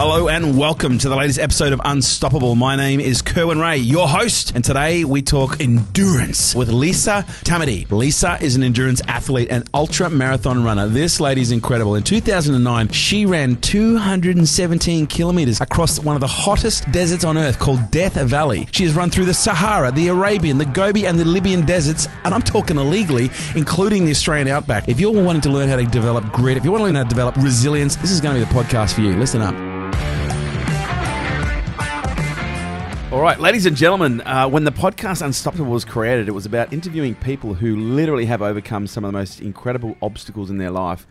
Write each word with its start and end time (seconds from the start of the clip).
Hello 0.00 0.28
and 0.28 0.56
welcome 0.56 0.96
to 0.98 1.08
the 1.08 1.16
latest 1.16 1.40
episode 1.40 1.72
of 1.72 1.80
Unstoppable. 1.84 2.54
My 2.54 2.76
name 2.76 3.00
is 3.00 3.20
Kerwin 3.20 3.58
Ray, 3.58 3.78
your 3.78 4.06
host, 4.06 4.52
and 4.54 4.64
today 4.64 5.02
we 5.02 5.22
talk 5.22 5.60
endurance 5.60 6.54
with 6.54 6.68
Lisa 6.68 7.24
Tamati. 7.42 7.90
Lisa 7.90 8.38
is 8.40 8.54
an 8.54 8.62
endurance 8.62 9.02
athlete 9.08 9.48
and 9.50 9.68
ultra 9.74 10.08
marathon 10.08 10.62
runner. 10.62 10.86
This 10.86 11.18
lady 11.18 11.40
is 11.40 11.50
incredible. 11.50 11.96
In 11.96 12.04
2009, 12.04 12.90
she 12.90 13.26
ran 13.26 13.56
217 13.56 15.08
kilometers 15.08 15.60
across 15.60 15.98
one 15.98 16.14
of 16.14 16.20
the 16.20 16.28
hottest 16.28 16.88
deserts 16.92 17.24
on 17.24 17.36
earth 17.36 17.58
called 17.58 17.90
Death 17.90 18.14
Valley. 18.14 18.68
She 18.70 18.84
has 18.84 18.94
run 18.94 19.10
through 19.10 19.24
the 19.24 19.34
Sahara, 19.34 19.90
the 19.90 20.06
Arabian, 20.06 20.58
the 20.58 20.64
Gobi, 20.64 21.08
and 21.08 21.18
the 21.18 21.24
Libyan 21.24 21.66
deserts, 21.66 22.06
and 22.22 22.32
I'm 22.32 22.42
talking 22.42 22.76
illegally, 22.76 23.30
including 23.56 24.04
the 24.04 24.12
Australian 24.12 24.46
outback. 24.46 24.88
If 24.88 25.00
you're 25.00 25.10
wanting 25.10 25.42
to 25.42 25.50
learn 25.50 25.68
how 25.68 25.74
to 25.74 25.84
develop 25.86 26.24
grit, 26.32 26.56
if 26.56 26.64
you 26.64 26.70
want 26.70 26.82
to 26.82 26.84
learn 26.84 26.94
how 26.94 27.02
to 27.02 27.08
develop 27.08 27.34
resilience, 27.38 27.96
this 27.96 28.12
is 28.12 28.20
going 28.20 28.38
to 28.38 28.46
be 28.46 28.52
the 28.52 28.60
podcast 28.60 28.94
for 28.94 29.00
you. 29.00 29.16
Listen 29.16 29.42
up. 29.42 29.56
All 33.10 33.22
right, 33.22 33.40
ladies 33.40 33.64
and 33.64 33.74
gentlemen, 33.74 34.20
uh, 34.20 34.46
when 34.50 34.64
the 34.64 34.70
podcast 34.70 35.24
Unstoppable 35.24 35.72
was 35.72 35.82
created, 35.82 36.28
it 36.28 36.32
was 36.32 36.44
about 36.44 36.74
interviewing 36.74 37.14
people 37.14 37.54
who 37.54 37.74
literally 37.74 38.26
have 38.26 38.42
overcome 38.42 38.86
some 38.86 39.02
of 39.02 39.08
the 39.08 39.18
most 39.18 39.40
incredible 39.40 39.96
obstacles 40.02 40.50
in 40.50 40.58
their 40.58 40.70
life. 40.70 41.06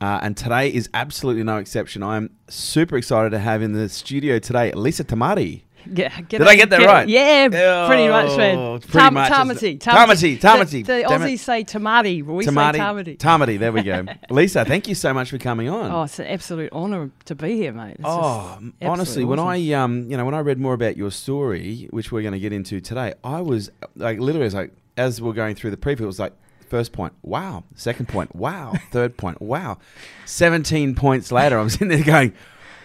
Uh, 0.00 0.18
and 0.22 0.34
today 0.34 0.72
is 0.72 0.88
absolutely 0.94 1.42
no 1.42 1.58
exception. 1.58 2.02
I'm 2.02 2.30
super 2.48 2.96
excited 2.96 3.30
to 3.32 3.38
have 3.38 3.60
in 3.60 3.72
the 3.72 3.90
studio 3.90 4.38
today 4.38 4.72
Lisa 4.72 5.04
Tamati. 5.04 5.64
Yeah, 5.94 6.20
Did 6.28 6.42
I 6.42 6.56
get 6.56 6.70
that 6.70 6.80
right? 6.84 7.08
Yeah, 7.08 7.48
pretty 7.86 8.08
much, 8.08 8.36
man. 8.36 8.56
Oh, 8.58 8.78
pretty 8.78 9.10
much, 9.10 9.30
isn't 9.30 9.80
Tamati. 9.80 10.38
Tamati, 10.38 10.38
Tamati. 10.38 10.86
The, 10.86 10.92
the. 10.92 11.02
Aussies 11.04 11.38
say 11.40 11.64
tamati, 11.64 12.24
but 12.24 12.32
we 12.32 12.44
Tamati. 12.44 12.72
say 12.72 12.78
tamati. 12.78 13.18
Tamati, 13.18 13.58
there 13.58 13.72
we 13.72 13.82
go. 13.82 14.06
Lisa, 14.30 14.64
thank 14.64 14.88
you 14.88 14.94
so 14.94 15.12
much 15.12 15.30
for 15.30 15.38
coming 15.38 15.68
on. 15.68 15.90
Oh, 15.90 16.02
it's 16.04 16.18
an 16.18 16.26
absolute 16.26 16.72
honour 16.72 17.10
to 17.26 17.34
be 17.34 17.56
here, 17.56 17.72
mate. 17.72 17.96
It's 17.98 18.04
Oh, 18.04 18.58
honestly, 18.80 18.82
absolutely 18.82 19.24
when. 19.24 19.38
I 19.38 19.72
um, 19.72 20.10
you 20.10 20.16
know, 20.16 20.24
when 20.24 20.34
I 20.34 20.40
read 20.40 20.58
more 20.58 20.74
about 20.74 20.96
your 20.96 21.10
story, 21.10 21.88
which 21.90 22.12
we're 22.12 22.22
going 22.22 22.32
to 22.34 22.40
get 22.40 22.52
into 22.52 22.80
today, 22.80 23.14
I 23.24 23.40
was 23.40 23.70
like, 23.96 24.18
literally, 24.18 24.46
it's 24.46 24.54
like 24.54 24.72
as 24.96 25.20
we're 25.20 25.32
going 25.32 25.54
through 25.54 25.70
the 25.72 25.76
preview, 25.76 26.00
it 26.02 26.06
was 26.06 26.18
like 26.20 26.32
first 26.68 26.92
point, 26.92 27.12
wow, 27.22 27.64
second 27.74 28.08
point, 28.08 28.34
wow, 28.34 28.72
third 28.90 29.16
point, 29.18 29.42
wow, 29.42 29.78
seventeen 30.24 30.94
points 30.94 31.30
later, 31.32 31.58
I'm 31.58 31.68
sitting 31.68 31.88
there 31.88 32.02
going, 32.04 32.32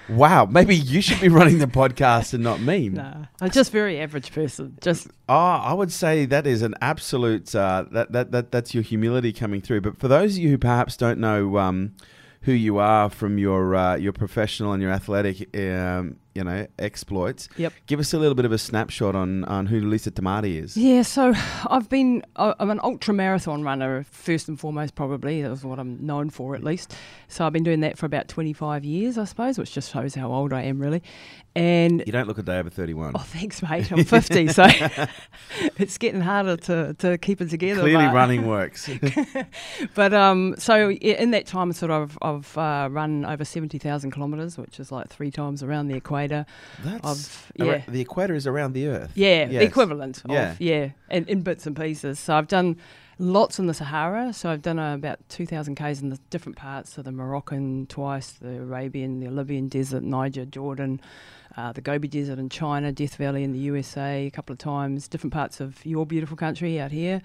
wow, 0.10 0.46
maybe 0.46 0.76
you 0.76 1.02
should 1.02 1.20
be 1.20 1.30
running 1.30 1.60
the 1.60 1.68
podcast 1.68 2.34
and 2.34 2.44
not 2.44 2.60
me. 2.62 2.90
Nah, 2.98 3.26
I'm 3.42 3.52
just 3.52 3.72
very 3.72 4.00
average 4.00 4.32
person. 4.32 4.78
Just 4.82 5.08
Oh, 5.30 5.36
I 5.36 5.74
would 5.74 5.92
say 5.92 6.26
that 6.26 6.48
is 6.48 6.62
an 6.62 6.74
absolute 6.82 7.54
uh, 7.54 7.86
that, 7.92 8.12
that 8.14 8.32
that 8.32 8.52
that's 8.52 8.74
your 8.74 8.84
humility 8.84 9.34
coming 9.34 9.62
through. 9.62 9.82
But 9.82 10.00
for 10.00 10.08
those 10.08 10.36
of 10.38 10.44
you 10.44 10.50
who 10.50 10.58
perhaps 10.58 10.98
don't 10.98 11.20
know 11.20 11.58
um, 11.58 11.96
who 12.42 12.52
you 12.54 12.78
are 12.78 13.10
from 13.10 13.38
your 13.38 13.76
uh, 13.76 13.96
your 13.96 14.14
professional 14.14 14.74
and 14.74 14.82
your 14.82 14.92
athletic 14.92 15.56
um, 15.58 16.18
you 16.38 16.44
know 16.44 16.68
exploits, 16.80 17.50
Yep. 17.58 17.74
give 17.88 18.00
us 18.00 18.14
a 18.14 18.18
little 18.20 18.36
bit 18.36 18.46
of 18.46 18.52
a 18.52 18.58
snapshot 18.58 19.16
on 19.16 19.44
on 19.46 19.66
who 19.66 19.82
Lisa 19.82 20.12
Tamati 20.12 20.64
is. 20.64 20.78
yeah. 20.78 21.02
So 21.02 21.34
I've 21.70 21.90
been 21.90 22.24
I'm 22.38 22.70
an 22.70 22.80
ultra 22.84 23.14
marathon 23.14 23.64
runner 23.64 24.06
first 24.10 24.48
and 24.48 24.60
foremost. 24.60 24.96
Probably 24.96 25.42
that's 25.42 25.64
what 25.64 25.80
I'm 25.80 26.06
known 26.06 26.30
for 26.30 26.56
at 26.56 26.64
least. 26.64 26.94
So 27.28 27.46
I've 27.46 27.54
been 27.54 27.64
doing 27.64 27.82
that 27.82 27.98
for 27.98 28.06
about 28.06 28.28
25 28.30 28.86
years, 28.86 29.18
I 29.18 29.26
suppose, 29.26 29.58
which 29.58 29.74
just 29.74 29.92
shows 29.92 30.16
how 30.16 30.32
old 30.32 30.54
I 30.54 30.62
am, 30.62 30.80
really. 30.80 31.02
And 31.56 32.04
You 32.06 32.12
don't 32.14 32.28
look 32.28 32.38
a 32.38 32.44
day 32.44 32.60
over 32.60 32.70
thirty 32.70 32.94
one. 32.94 33.14
Oh, 33.16 33.20
thanks, 33.20 33.64
mate. 33.64 33.92
I'm 33.92 34.04
50, 34.04 34.48
so 34.50 34.68
it's 35.78 35.98
getting 35.98 36.22
harder 36.22 36.56
to, 36.58 36.94
to 37.00 37.18
keep 37.18 37.42
it 37.42 37.50
together. 37.50 37.82
Clearly, 37.82 38.06
running 38.06 38.46
works. 38.46 38.88
But 39.96 40.14
um, 40.14 40.56
so 40.58 40.92
in 40.92 41.32
that 41.32 41.46
time, 41.48 41.72
sort 41.74 41.92
of, 41.92 42.18
I've 42.22 42.58
uh, 42.58 42.90
run 42.92 43.26
over 43.26 43.44
70,000 43.44 44.12
kilometres, 44.12 44.58
which 44.58 44.80
is 44.80 44.92
like 44.92 45.08
three 45.10 45.32
times 45.32 45.64
around 45.64 45.88
the 45.88 45.96
equator. 45.96 46.27
That's 46.28 47.04
Of 47.04 47.52
ar- 47.60 47.66
yeah, 47.68 47.82
the 47.88 48.02
equator 48.02 48.36
is 48.36 48.46
around 48.48 48.74
the 48.74 48.88
Earth. 48.88 49.12
yeah, 49.16 49.46
the 49.46 49.64
equivalent 49.64 50.22
Yeah. 50.30 50.52
of 50.52 50.62
yeah, 50.62 50.90
and 51.10 51.28
in 51.30 51.42
bits 51.42 51.66
and 51.68 51.76
pieces. 51.76 52.20
So 52.20 52.36
I've 52.36 52.48
done 52.48 52.78
lots 53.20 53.60
in 53.60 53.68
the 53.68 53.74
Sahara. 53.74 54.34
So 54.34 54.50
I've 54.50 54.62
done 54.62 54.80
uh, 54.80 54.94
about 54.96 55.20
2,000 55.30 55.76
k's 55.76 56.02
in 56.02 56.10
the 56.10 56.20
different 56.30 56.58
parts. 56.58 56.94
So 56.94 57.02
the 57.02 57.12
Moroccan 57.12 57.88
twice, 57.88 58.32
the 58.32 58.58
Arabian, 58.60 59.20
the 59.20 59.30
Libyan 59.30 59.68
desert, 59.68 60.04
Niger, 60.04 60.46
Jordan. 60.46 61.02
Uh, 61.56 61.72
the 61.72 61.82
Gobi 61.82 62.08
Desert 62.08 62.38
in 62.38 62.50
China, 62.50 62.92
Death 62.92 63.16
Valley 63.16 63.44
in 63.44 63.52
the 63.52 63.58
USA 63.58 64.28
a 64.28 64.30
couple 64.30 64.54
of 64.54 64.60
times, 64.60 65.08
different 65.08 65.34
parts 65.34 65.60
of 65.60 65.84
your 65.84 66.06
beautiful 66.06 66.38
country 66.38 66.80
out 66.80 66.92
here 66.92 67.20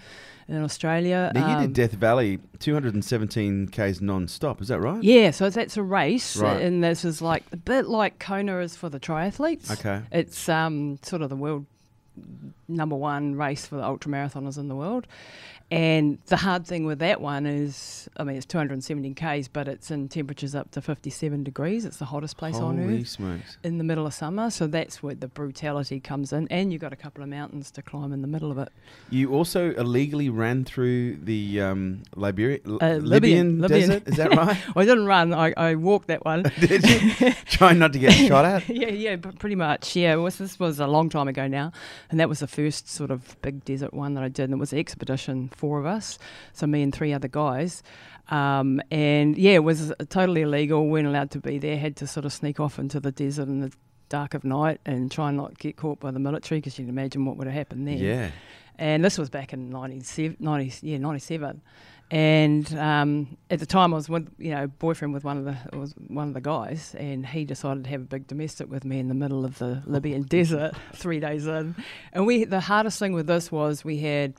in 0.49 0.63
Australia. 0.65 1.31
Now 1.35 1.49
you 1.51 1.57
Um, 1.57 1.63
did 1.65 1.75
Death 1.75 1.93
Valley, 1.99 2.39
two 2.59 2.73
hundred 2.73 2.95
and 2.95 3.05
seventeen 3.05 3.69
k's 3.69 4.01
non-stop. 4.01 4.63
Is 4.63 4.69
that 4.69 4.81
right? 4.81 5.03
Yeah, 5.05 5.33
so 5.33 5.51
that's 5.51 5.77
a 5.77 5.83
race, 5.83 6.35
Right. 6.39 6.63
and 6.63 6.83
this 6.83 7.05
is 7.05 7.21
like 7.21 7.45
a 7.53 7.59
bit 7.59 7.89
like 7.89 8.19
Kona 8.19 8.61
is 8.61 8.75
for 8.75 8.89
the 8.89 8.99
triathletes. 8.99 9.71
Okay. 9.71 10.01
It's 10.11 10.49
um, 10.49 10.99
sort 11.03 11.21
of 11.21 11.29
the 11.29 11.37
world 11.37 11.67
number 12.69 12.97
one 12.97 13.35
race 13.35 13.67
for 13.67 13.77
the 13.77 13.83
ultramarathoners 13.83 14.57
in 14.57 14.69
the 14.69 14.77
world. 14.77 15.07
And 15.73 16.19
the 16.27 16.37
hard 16.37 16.67
thing 16.67 16.85
with 16.85 16.99
that 16.99 17.21
one 17.21 17.47
is, 17.47 18.09
I 18.19 18.25
mean, 18.25 18.37
it's 18.37 18.45
217 18.47 19.15
k's, 19.15 19.49
but 19.49 19.69
it's 19.69 19.91
in 19.91 20.09
temperatures 20.09 20.55
up 20.55 20.71
to 20.73 20.83
57 20.83 21.43
degrees. 21.43 21.85
It's 21.87 21.97
the 21.97 22.05
hottest 22.05 22.37
place 22.37 22.57
on 22.57 22.79
earth 22.79 23.09
smokes! 23.09 23.57
in 23.65 23.79
the 23.79 23.85
middle 23.85 24.07
of 24.07 24.13
summer. 24.13 24.51
So 24.51 24.67
that's 24.67 25.03
where 25.03 25.15
the 25.15 25.29
brutality 25.29 25.99
comes 25.99 26.33
in. 26.33 26.47
And 26.49 26.73
you've 26.73 26.83
got 26.83 26.93
a 26.93 26.97
couple 26.97 27.23
of 27.23 27.31
mountains 27.31 27.71
to 27.73 27.83
climb 27.83 28.13
in 28.13 28.21
the 28.21 28.29
middle 28.29 28.51
of 28.51 28.59
it. 28.59 28.69
You 29.09 29.33
also 29.33 29.71
illegally 29.73 30.29
ran 30.29 30.65
through 30.65 31.17
the 31.17 31.61
um, 31.63 32.03
Liberia, 32.17 32.59
L- 32.67 32.79
Uh, 32.83 32.97
Libyan, 32.97 33.61
Libyan- 33.61 33.89
desert. 33.89 34.09
Is 34.09 34.17
that 34.17 34.31
right? 34.37 34.59
I 34.77 34.85
didn't 34.85 35.07
run, 35.07 35.33
I, 35.33 35.55
I 35.57 35.75
walked 35.77 36.09
that 36.09 36.25
one. 36.25 36.43
Did 36.61 36.87
you? 36.87 37.33
Trying 37.47 37.79
not 37.79 37.95
to 37.95 37.99
get 37.99 38.13
shot 38.29 38.45
at. 38.45 38.69
yeah, 38.69 38.89
yeah, 38.89 39.17
but 39.17 39.39
pretty 39.39 39.57
much. 39.57 39.97
Yeah, 39.97 40.17
was, 40.17 40.37
this 40.37 40.59
was 40.61 40.81
a 40.81 40.87
long 40.87 41.09
time 41.09 41.29
ago 41.29 41.47
now, 41.49 41.73
and 42.11 42.21
that 42.21 42.29
was 42.29 42.41
the 42.41 42.47
first 42.47 42.89
sort 42.91 43.11
of 43.11 43.41
big 43.41 43.65
desert 43.65 43.95
one 43.95 44.13
that 44.15 44.23
I 44.23 44.29
did, 44.29 44.45
and 44.45 44.55
it 44.55 44.57
was 44.59 44.73
an 44.75 44.79
expedition, 44.79 45.49
four 45.63 45.79
of 45.79 45.87
us, 45.87 46.19
so 46.53 46.67
me 46.67 46.83
and 46.83 46.93
three 46.93 47.13
other 47.13 47.29
guys. 47.29 47.85
Um, 48.33 48.83
and 48.91 49.39
yeah, 49.39 49.53
it 49.53 49.63
was 49.63 49.93
totally 50.09 50.43
illegal. 50.43 50.89
weren't 50.89 51.07
allowed 51.07 51.31
to 51.31 51.39
be 51.39 51.59
there. 51.59 51.79
Had 51.79 51.95
to 51.99 52.09
sort 52.09 52.27
of 52.27 52.33
sneak 52.33 52.59
off 52.59 52.81
into 52.81 52.99
the 52.99 53.13
desert 53.13 53.47
in 53.47 53.61
the 53.61 53.73
dark 54.09 54.35
of 54.35 54.43
night 54.43 54.81
and 54.85 55.09
try 55.09 55.29
and 55.29 55.37
not 55.37 55.57
get 55.59 55.77
caught 55.77 56.01
by 56.01 56.11
the 56.11 56.19
military 56.19 56.59
because 56.59 56.77
you 56.81 56.85
can 56.85 56.91
imagine 56.91 57.25
what 57.25 57.37
would 57.37 57.47
have 57.47 57.55
happened 57.55 57.87
there. 57.87 57.95
Yeah. 57.95 58.31
And 58.77 59.05
this 59.05 59.19
was 59.19 59.31
back 59.31 59.53
in 59.53 59.71
97, 59.71 60.39
90, 60.41 60.85
yeah, 60.85 60.99
97. 60.99 61.63
And 62.11 62.75
um, 62.77 63.37
at 63.51 63.61
the 63.61 63.67
time, 63.67 63.95
I 63.95 63.97
was 63.99 64.09
with, 64.09 64.29
you 64.39 64.51
know, 64.51 64.67
boyfriend 64.67 65.15
with 65.15 65.23
one 65.23 65.39
of 65.39 65.45
the 65.45 65.79
was 65.79 65.95
one 66.09 66.27
of 66.27 66.35
the 66.35 66.41
guys, 66.41 66.97
and 66.99 67.25
he 67.25 67.45
decided 67.45 67.85
to 67.85 67.91
have 67.91 68.01
a 68.01 68.05
big 68.05 68.27
domestic 68.27 68.69
with 68.69 68.85
me 68.85 68.99
in 68.99 69.07
the 69.07 69.15
middle 69.15 69.45
of 69.45 69.59
the 69.59 69.81
Libyan 69.87 70.23
desert, 70.39 70.75
three 70.93 71.21
days 71.21 71.47
in. 71.47 71.77
And 72.13 72.27
we, 72.27 72.45
the 72.45 72.61
hardest 72.61 72.99
thing 72.99 73.13
with 73.13 73.29
this 73.29 73.53
was 73.53 73.85
we 73.85 73.99
had 74.01 74.35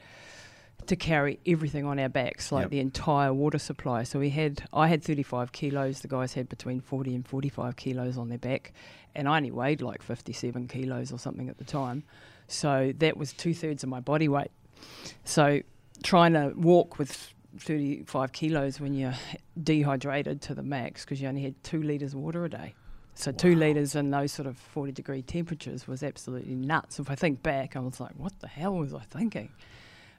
to 0.88 0.96
carry 0.96 1.40
everything 1.46 1.86
on 1.86 2.00
our 2.00 2.10
backs, 2.10 2.52
like 2.52 2.64
Yep. 2.64 2.72
the 2.72 2.80
entire 2.80 3.34
water 3.34 3.58
supply. 3.60 4.04
So 4.04 4.20
we 4.20 4.30
had, 4.30 4.64
I 4.74 4.88
had 4.88 5.04
35 5.04 5.52
kilos. 5.52 6.02
The 6.02 6.08
guys 6.08 6.34
had 6.34 6.50
between 6.50 6.82
40 6.82 7.16
and 7.16 7.28
45 7.28 7.76
kilos 7.76 8.18
on 8.18 8.30
their 8.30 8.38
back, 8.38 8.74
and 9.16 9.28
I 9.28 9.38
only 9.38 9.52
weighed 9.52 9.82
like 9.82 10.02
57 10.02 10.68
kilos 10.68 11.12
or 11.12 11.20
something 11.20 11.50
at 11.50 11.58
the 11.58 11.64
time. 11.64 12.04
So 12.48 12.94
that 12.98 13.18
was 13.18 13.34
two 13.34 13.54
thirds 13.54 13.84
of 13.84 13.90
my 13.90 14.00
body 14.00 14.28
weight. 14.28 14.52
So 15.24 15.62
trying 16.04 16.34
to 16.34 16.54
walk 16.56 17.00
with 17.00 17.34
35 17.60 18.32
kilos 18.34 18.80
when 18.80 18.94
you're 18.94 19.14
dehydrated 19.62 20.42
to 20.42 20.56
the 20.56 20.64
max 20.64 21.06
because 21.06 21.22
you 21.22 21.28
only 21.28 21.44
had 21.44 21.62
two 21.64 21.82
litres 21.82 22.14
of 22.14 22.20
water 22.20 22.44
a 22.46 22.50
day. 22.50 22.74
So 23.16 23.32
two 23.32 23.56
litres 23.56 23.96
in 23.96 24.10
those 24.10 24.32
sort 24.32 24.48
of 24.48 24.58
40 24.58 24.92
degree 24.92 25.22
temperatures 25.22 25.88
was 25.88 26.02
absolutely 26.02 26.56
nuts. 26.56 26.98
If 27.00 27.12
I 27.12 27.16
think 27.16 27.44
back, 27.44 27.76
I 27.76 27.80
was 27.80 28.00
like, 28.00 28.14
what 28.18 28.40
the 28.40 28.48
hell 28.48 28.74
was 28.76 28.94
I 28.94 29.02
thinking? 29.02 29.50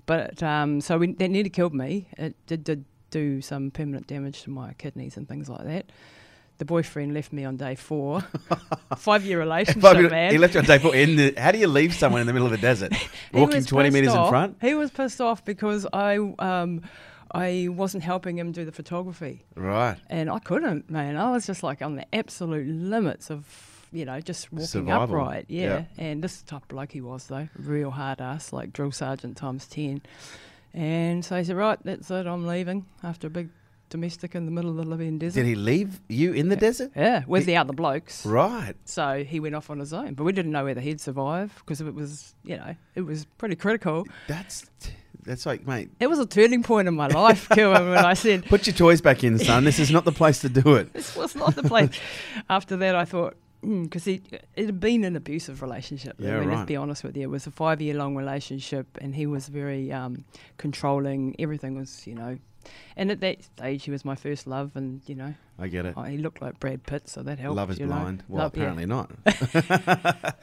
But 0.07 0.43
um, 0.43 0.81
so 0.81 0.99
we, 0.99 1.13
that 1.15 1.29
nearly 1.31 1.51
killed 1.51 1.75
me. 1.75 2.09
It 2.19 2.35
did, 2.47 2.65
did 2.65 2.85
do 3.11 3.41
some 3.41 3.71
permanent 3.71 4.07
damage 4.07 4.43
to 4.43 4.51
my 4.51 4.73
kidneys 4.75 5.17
and 5.17 5.29
things 5.29 5.49
like 5.49 5.65
that. 5.65 5.87
The 6.59 6.65
boyfriend 6.65 7.15
left 7.15 7.33
me 7.33 7.45
on 7.45 7.57
day 7.57 7.75
four. 7.75 8.21
Five 8.97 9.25
year 9.25 9.41
relationship, 9.41 9.83
Five 9.83 10.11
man. 10.11 10.31
He 10.31 10.39
left 10.39 10.55
you 10.55 10.61
on 10.61 10.67
day 10.67 10.79
four. 10.79 10.95
In 10.95 11.17
the, 11.17 11.35
how 11.37 11.51
do 11.51 11.59
you 11.59 11.67
leave 11.67 11.95
someone 11.95 12.21
in 12.21 12.27
the 12.29 12.33
middle 12.33 12.47
of 12.47 12.53
the 12.53 12.59
desert? 12.71 12.93
Walking 13.33 13.65
20 13.65 13.89
pissed 13.89 13.95
metres 13.95 14.15
in 14.15 14.29
front? 14.29 14.57
He 14.61 14.75
was 14.75 14.91
pissed 14.93 15.21
off 15.21 15.45
because 15.45 15.85
I 15.93 16.17
um, 16.39 16.83
I 17.33 17.67
wasn't 17.71 18.05
helping 18.05 18.39
him 18.39 18.53
do 18.53 18.65
the 18.65 18.71
photography, 18.71 19.43
Right. 19.57 19.97
and 20.09 20.31
I 20.31 20.39
couldn't, 20.39 20.89
man. 20.89 21.17
I 21.17 21.33
was 21.33 21.45
just 21.47 21.65
like 21.65 21.83
on 21.83 21.97
the 21.97 22.07
absolute 22.15 22.69
limits 22.69 23.29
of 23.31 23.45
you 23.95 24.05
know 24.05 24.21
just 24.21 24.53
walking 24.53 24.67
Survival. 24.67 25.17
upright, 25.17 25.47
yeah. 25.49 25.63
Yeah. 25.63 26.05
And 26.05 26.23
this 26.23 26.43
type 26.43 26.63
of 26.63 26.69
bloke 26.69 26.93
he 26.93 27.01
was 27.01 27.27
though, 27.29 27.49
real 27.57 27.91
hard 27.91 28.21
ass, 28.21 28.53
like 28.53 28.73
drill 28.73 28.93
sergeant 28.93 29.37
times 29.39 29.67
ten. 29.67 30.03
And 30.73 31.25
so 31.25 31.39
he 31.39 31.45
said, 31.45 31.57
right, 31.57 31.79
that's 31.85 32.11
it. 32.11 32.27
I'm 32.27 32.47
leaving 32.47 32.85
after 33.05 33.29
a 33.29 33.31
big 33.31 33.49
domestic 33.91 34.35
in 34.35 34.45
the 34.45 34.51
middle 34.51 34.71
of 34.71 34.77
the 34.77 34.83
Libyan 34.85 35.19
desert. 35.19 35.39
Did 35.41 35.47
he 35.47 35.55
leave 35.55 36.01
you 36.09 36.33
in 36.33 36.49
the 36.49 36.57
desert? 36.57 36.91
Yeah, 36.97 37.23
with 37.29 37.43
He- 37.43 37.47
the 37.53 37.57
other 37.59 37.73
blokes. 37.73 38.27
Right. 38.27 38.75
So 38.85 39.23
he 39.23 39.39
went 39.39 39.55
off 39.55 39.71
on 39.71 39.79
his 39.79 39.93
own, 39.93 40.15
but 40.15 40.25
we 40.25 40.33
didn't 40.33 40.51
know 40.51 40.65
whether 40.65 40.81
he'd 40.81 41.01
survive 41.01 41.55
because 41.65 41.81
it 41.81 41.95
was, 41.95 42.35
you 42.43 42.57
know, 42.57 42.75
it 42.97 43.03
was 43.03 43.25
pretty 43.39 43.55
critical. 43.55 44.05
That's 44.27 44.67
that's 45.23 45.47
like, 45.47 45.65
mate. 45.67 45.91
It 46.01 46.09
was 46.09 46.19
a 46.19 46.27
turning 46.27 46.63
point 46.65 46.87
in 46.89 46.95
my 46.95 47.07
life, 47.07 47.49
Kerwin, 47.49 47.89
when 47.91 48.05
I 48.05 48.13
said, 48.25 48.45
Put 48.47 48.67
your 48.67 48.75
toys 48.75 49.01
back 49.01 49.23
in, 49.25 49.39
son. 49.39 49.63
This 49.65 49.79
is 49.79 49.91
not 49.93 50.05
the 50.05 50.13
place 50.13 50.41
to 50.41 50.49
do 50.49 50.75
it. 50.75 50.93
this 50.93 51.15
was 51.17 51.35
not 51.37 51.55
the 51.55 51.63
place. 51.63 51.91
After 52.51 52.77
that, 52.79 52.95
I 52.97 53.05
thought, 53.07 53.37
because 53.85 54.07
it, 54.07 54.45
it 54.55 54.67
had 54.67 54.81
been 54.81 55.05
an 55.05 55.17
abusive 55.17 55.63
relationship. 55.63 56.17
Yeah, 56.19 56.37
I 56.37 56.41
mean, 56.41 56.49
right. 56.49 56.57
let's 56.59 56.67
be 56.69 56.77
honest 56.77 57.05
with 57.05 57.17
you. 57.17 57.23
It 57.25 57.31
was 57.31 57.47
a 57.47 57.51
five 57.51 57.81
year 57.81 57.95
long 57.95 58.15
relationship, 58.17 58.87
and 59.01 59.15
he 59.15 59.27
was 59.27 59.49
very 59.49 59.91
um, 59.93 60.25
controlling. 60.59 61.35
Everything 61.39 61.77
was, 61.77 62.07
you 62.07 62.15
know. 62.15 62.39
And 62.97 63.11
at 63.11 63.21
that 63.21 63.45
stage, 63.45 63.85
he 63.85 63.91
was 63.91 64.07
my 64.07 64.15
first 64.15 64.47
love, 64.47 64.75
and, 64.75 65.03
you 65.07 65.15
know, 65.15 65.35
I 65.59 65.69
get 65.69 65.85
it. 65.85 65.93
oh, 65.99 66.03
he 66.05 66.17
looked 66.17 66.41
like 66.41 66.59
Brad 66.61 66.83
Pitt, 66.87 67.09
so 67.11 67.23
that 67.23 67.39
helped. 67.39 67.57
Love 67.57 67.71
is 67.71 67.79
you 67.79 67.85
know. 67.87 67.93
blind. 67.95 68.25
Well, 68.27 68.45
Love- 68.45 68.57
yeah. 68.57 68.63
apparently 68.63 68.87
not. 68.87 69.11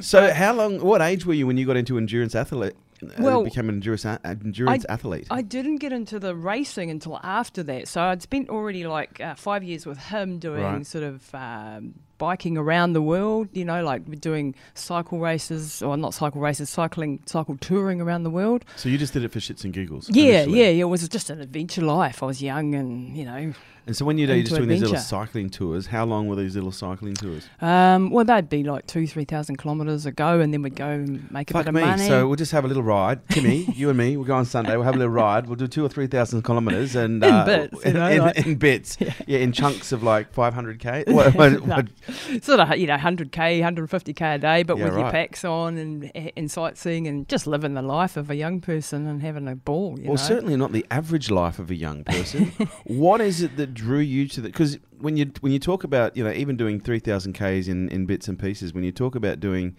so, 0.00 0.32
how 0.32 0.54
long? 0.54 0.80
What 0.80 1.02
age 1.02 1.26
were 1.26 1.34
you 1.34 1.46
when 1.46 1.56
you 1.56 1.66
got 1.66 1.76
into 1.76 1.98
endurance 1.98 2.34
athlete? 2.34 2.74
uh, 3.02 3.08
Well, 3.18 3.44
became 3.44 3.68
an 3.68 3.76
endurance 3.76 4.04
a- 4.04 4.20
endurance 4.24 4.86
athlete. 4.88 5.26
I 5.30 5.42
didn't 5.42 5.76
get 5.76 5.92
into 5.92 6.18
the 6.18 6.34
racing 6.34 6.90
until 6.90 7.18
after 7.22 7.62
that. 7.64 7.88
So 7.88 8.00
I'd 8.02 8.22
spent 8.22 8.48
already 8.48 8.86
like 8.86 9.20
uh, 9.20 9.34
five 9.34 9.62
years 9.62 9.86
with 9.86 9.98
him 9.98 10.38
doing 10.38 10.62
Right. 10.62 10.86
sort 10.86 11.04
of 11.04 11.34
um, 11.34 11.94
biking 12.20 12.56
around 12.56 12.92
the 12.92 13.02
world, 13.02 13.48
you 13.52 13.64
know, 13.64 13.82
like 13.82 14.20
doing 14.20 14.54
cycle 14.74 15.18
races, 15.18 15.82
or 15.82 15.96
not 15.96 16.14
cycle 16.14 16.40
races, 16.40 16.70
cycling, 16.70 17.20
cycle 17.26 17.56
touring 17.60 18.00
around 18.00 18.22
the 18.22 18.30
world. 18.30 18.64
so 18.76 18.88
you 18.88 18.98
just 18.98 19.12
did 19.14 19.24
it 19.24 19.32
for 19.32 19.40
shits 19.40 19.64
and 19.64 19.72
giggles. 19.72 20.08
Yeah, 20.10 20.42
initially. 20.42 20.58
yeah, 20.60 20.68
yeah, 20.68 20.82
it 20.82 20.88
was 20.88 21.08
just 21.08 21.30
an 21.30 21.40
adventure 21.40 21.82
life. 21.82 22.22
I 22.22 22.26
was 22.26 22.40
young 22.42 22.74
and, 22.76 23.16
you 23.16 23.24
know, 23.24 23.52
And 23.86 23.96
so 23.96 24.04
when 24.04 24.18
you're 24.18 24.28
just 24.28 24.38
Into 24.52 24.56
doing 24.56 24.68
these 24.68 24.82
little 24.82 24.98
cycling 24.98 25.48
tours, 25.48 25.86
how 25.86 26.04
long 26.04 26.28
were 26.28 26.36
these 26.36 26.54
little 26.54 26.70
cycling 26.70 27.14
tours? 27.14 27.48
um, 27.62 28.10
well, 28.10 28.24
they'd 28.26 28.48
be 28.48 28.62
like 28.62 28.86
two, 28.86 29.06
3,000 29.06 29.56
kilometres 29.56 30.04
a 30.06 30.12
go, 30.12 30.38
and 30.40 30.52
then 30.52 30.60
we'd 30.62 30.76
go 30.76 30.86
and 30.86 31.28
make 31.32 31.50
a 31.50 31.54
Fuck 31.54 31.64
bit 31.64 31.68
of 31.70 31.74
me. 31.74 31.80
money. 31.80 32.06
So 32.06 32.26
we'll 32.28 32.36
just 32.36 32.52
have 32.52 32.64
a 32.66 32.68
little 32.68 32.82
ride. 32.82 33.26
Timmy, 33.30 33.64
you 33.74 33.88
and 33.88 33.96
me, 33.98 34.16
we'll 34.18 34.26
go 34.26 34.34
on 34.36 34.44
Sunday. 34.44 34.76
We'll 34.76 34.84
have 34.84 34.94
a 34.94 34.98
little 34.98 35.12
ride. 35.14 35.46
We'll 35.46 35.56
do 35.56 35.66
two 35.66 35.84
or 35.84 35.88
three 35.88 36.06
thousand 36.06 36.42
kilometres 36.44 36.94
and 36.94 37.24
In 37.24 37.30
uh, 37.32 37.44
bits, 37.46 37.84
you 37.86 37.92
know, 37.94 38.08
in, 38.08 38.18
like- 38.18 38.46
in 38.46 38.54
bits. 38.56 38.96
Yeah. 39.00 39.12
Yeah. 39.26 39.38
in 39.38 39.52
chunks 39.52 39.92
of 39.92 40.02
like 40.02 40.32
500k. 40.34 41.08
What- 41.12 41.34
what- 41.34 41.66
No. 41.66 41.76
what- 41.76 41.88
sort 42.42 42.60
of 42.60 42.76
you 42.76 42.86
know 42.86 42.96
100k 42.96 43.60
150k 43.60 44.34
a 44.34 44.38
day 44.38 44.62
but 44.62 44.78
Yeah, 44.78 44.84
with 44.84 44.94
your 44.94 45.10
packs 45.10 45.44
on 45.44 45.78
and 45.78 46.12
and 46.36 46.50
sightseeing 46.50 47.06
and 47.06 47.28
just 47.28 47.46
living 47.46 47.74
the 47.74 47.82
life 47.82 48.16
of 48.16 48.30
a 48.30 48.36
young 48.36 48.60
person 48.60 49.06
and 49.06 49.22
having 49.22 49.48
a 49.48 49.56
ball 49.56 49.98
you 49.98 50.04
well, 50.04 50.12
know 50.12 50.22
certainly 50.22 50.56
not 50.56 50.72
the 50.72 50.86
average 50.90 51.30
life 51.30 51.58
of 51.58 51.70
a 51.70 51.74
young 51.74 52.04
person. 52.04 52.46
what 52.84 53.20
is 53.20 53.42
it 53.42 53.56
that 53.56 53.74
drew 53.74 53.98
you 53.98 54.26
to 54.28 54.40
that? 54.40 54.52
Because 54.52 54.78
when 54.98 55.16
you 55.16 55.32
when 55.40 55.52
you 55.52 55.58
talk 55.58 55.84
about 55.84 56.16
you 56.16 56.24
know 56.24 56.32
even 56.32 56.56
doing 56.56 56.80
3,000 56.80 57.32
k's 57.32 57.68
in 57.68 57.88
in 57.88 58.06
bits 58.06 58.28
and 58.28 58.38
pieces, 58.38 58.72
when 58.72 58.84
you 58.84 58.92
talk 58.92 59.14
about 59.14 59.40
doing 59.40 59.76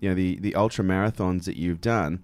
you 0.00 0.08
know 0.08 0.14
the 0.14 0.38
the 0.40 0.54
ultra 0.54 0.84
marathons 0.84 1.44
that 1.44 1.56
you've 1.56 1.80
done. 1.80 2.22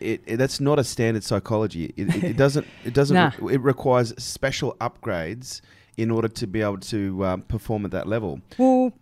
It, 0.00 0.22
it, 0.26 0.36
that's 0.36 0.60
not 0.60 0.78
a 0.78 0.84
standard 0.84 1.24
psychology. 1.24 1.92
It, 1.96 2.14
it, 2.14 2.24
it 2.24 2.36
doesn't. 2.36 2.68
It 2.84 2.94
doesn't. 2.94 3.16
Nah. 3.16 3.32
re- 3.40 3.54
it 3.54 3.60
requires 3.60 4.14
special 4.16 4.76
upgrades 4.80 5.60
in 5.98 6.10
order 6.10 6.28
to 6.28 6.46
be 6.46 6.62
able 6.62 6.78
to 6.78 7.24
um, 7.26 7.42
perform 7.42 7.84
at 7.84 7.90
that 7.90 8.06
level. 8.06 8.40
well 8.56 8.92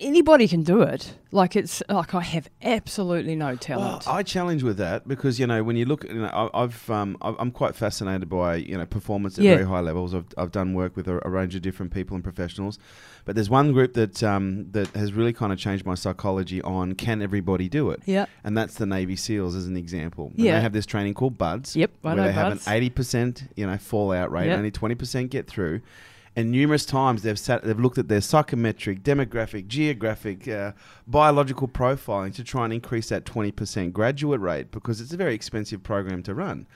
anybody 0.00 0.48
can 0.48 0.62
do 0.64 0.82
it 0.82 1.14
like 1.30 1.54
it's 1.54 1.80
like 1.88 2.12
i 2.14 2.20
have 2.20 2.48
absolutely 2.62 3.36
no 3.36 3.46
Well, 3.46 3.56
talent 3.56 4.08
I 4.08 4.22
challenge 4.24 4.62
with 4.64 4.78
that 4.78 5.06
because 5.06 5.38
you 5.38 5.46
know 5.46 5.62
when 5.62 5.76
you 5.76 5.84
look, 5.84 6.02
you 6.04 6.14
know, 6.14 6.26
I- 6.26 6.62
I've 6.62 6.90
um, 6.90 7.16
I'm 7.22 7.50
quite 7.52 7.74
fascinated 7.76 8.28
by 8.28 8.56
you 8.56 8.76
know 8.76 8.84
performance 8.86 9.38
at 9.38 9.44
Yeah. 9.44 9.54
very 9.54 9.66
high 9.66 9.80
levels. 9.80 10.14
I've, 10.14 10.26
I've 10.36 10.50
done 10.50 10.74
work 10.74 10.96
with 10.96 11.06
a, 11.08 11.20
a 11.26 11.30
range 11.30 11.54
of 11.54 11.62
different 11.62 11.92
people 11.92 12.14
and 12.16 12.24
professionals, 12.24 12.78
but 13.24 13.34
there's 13.36 13.48
one 13.50 13.72
group 13.72 13.94
that 13.94 14.22
um, 14.22 14.70
that 14.72 14.88
has 14.96 15.12
really 15.12 15.32
kind 15.32 15.52
of 15.52 15.58
changed 15.58 15.86
my 15.86 15.94
psychology 15.94 16.60
on 16.62 16.94
can 16.94 17.22
everybody 17.22 17.68
do 17.68 17.90
it, 17.90 18.00
yeah 18.06 18.26
and 18.42 18.56
that's 18.58 18.74
the 18.74 18.86
Navy 18.86 19.16
SEALs 19.16 19.54
as 19.54 19.66
an 19.66 19.76
example. 19.76 20.32
And 20.36 20.38
Yeah. 20.44 20.56
they 20.56 20.60
have 20.62 20.72
this 20.72 20.86
training 20.86 21.14
called 21.14 21.38
BUD/S, 21.38 21.76
Yep, 21.76 21.90
I 22.04 22.14
where 22.14 22.24
they 22.26 22.32
have 22.32 22.52
an 22.52 22.60
eighty 22.74 22.90
percent 22.90 23.44
you 23.56 23.66
know 23.66 23.76
fallout 23.76 24.32
rate, 24.32 24.48
Yep. 24.48 24.58
only 24.58 24.70
twenty 24.72 24.94
percent 24.96 25.30
get 25.30 25.46
through. 25.46 25.80
And 26.36 26.50
numerous 26.50 26.84
times 26.84 27.22
they've 27.22 27.38
sat, 27.38 27.62
they've 27.62 27.78
looked 27.78 27.98
at 27.98 28.08
their 28.08 28.20
psychometric, 28.20 29.04
demographic, 29.04 29.68
geographic, 29.68 30.48
uh, 30.48 30.72
biological 31.06 31.68
profiling 31.68 32.34
to 32.34 32.42
try 32.42 32.64
and 32.64 32.72
increase 32.72 33.08
that 33.10 33.24
twenty 33.24 33.52
percent 33.52 33.92
graduate 33.92 34.40
rate 34.40 34.72
because 34.72 35.00
it's 35.00 35.12
a 35.12 35.16
very 35.16 35.34
expensive 35.34 35.82
program 35.84 36.22
to 36.24 36.34
run. 36.34 36.66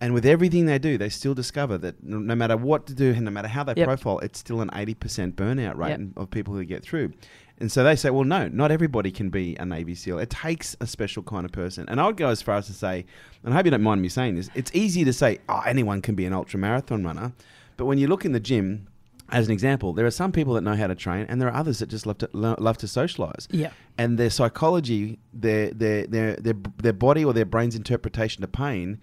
And 0.00 0.12
with 0.12 0.26
everything 0.26 0.66
they 0.66 0.78
do, 0.78 0.98
they 0.98 1.08
still 1.08 1.32
discover 1.34 1.78
that 1.78 2.02
no, 2.04 2.36
matter 2.36 2.56
what 2.56 2.86
to 2.86 2.94
do, 2.94 3.12
and 3.12 3.24
no 3.24 3.30
matter 3.30 3.48
how 3.48 3.64
they 3.64 3.72
Yep. 3.76 3.86
profile, 3.86 4.18
it's 4.20 4.38
still 4.38 4.60
an 4.60 4.70
eighty 4.74 4.94
percent 4.94 5.34
burnout 5.34 5.76
rate 5.76 5.98
Yep. 5.98 6.00
of 6.16 6.30
people 6.30 6.54
who 6.54 6.64
get 6.64 6.84
through. 6.84 7.12
And 7.58 7.72
so 7.72 7.82
they 7.82 7.96
say, 7.96 8.10
well, 8.10 8.22
no, 8.24 8.48
not 8.48 8.70
everybody 8.70 9.10
can 9.10 9.30
be 9.30 9.56
a 9.58 9.64
Navy 9.64 9.94
SEAL. 9.94 10.18
It 10.18 10.28
takes 10.28 10.76
a 10.80 10.86
special 10.86 11.22
kind 11.22 11.46
of 11.46 11.52
person. 11.52 11.86
And 11.88 11.98
I 11.98 12.06
would 12.06 12.18
go 12.18 12.28
as 12.28 12.42
far 12.42 12.56
as 12.56 12.66
to 12.66 12.74
say, 12.74 13.06
and 13.42 13.54
I 13.54 13.56
hope 13.56 13.64
you 13.64 13.70
don't 13.70 13.82
mind 13.82 14.02
me 14.02 14.10
saying 14.10 14.34
this, 14.36 14.50
it's 14.54 14.70
easy 14.74 15.04
to 15.06 15.12
say, 15.14 15.38
oh, 15.48 15.62
anyone 15.64 16.02
can 16.02 16.14
be 16.14 16.26
an 16.26 16.34
ultra 16.34 16.60
marathon 16.60 17.02
runner. 17.02 17.32
But 17.76 17.84
when 17.86 17.98
you 17.98 18.06
look 18.08 18.24
in 18.24 18.32
the 18.32 18.40
gym, 18.40 18.88
as 19.30 19.46
an 19.46 19.52
example, 19.52 19.92
there 19.92 20.06
are 20.06 20.10
some 20.10 20.30
people 20.32 20.54
that 20.54 20.60
know 20.62 20.76
how 20.76 20.86
to 20.86 20.94
train, 20.94 21.26
and 21.28 21.40
there 21.40 21.48
are 21.48 21.54
others 21.56 21.78
that 21.80 21.88
just 21.88 22.06
love 22.06 22.18
to 22.18 22.28
love 22.32 22.78
to 22.78 22.88
socialize. 22.88 23.48
yeah 23.50 23.70
And 23.98 24.18
their 24.18 24.30
psychology, 24.30 25.18
their 25.32 25.70
their 25.70 26.06
their 26.06 26.36
their 26.36 26.54
their 26.82 26.92
body 26.92 27.24
or 27.24 27.32
their 27.32 27.44
brain's 27.44 27.74
interpretation 27.74 28.44
of 28.44 28.52
pain 28.52 28.98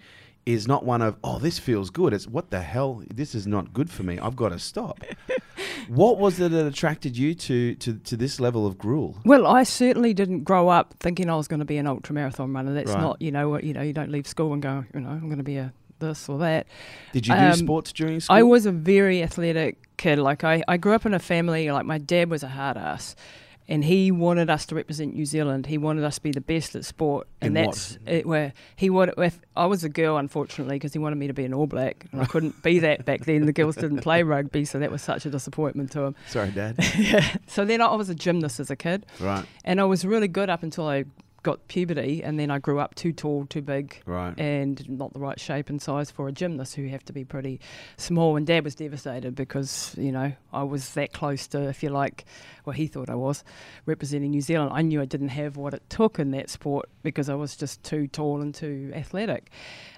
is 0.46 0.68
not 0.68 0.84
one 0.86 1.02
of 1.02 1.16
oh 1.24 1.40
this 1.40 1.60
feels 1.60 1.90
good. 1.90 2.14
It's 2.14 2.28
what 2.28 2.52
the 2.52 2.62
hell 2.62 3.04
this 3.14 3.34
is 3.36 3.46
not 3.48 3.74
good 3.74 3.90
for 3.90 4.04
me. 4.04 4.18
I've 4.20 4.36
got 4.36 4.50
to 4.50 4.60
stop. 4.60 5.00
what 5.88 6.18
was 6.20 6.40
it 6.40 6.52
that 6.52 6.66
attracted 6.66 7.18
you 7.18 7.34
to 7.36 7.76
to 7.76 7.94
to 8.00 8.16
this 8.18 8.40
level 8.40 8.66
of 8.66 8.78
gruel? 8.78 9.18
well 9.26 9.46
i 9.46 9.64
certainly 9.64 10.14
didn't 10.14 10.44
grow 10.44 10.70
up 10.70 10.94
thinking 11.00 11.30
i 11.30 11.36
was 11.36 11.48
going 11.48 11.60
to 11.60 11.66
be 11.66 11.78
an 11.78 11.88
ultra 11.88 12.14
marathon 12.16 12.52
runner 12.54 12.74
that's 12.74 12.92
Right. 12.92 13.02
not 13.02 13.22
you 13.22 13.32
know 13.32 13.50
what 13.50 13.64
you 13.64 13.74
know 13.74 13.82
you 13.82 13.94
don't 13.94 14.10
leave 14.12 14.26
school 14.28 14.54
and 14.54 14.62
go 14.62 14.86
you 14.94 15.00
know 15.02 15.10
i'm 15.10 15.26
going 15.28 15.38
to 15.38 15.44
be 15.44 15.58
a 15.58 15.74
this 16.00 16.28
or 16.30 16.38
that 16.40 16.68
Did 17.12 17.28
you 17.28 17.34
do 17.34 17.40
Um, 17.40 17.54
sports 17.54 17.92
during 17.94 18.20
school? 18.20 18.36
I 18.36 18.44
was 18.44 18.66
a 18.66 18.72
very 18.72 19.24
athletic 19.24 19.78
kid. 19.98 20.20
Like 20.20 20.44
I, 20.44 20.64
I 20.68 20.78
grew 20.78 20.94
up 20.94 21.06
in 21.06 21.14
a 21.14 21.20
family 21.20 21.70
like 21.72 21.86
my 21.86 21.98
dad 21.98 22.30
was 22.30 22.44
a 22.44 22.48
hard 22.50 22.78
ass, 22.78 23.16
and 23.70 23.86
he 23.86 24.12
wanted 24.12 24.50
us 24.50 24.66
to 24.66 24.76
represent 24.76 25.16
New 25.16 25.26
Zealand. 25.26 25.68
He 25.68 25.78
wanted 25.78 26.04
us 26.04 26.16
to 26.16 26.22
be 26.22 26.32
the 26.32 26.42
best 26.42 26.76
at 26.76 26.84
sport, 26.84 27.28
and 27.40 27.56
In 27.58 27.64
that's 27.66 27.98
it. 28.06 28.26
Where 28.26 28.52
he 28.76 28.90
wanted. 28.90 29.16
If 29.18 29.40
I 29.56 29.66
was 29.68 29.86
a 29.86 29.90
girl, 29.90 30.18
unfortunately, 30.18 30.76
because 30.76 30.92
he 30.92 31.00
wanted 31.00 31.16
me 31.16 31.28
to 31.28 31.34
be 31.34 31.46
an 31.46 31.54
All 31.54 31.68
Black, 31.68 32.06
and 32.12 32.22
I 32.22 32.26
couldn't 32.26 32.62
be 32.62 32.80
that 32.80 33.06
back 33.06 33.24
then. 33.24 33.46
The 33.46 33.54
girls 33.54 33.76
didn't 33.78 34.02
play 34.02 34.24
rugby, 34.34 34.66
so 34.66 34.80
that 34.80 34.92
was 34.92 35.02
such 35.02 35.26
a 35.26 35.30
disappointment 35.30 35.92
to 35.92 36.02
him. 36.02 36.16
Sorry, 36.28 36.52
Dad. 36.52 36.76
yeah. 36.98 37.38
So 37.48 37.64
then 37.64 37.80
I 37.82 37.96
was 37.96 38.10
a 38.10 38.16
gymnast 38.16 38.60
as 38.60 38.70
a 38.70 38.76
kid, 38.76 39.06
right, 39.22 39.46
and 39.64 39.80
I 39.80 39.86
was 39.86 40.04
really 40.06 40.28
good 40.28 40.50
up 40.50 40.62
until 40.64 40.88
I 40.88 41.06
got 41.44 41.68
puberty, 41.68 42.24
and 42.24 42.40
then 42.40 42.50
I 42.50 42.58
grew 42.58 42.80
up 42.80 42.96
too 42.96 43.12
tall, 43.12 43.46
too 43.46 43.62
big, 43.62 44.02
right. 44.06 44.34
and 44.40 44.90
not 44.90 45.14
the 45.14 45.20
right 45.20 45.40
shape 45.40 45.70
and 45.70 45.82
size 45.82 46.10
for 46.10 46.28
a 46.28 46.32
gymnast 46.32 46.76
who 46.76 46.88
have 46.88 47.04
to 47.06 47.14
be 47.14 47.24
pretty 47.24 47.60
small. 47.98 48.36
And 48.36 48.48
Dad 48.48 48.64
was 48.64 48.76
devastated 48.76 49.36
because, 49.36 49.94
you 49.98 50.12
know, 50.12 50.32
I 50.52 50.64
was 50.64 50.94
that 50.94 51.14
close 51.14 51.48
to, 51.48 51.68
if 51.70 51.84
you 51.84 51.90
like, 51.90 52.26
well, 52.66 52.74
he 52.74 52.88
thought 52.88 53.10
I 53.10 53.16
was 53.16 53.44
representing 53.86 54.32
New 54.32 54.42
Zealand. 54.42 54.72
I 54.74 54.82
knew 54.82 55.02
I 55.02 55.06
didn't 55.06 55.30
have 55.30 55.58
what 55.58 55.74
it 55.74 55.84
took 55.90 56.18
in 56.18 56.32
that 56.32 56.50
sport 56.50 56.90
because 57.04 57.30
I 57.30 57.36
was 57.36 57.56
just 57.56 57.84
too 57.84 58.08
tall 58.08 58.42
and 58.42 58.56
too 58.56 58.92
athletic, 58.96 59.52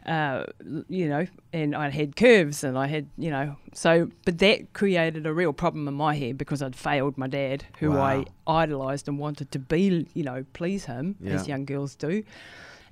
uh, 0.06 0.46
you 0.88 1.10
know, 1.10 1.26
and 1.54 1.76
I 1.76 1.90
had 1.90 2.16
curves 2.16 2.64
and 2.64 2.78
I 2.78 2.88
had, 2.88 3.08
you 3.18 3.30
know, 3.32 3.56
so, 3.74 4.10
but 4.26 4.38
that 4.40 4.74
created 4.74 5.26
a 5.26 5.34
real 5.34 5.54
problem 5.54 5.88
in 5.88 5.94
my 5.94 6.16
head 6.16 6.38
because 6.38 6.62
I'd 6.62 6.76
failed 6.76 7.18
my 7.18 7.28
dad, 7.28 7.66
who 7.80 7.92
Wow. 7.92 8.02
I 8.02 8.26
idolised 8.64 9.08
and 9.08 9.18
wanted 9.20 9.52
to 9.52 9.60
be, 9.60 10.08
you 10.14 10.24
know, 10.24 10.46
please 10.54 10.86
him, 10.86 11.16
as 11.28 11.48
young 11.48 11.66
girls 11.66 11.96
do. 11.96 12.24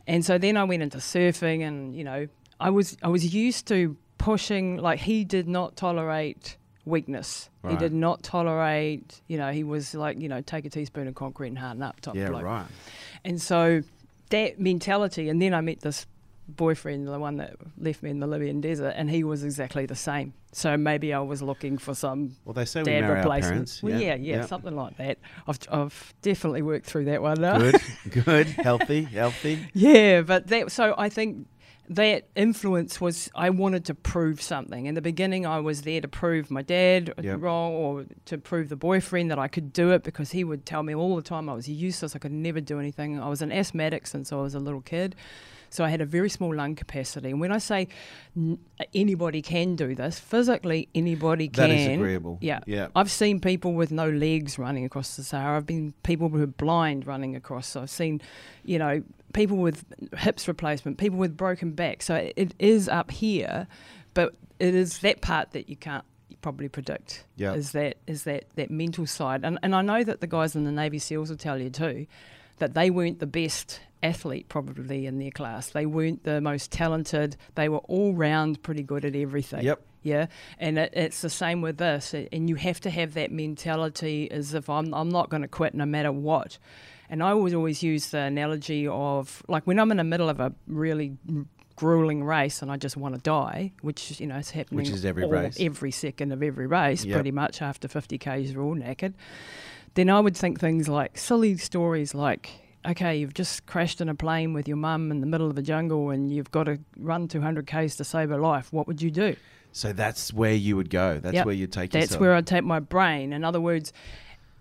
And 0.07 0.25
so 0.25 0.37
then 0.37 0.57
I 0.57 0.63
went 0.65 0.83
into 0.83 0.97
surfing, 0.97 1.61
and 1.61 1.95
you 1.95 2.03
know, 2.03 2.27
I 2.59 2.69
was 2.69 2.97
I 3.01 3.07
was 3.07 3.33
used 3.33 3.67
to 3.67 3.95
pushing. 4.17 4.77
Like 4.77 4.99
he 4.99 5.23
did 5.23 5.47
not 5.47 5.77
tolerate 5.77 6.57
weakness. 6.85 7.49
He 7.69 7.77
did 7.77 7.93
not 7.93 8.23
tolerate. 8.23 9.21
You 9.27 9.37
know, 9.37 9.51
he 9.53 9.63
was 9.63 9.95
like 9.95 10.19
you 10.19 10.27
know, 10.27 10.41
take 10.41 10.65
a 10.65 10.69
teaspoon 10.69 11.07
of 11.07 11.15
concrete 11.15 11.47
and 11.49 11.57
harden 11.59 11.83
up 11.83 12.01
type 12.01 12.15
Yeah, 12.15 12.27
bloke. 12.29 12.43
right. 12.43 12.65
And 13.23 13.41
so 13.41 13.83
that 14.29 14.59
mentality, 14.59 15.29
and 15.29 15.41
then 15.41 15.53
I 15.53 15.61
met 15.61 15.79
this 15.81 16.05
boyfriend, 16.47 17.07
the 17.07 17.17
one 17.19 17.37
that 17.37 17.55
left 17.77 18.03
me 18.03 18.09
in 18.09 18.19
the 18.19 18.27
Libyan 18.27 18.61
desert, 18.61 18.93
and 18.95 19.09
he 19.09 19.23
was 19.23 19.43
exactly 19.43 19.85
the 19.85 19.95
same. 19.95 20.33
So 20.51 20.77
maybe 20.77 21.13
I 21.13 21.19
was 21.19 21.41
looking 21.41 21.77
for 21.77 21.95
some 21.95 22.35
Well, 22.45 22.53
they 22.53 22.65
say 22.65 22.81
we 22.81 22.91
dad 22.91 23.01
marry 23.01 23.11
our 23.11 23.17
replacement. 23.23 23.51
parents. 23.53 23.83
Well, 23.83 23.99
yeah, 23.99 24.15
yeah, 24.15 24.45
something 24.45 24.75
like 24.75 24.97
that. 24.97 25.17
I've 25.47 25.59
I've 25.71 26.13
definitely 26.21 26.61
worked 26.61 26.85
through 26.85 27.05
that 27.05 27.21
one 27.21 27.41
now. 27.41 27.57
Good, 27.59 27.81
good, 28.25 28.47
healthy, 28.47 29.03
healthy. 29.03 29.59
Yeah, 29.73 30.21
but 30.21 30.47
that 30.47 30.71
so 30.71 30.93
I 30.97 31.09
think 31.09 31.47
that 31.89 32.27
influence 32.35 33.01
was 33.01 33.29
I 33.35 33.49
wanted 33.49 33.83
to 33.85 33.93
prove 33.95 34.41
something. 34.41 34.85
In 34.85 34.95
the 34.95 35.01
beginning, 35.01 35.45
I 35.45 35.59
was 35.59 35.81
there 35.81 35.99
to 36.01 36.07
prove 36.07 36.49
my 36.51 36.61
dad 36.61 37.13
Yep. 37.21 37.41
wrong, 37.41 37.73
or 37.73 38.05
to 38.25 38.37
prove 38.37 38.69
the 38.69 38.75
boyfriend 38.77 39.31
that 39.31 39.39
I 39.39 39.47
could 39.47 39.73
do 39.73 39.91
it 39.91 40.03
because 40.03 40.31
he 40.31 40.43
would 40.43 40.65
tell 40.65 40.83
me 40.83 40.93
all 40.95 41.15
the 41.15 41.21
time 41.21 41.49
I 41.49 41.53
was 41.53 41.67
useless. 41.67 42.15
I 42.15 42.19
could 42.19 42.31
never 42.31 42.61
do 42.61 42.79
anything. 42.79 43.19
I 43.19 43.27
was 43.27 43.41
an 43.41 43.51
asthmatic 43.51 44.07
since 44.07 44.31
I 44.31 44.35
was 44.37 44.53
a 44.55 44.59
little 44.59 44.81
kid. 44.81 45.15
So 45.73 45.83
I 45.83 45.89
had 45.89 46.01
a 46.01 46.05
very 46.05 46.29
small 46.29 46.53
lung 46.53 46.75
capacity, 46.75 47.31
and 47.31 47.41
when 47.41 47.51
I 47.51 47.57
say 47.57 47.87
n- 48.37 48.59
anybody 48.93 49.41
can 49.41 49.75
do 49.75 49.95
this, 49.95 50.19
physically 50.19 50.87
anybody 50.93 51.47
can. 51.47 51.69
That 51.69 51.75
is 51.75 51.87
agreeable. 51.87 52.37
Yeah. 52.41 52.59
Yeah. 52.67 52.89
I've 52.95 53.09
seen 53.09 53.39
people 53.39 53.73
with 53.73 53.91
no 53.91 54.07
legs 54.07 54.59
running 54.59 54.85
across 54.85 55.15
the 55.15 55.23
Sahara. 55.23 55.57
I've 55.57 55.65
been 55.65 55.93
people 56.03 56.29
who 56.29 56.43
are 56.43 56.47
blind 56.47 57.07
running 57.07 57.35
across. 57.35 57.75
I've 57.75 57.89
seen, 57.89 58.21
you 58.63 58.77
know, 58.77 59.01
people 59.33 59.57
with 59.57 59.83
hips 60.15 60.47
replacement, 60.47 60.99
people 60.99 61.17
with 61.17 61.35
broken 61.35 61.71
back. 61.71 62.03
So 62.03 62.31
it 62.35 62.53
is 62.59 62.87
up 62.87 63.09
here, 63.09 63.65
but 64.13 64.35
it 64.59 64.75
is 64.75 64.99
that 64.99 65.21
part 65.21 65.51
that 65.53 65.69
you 65.69 65.75
can't 65.75 66.05
probably 66.41 66.69
predict. 66.69 67.25
Yeah. 67.35 67.53
Is 67.53 67.71
that 67.71 67.97
is 68.05 68.25
that 68.25 68.43
that 68.57 68.69
mental 68.69 69.07
side, 69.07 69.43
and 69.43 69.57
and 69.63 69.73
I 69.73 69.81
know 69.81 70.03
that 70.03 70.21
the 70.21 70.27
guys 70.27 70.55
in 70.55 70.65
the 70.65 70.71
Navy 70.71 70.99
SEALs 70.99 71.31
will 71.31 71.37
tell 71.37 71.59
you 71.59 71.71
too, 71.71 72.05
that 72.63 72.75
they 72.75 72.89
weren't 72.89 73.19
the 73.19 73.27
best 73.27 73.81
athlete 74.01 74.47
probably 74.47 75.05
in 75.05 75.19
their 75.19 75.31
class. 75.31 75.69
They 75.69 75.85
weren't 75.85 76.23
the 76.23 76.39
most 76.39 76.71
talented. 76.71 77.35
They 77.55 77.67
were 77.67 77.79
all 77.79 78.13
round 78.13 78.63
pretty 78.63 78.83
good 78.83 79.03
at 79.03 79.17
everything. 79.17 79.65
Yep. 79.65 79.81
Yeah, 80.01 80.27
and 80.59 80.77
it, 80.77 80.93
it's 80.93 81.21
the 81.21 81.29
same 81.29 81.61
with 81.61 81.77
this, 81.77 82.13
and 82.13 82.49
you 82.49 82.55
have 82.55 82.81
to 82.81 82.89
have 82.89 83.13
that 83.13 83.31
mentality 83.31 84.29
as 84.31 84.53
if 84.53 84.69
I'm 84.69 84.93
I'm 84.93 85.09
not 85.09 85.29
going 85.29 85.43
to 85.43 85.47
quit 85.47 85.73
no 85.73 85.85
matter 85.85 86.11
what. 86.11 86.57
And 87.09 87.21
I 87.21 87.31
always 87.31 87.53
always 87.53 87.83
use 87.83 88.09
the 88.09 88.19
analogy 88.19 88.87
of 88.87 89.43
like 89.47 89.65
when 89.65 89.79
I'm 89.79 89.91
in 89.91 89.97
the 89.97 90.03
middle 90.03 90.29
of 90.29 90.39
a 90.41 90.53
really 90.67 91.17
grueling 91.75 92.23
race 92.23 92.61
and 92.61 92.71
I 92.71 92.77
just 92.77 92.95
want 92.97 93.15
to 93.15 93.21
die, 93.21 93.71
which 93.81 94.19
you 94.19 94.27
know 94.27 94.37
is 94.37 94.51
happening 94.51 94.77
Which 94.85 94.89
is 94.89 95.05
every 95.05 95.25
race. 95.25 95.57
every 95.59 95.91
second 95.91 96.31
of 96.31 96.41
every 96.43 96.67
race, 96.67 97.03
Yep. 97.05 97.13
pretty 97.15 97.31
much 97.31 97.61
after 97.61 97.87
50 97.87 98.17
k's 98.17 98.51
you're 98.53 98.61
all 98.63 98.75
knackered. 98.75 99.13
Then 99.95 100.09
I 100.09 100.19
would 100.19 100.35
think 100.35 100.59
things 100.59 100.87
like 100.87 101.17
silly 101.17 101.57
stories 101.57 102.13
like. 102.15 102.49
Okay, 102.85 103.15
you've 103.17 103.33
just 103.33 103.65
crashed 103.65 104.01
in 104.01 104.09
a 104.09 104.15
plane 104.15 104.51
with 104.53 104.67
your 104.67 104.75
mum 104.75 105.09
in 105.09 105.21
the 105.21 105.25
middle 105.27 105.47
of 105.47 105.55
the 105.55 105.61
jungle 105.61 106.09
and 106.09 106.29
you've 106.29 106.51
got 106.51 106.63
to 106.65 106.79
run 106.97 107.27
200 107.29 107.65
k's 107.65 107.95
to 107.95 108.03
save 108.03 108.29
her 108.29 108.39
life. 108.39 108.73
What 108.73 108.87
would 108.87 109.01
you 109.01 109.09
do? 109.09 109.35
So 109.71 109.93
that's 109.93 110.33
where 110.33 110.53
you 110.53 110.75
would 110.75 110.89
go. 110.89 111.17
That's 111.19 111.33
Yep. 111.35 111.45
where 111.45 111.55
you'd 111.55 111.71
take 111.71 111.91
That's 111.91 112.07
yourself. 112.07 112.21
where 112.21 112.33
I'd 112.35 112.45
take 112.45 112.63
my 112.65 112.79
brain. 112.81 113.31
In 113.31 113.43
other 113.45 113.61
words, 113.61 113.93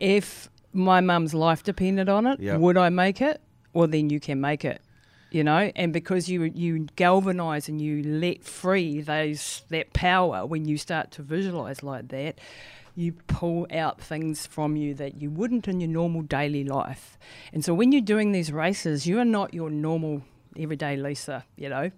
if 0.01 0.49
my 0.73 1.01
mum's 1.01 1.35
life 1.35 1.63
depended 1.65 2.09
on 2.09 2.27
it, 2.27 2.41
Yep. 2.41 2.61
would 2.61 2.77
I 2.79 2.89
make 2.91 3.21
it? 3.21 3.41
Well, 3.73 3.89
then 3.89 4.09
you 4.11 4.21
can 4.21 4.41
make 4.41 4.65
it. 4.65 4.81
You 5.33 5.43
know, 5.45 5.73
and 5.75 5.95
because 5.95 6.29
you 6.29 6.43
you 6.43 6.87
galvanize 6.95 7.67
and 7.67 7.81
you 7.81 8.03
let 8.03 8.45
free 8.45 9.01
those 9.01 9.63
that 9.71 9.95
power 9.95 10.45
when 10.45 10.67
you 10.67 10.77
start 10.77 11.11
to 11.13 11.23
visualize 11.23 11.83
like 11.83 12.09
that, 12.09 12.39
you 12.95 13.13
pull 13.29 13.67
out 13.73 13.99
things 13.99 14.47
from 14.47 14.77
you 14.77 14.93
that 14.95 15.23
you 15.23 15.31
wouldn't 15.31 15.69
in 15.69 15.81
your 15.81 15.89
normal 15.89 16.21
daily 16.21 16.65
life. 16.65 17.19
And 17.53 17.65
so 17.65 17.73
when 17.73 17.93
you're 17.93 18.03
doing 18.03 18.33
these 18.33 18.53
races, 18.53 19.07
you 19.07 19.19
are 19.21 19.25
not 19.25 19.55
your 19.55 19.71
normal 19.71 20.23
everyday 20.59 20.97
Lisa, 20.97 21.45
you 21.57 21.71
know, 21.71 21.91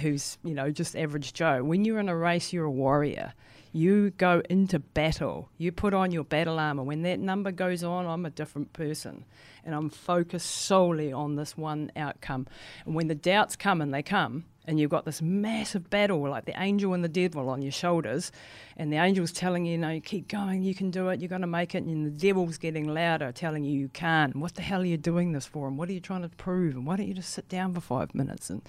who's, 0.00 0.38
you 0.42 0.54
know, 0.54 0.70
just 0.70 0.96
average 0.96 1.32
Joe. 1.32 1.62
When 1.62 1.84
you're 1.84 2.00
in 2.00 2.08
a 2.08 2.16
race, 2.16 2.52
you're 2.52 2.64
a 2.64 2.70
warrior. 2.70 3.34
You 3.72 4.10
go 4.10 4.42
into 4.50 4.78
battle. 4.80 5.48
You 5.56 5.70
put 5.70 5.94
on 5.94 6.10
your 6.10 6.24
battle 6.24 6.58
armor. 6.58 6.82
When 6.82 7.02
that 7.02 7.20
number 7.20 7.52
goes 7.52 7.84
on, 7.84 8.06
I'm 8.06 8.26
a 8.26 8.30
different 8.30 8.72
person. 8.72 9.24
And 9.64 9.74
I'm 9.74 9.90
focused 9.90 10.50
solely 10.50 11.12
on 11.12 11.36
this 11.36 11.56
one 11.56 11.92
outcome. 11.94 12.46
And 12.84 12.94
when 12.94 13.08
the 13.08 13.14
doubts 13.14 13.56
come, 13.56 13.80
and 13.80 13.94
they 13.94 14.02
come, 14.02 14.44
and 14.66 14.78
you've 14.78 14.90
got 14.90 15.04
this 15.04 15.22
massive 15.22 15.88
battle, 15.88 16.20
like 16.28 16.44
the 16.44 16.60
angel 16.60 16.94
and 16.94 17.02
the 17.02 17.08
devil 17.08 17.48
on 17.48 17.62
your 17.62 17.72
shoulders, 17.72 18.30
and 18.76 18.92
the 18.92 18.96
angel's 18.96 19.32
telling 19.32 19.64
you, 19.64 19.78
you 19.88 20.00
keep 20.00 20.28
going, 20.28 20.62
you 20.62 20.74
can 20.74 20.90
do 20.90 21.08
it, 21.08 21.20
you're 21.20 21.28
going 21.28 21.40
to 21.40 21.46
make 21.46 21.74
it, 21.74 21.82
and 21.84 22.06
the 22.06 22.10
devil's 22.10 22.58
getting 22.58 22.92
louder, 22.92 23.32
telling 23.32 23.64
you 23.64 23.78
you 23.78 23.88
can't. 23.88 24.36
What 24.36 24.54
the 24.54 24.62
hell 24.62 24.82
are 24.82 24.86
you 24.86 24.96
doing 24.96 25.32
this 25.32 25.46
for? 25.46 25.68
And 25.68 25.78
what 25.78 25.88
are 25.88 25.92
you 25.92 26.00
trying 26.00 26.22
to 26.22 26.28
prove? 26.28 26.74
And 26.74 26.86
why 26.86 26.96
don't 26.96 27.08
you 27.08 27.14
just 27.14 27.30
sit 27.30 27.48
down 27.48 27.74
for 27.74 27.80
five 27.80 28.14
minutes? 28.14 28.50
And 28.50 28.62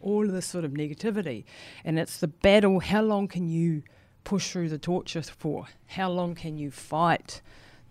all 0.00 0.24
of 0.24 0.32
this 0.32 0.46
sort 0.46 0.64
of 0.64 0.72
negativity. 0.72 1.44
And 1.84 1.98
it's 1.98 2.18
the 2.18 2.28
battle. 2.28 2.80
How 2.80 3.02
long 3.02 3.28
can 3.28 3.48
you 3.48 3.82
push 4.24 4.50
through 4.50 4.70
the 4.70 4.78
torture 4.78 5.22
for? 5.22 5.66
How 5.88 6.10
long 6.10 6.34
can 6.34 6.58
you 6.58 6.70
fight 6.70 7.40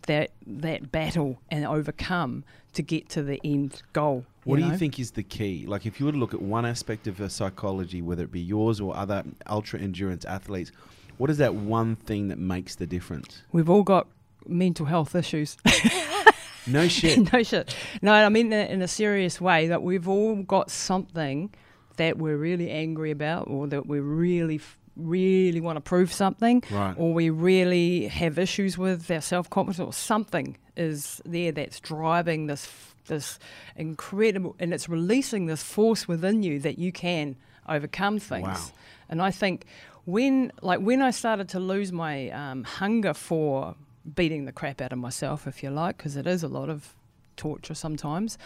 that 0.07 0.31
that 0.45 0.91
battle 0.91 1.39
and 1.49 1.65
overcome 1.65 2.43
to 2.73 2.81
get 2.81 3.07
to 3.09 3.23
the 3.23 3.39
end 3.43 3.81
goal? 3.93 4.25
What 4.43 4.59
do 4.59 4.65
you 4.65 4.77
think 4.77 4.99
is 4.99 5.11
the 5.11 5.23
key? 5.23 5.65
Like, 5.65 5.85
if 5.85 5.99
you 5.99 6.05
were 6.05 6.11
to 6.11 6.17
look 6.17 6.33
at 6.33 6.41
one 6.41 6.65
aspect 6.65 7.07
of 7.07 7.21
a 7.21 7.29
psychology, 7.29 8.01
whether 8.01 8.23
it 8.23 8.31
be 8.31 8.41
yours 8.41 8.81
or 8.81 8.93
other 8.95 9.23
ultra 9.47 9.79
endurance 9.79 10.25
athletes, 10.25 10.71
what 11.17 11.29
is 11.29 11.37
that 11.37 11.55
one 11.55 11.95
thing 11.95 12.27
that 12.27 12.39
makes 12.39 12.75
the 12.75 12.85
difference? 12.85 13.43
We've 13.53 13.69
all 13.69 13.83
got 13.83 14.07
mental 14.45 14.85
health 14.85 15.15
issues. 15.15 15.55
No 16.65 16.87
shit. 16.87 17.33
no 17.33 17.43
shit. 17.43 17.75
No, 18.01 18.13
I 18.13 18.29
mean 18.29 18.49
that 18.49 18.69
in 18.69 18.81
a 18.81 18.87
serious 18.87 19.41
way 19.41 19.67
that 19.67 19.83
we've 19.83 20.07
all 20.07 20.35
got 20.43 20.71
something 20.71 21.53
that 21.97 22.17
we're 22.17 22.37
really 22.37 22.69
angry 22.69 23.11
about 23.11 23.47
or 23.49 23.67
that 23.67 23.85
we're 23.85 24.01
really 24.01 24.55
f- 24.55 24.77
really 24.95 25.59
want 25.59 25.77
to 25.77 25.81
prove 25.81 26.13
something 26.13 26.63
Right. 26.71 26.93
or 26.97 27.13
we 27.13 27.29
really 27.29 28.07
have 28.07 28.37
issues 28.37 28.77
with 28.77 29.09
our 29.09 29.21
self-confidence 29.21 29.79
or 29.79 29.91
something 29.93 30.57
is 30.77 31.21
there 31.25 31.51
that's 31.51 31.79
driving 31.79 32.47
this 32.47 32.69
this 33.07 33.37
incredible 33.75 34.55
and 34.59 34.73
it's 34.73 34.87
releasing 34.87 35.45
this 35.47 35.63
force 35.63 36.07
within 36.07 36.43
you 36.43 36.59
that 36.59 36.77
you 36.79 36.91
can 36.91 37.35
overcome 37.67 38.19
things 38.19 38.43
Wow. 38.47 38.71
and 39.09 39.21
i 39.21 39.31
think 39.31 39.65
when 40.05 40.51
like 40.61 40.79
when 40.79 41.01
i 41.01 41.11
started 41.11 41.49
to 41.49 41.59
lose 41.59 41.91
my 41.91 42.29
um, 42.29 42.63
hunger 42.63 43.13
for 43.13 43.75
beating 44.15 44.45
the 44.45 44.51
crap 44.51 44.79
out 44.81 44.91
of 44.93 44.99
myself 44.99 45.47
if 45.47 45.63
you 45.63 45.69
like 45.69 45.97
because 45.97 46.15
it 46.15 46.27
is 46.27 46.43
a 46.43 46.47
lot 46.47 46.69
of 46.69 46.93
torture 47.35 47.73
sometimes 47.73 48.37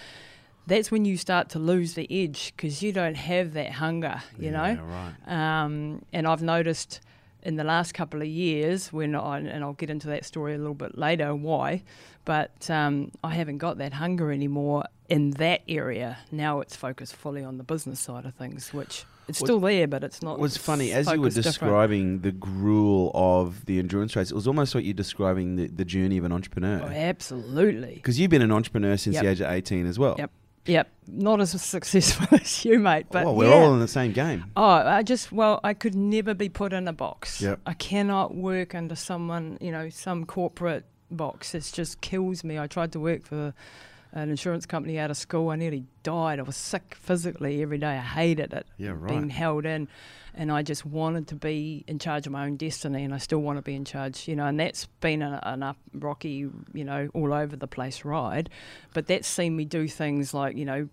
that's 0.67 0.91
when 0.91 1.05
you 1.05 1.17
start 1.17 1.49
to 1.49 1.59
lose 1.59 1.93
the 1.95 2.05
edge 2.11 2.53
because 2.55 2.83
you 2.83 2.91
don't 2.91 3.15
have 3.15 3.53
that 3.53 3.71
hunger 3.71 4.21
you 4.37 4.51
know 4.51 4.65
Yeah, 4.65 5.11
right. 5.27 5.63
um, 5.63 6.03
and 6.13 6.27
I've 6.27 6.43
noticed 6.43 6.99
in 7.43 7.55
the 7.55 7.63
last 7.63 7.93
couple 7.93 8.21
of 8.21 8.27
years 8.27 8.91
when 8.91 9.15
I, 9.15 9.37
and 9.39 9.63
I'll 9.63 9.73
get 9.73 9.89
into 9.89 10.07
that 10.07 10.25
story 10.25 10.53
a 10.53 10.57
little 10.57 10.73
bit 10.73 10.97
later 10.97 11.33
why, 11.33 11.83
but 12.25 12.69
um, 12.69 13.11
I 13.23 13.33
haven't 13.35 13.59
got 13.59 13.77
that 13.77 13.93
hunger 13.93 14.31
anymore 14.33 14.83
in 15.07 15.31
that 15.31 15.61
area. 15.69 16.17
Now 16.31 16.59
it's 16.59 16.75
focused 16.75 17.15
fully 17.15 17.43
on 17.45 17.57
the 17.57 17.63
business 17.63 18.01
side 18.01 18.25
of 18.25 18.33
things, 18.35 18.73
which 18.73 19.05
it's 19.29 19.39
still 19.39 19.61
there, 19.61 19.87
but 19.87 20.03
it's 20.03 20.21
not. 20.21 20.33
It 20.33 20.39
was 20.41 20.57
funny 20.57 20.91
as 20.91 21.05
you 21.05 21.11
were 21.21 21.29
focused 21.29 21.35
different. 21.37 21.53
describing 21.59 22.19
the 22.21 22.31
gruel 22.33 23.11
of 23.13 23.65
the 23.65 23.79
endurance 23.79 24.15
race. 24.17 24.29
It 24.31 24.35
was 24.35 24.47
almost 24.47 24.75
like 24.75 24.83
you're 24.83 24.93
describing 24.93 25.55
the, 25.55 25.67
the 25.67 25.85
journey 25.85 26.17
of 26.17 26.25
an 26.25 26.33
Oh, 26.33 26.35
entrepreneur. 26.35 26.81
absolutely. 26.91 27.95
Because 27.95 28.19
you've 28.19 28.31
been 28.31 28.41
an 28.41 28.51
entrepreneur 28.51 28.97
since 28.97 29.13
Yep. 29.15 29.23
the 29.23 29.29
age 29.29 29.41
of 29.41 29.51
18 29.51 29.85
as 29.85 29.97
well. 29.99 30.15
Yep. 30.17 30.31
Yep. 30.67 30.89
Not 31.07 31.39
as 31.39 31.59
successful 31.61 32.27
as 32.39 32.65
you, 32.65 32.79
mate, 32.79 33.07
but 33.09 33.25
well, 33.25 33.35
we're 33.35 33.49
yeah. 33.49 33.55
all 33.55 33.73
in 33.73 33.79
the 33.79 33.87
same 33.87 34.11
game. 34.11 34.45
Oh, 34.55 34.63
I 34.63 35.03
just 35.03 35.31
well, 35.31 35.59
I 35.63 35.73
could 35.73 35.95
never 35.95 36.33
be 36.33 36.49
put 36.49 36.73
in 36.73 36.87
a 36.87 36.93
box. 36.93 37.41
Yep. 37.41 37.61
I 37.65 37.73
cannot 37.73 38.35
work 38.35 38.75
under 38.75 38.95
someone, 38.95 39.57
you 39.61 39.71
know, 39.71 39.89
some 39.89 40.25
corporate 40.25 40.85
box. 41.09 41.55
It 41.55 41.69
just 41.73 42.01
kills 42.01 42.43
me. 42.43 42.59
I 42.59 42.67
tried 42.67 42.91
to 42.91 42.99
work 42.99 43.25
for 43.25 43.53
an 44.11 44.29
insurance 44.29 44.65
company 44.65 44.99
out 44.99 45.11
of 45.11 45.17
school. 45.17 45.49
I 45.49 45.55
nearly 45.55 45.85
died. 46.03 46.39
I 46.39 46.43
was 46.43 46.55
sick 46.55 46.95
physically 46.99 47.61
every 47.61 47.77
day. 47.77 47.97
I 47.97 48.01
hated 48.01 48.53
it. 48.53 48.67
Yeah, 48.77 48.91
right. 48.91 49.07
Being 49.07 49.29
held 49.29 49.65
in, 49.65 49.87
and 50.37 50.51
I 50.51 50.61
just 50.61 50.85
wanted 50.85 51.27
to 51.29 51.35
be 51.35 51.83
in 51.87 51.99
charge 51.99 52.27
of 52.27 52.31
my 52.31 52.45
own 52.45 52.55
destiny, 52.55 53.03
and 53.03 53.13
I 53.13 53.17
still 53.17 53.39
want 53.39 53.57
to 53.57 53.61
be 53.61 53.75
in 53.75 53.83
charge. 53.83 54.27
You 54.27 54.35
know, 54.35 54.45
and 54.45 54.59
that's 54.59 54.85
been 55.01 55.21
a, 55.21 55.39
an 55.43 55.63
up 55.63 55.77
rocky, 55.93 56.47
you 56.73 56.83
know, 56.83 57.09
all 57.13 57.33
over 57.33 57.55
the 57.55 57.67
place 57.67 58.05
ride. 58.05 58.49
But 58.93 59.07
that's 59.07 59.27
seen 59.27 59.55
me 59.55 59.65
do 59.65 59.87
things 59.87 60.33
like, 60.33 60.55
you 60.55 60.65
know, 60.65 60.89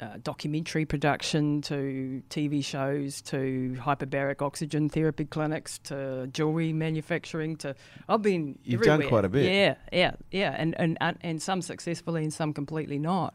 uh, 0.00 0.16
documentary 0.22 0.84
production 0.84 1.60
to 1.62 2.22
TV 2.30 2.64
shows 2.64 3.20
to 3.22 3.76
hyperbaric 3.80 4.42
oxygen 4.42 4.88
therapy 4.88 5.24
clinics 5.24 5.78
to 5.78 6.28
jewelry 6.32 6.72
manufacturing 6.72 7.56
to 7.56 7.74
I've 8.08 8.22
been 8.22 8.58
You've 8.62 8.82
done 8.82 9.06
quite 9.08 9.24
a 9.24 9.28
bit. 9.28 9.52
Yeah, 9.52 9.74
yeah, 9.92 10.12
yeah, 10.30 10.54
and 10.56 10.78
and 10.78 10.98
and, 11.00 11.18
and 11.22 11.42
some 11.42 11.62
successfully 11.62 12.22
and 12.22 12.32
some 12.32 12.52
completely 12.52 12.98
not. 12.98 13.34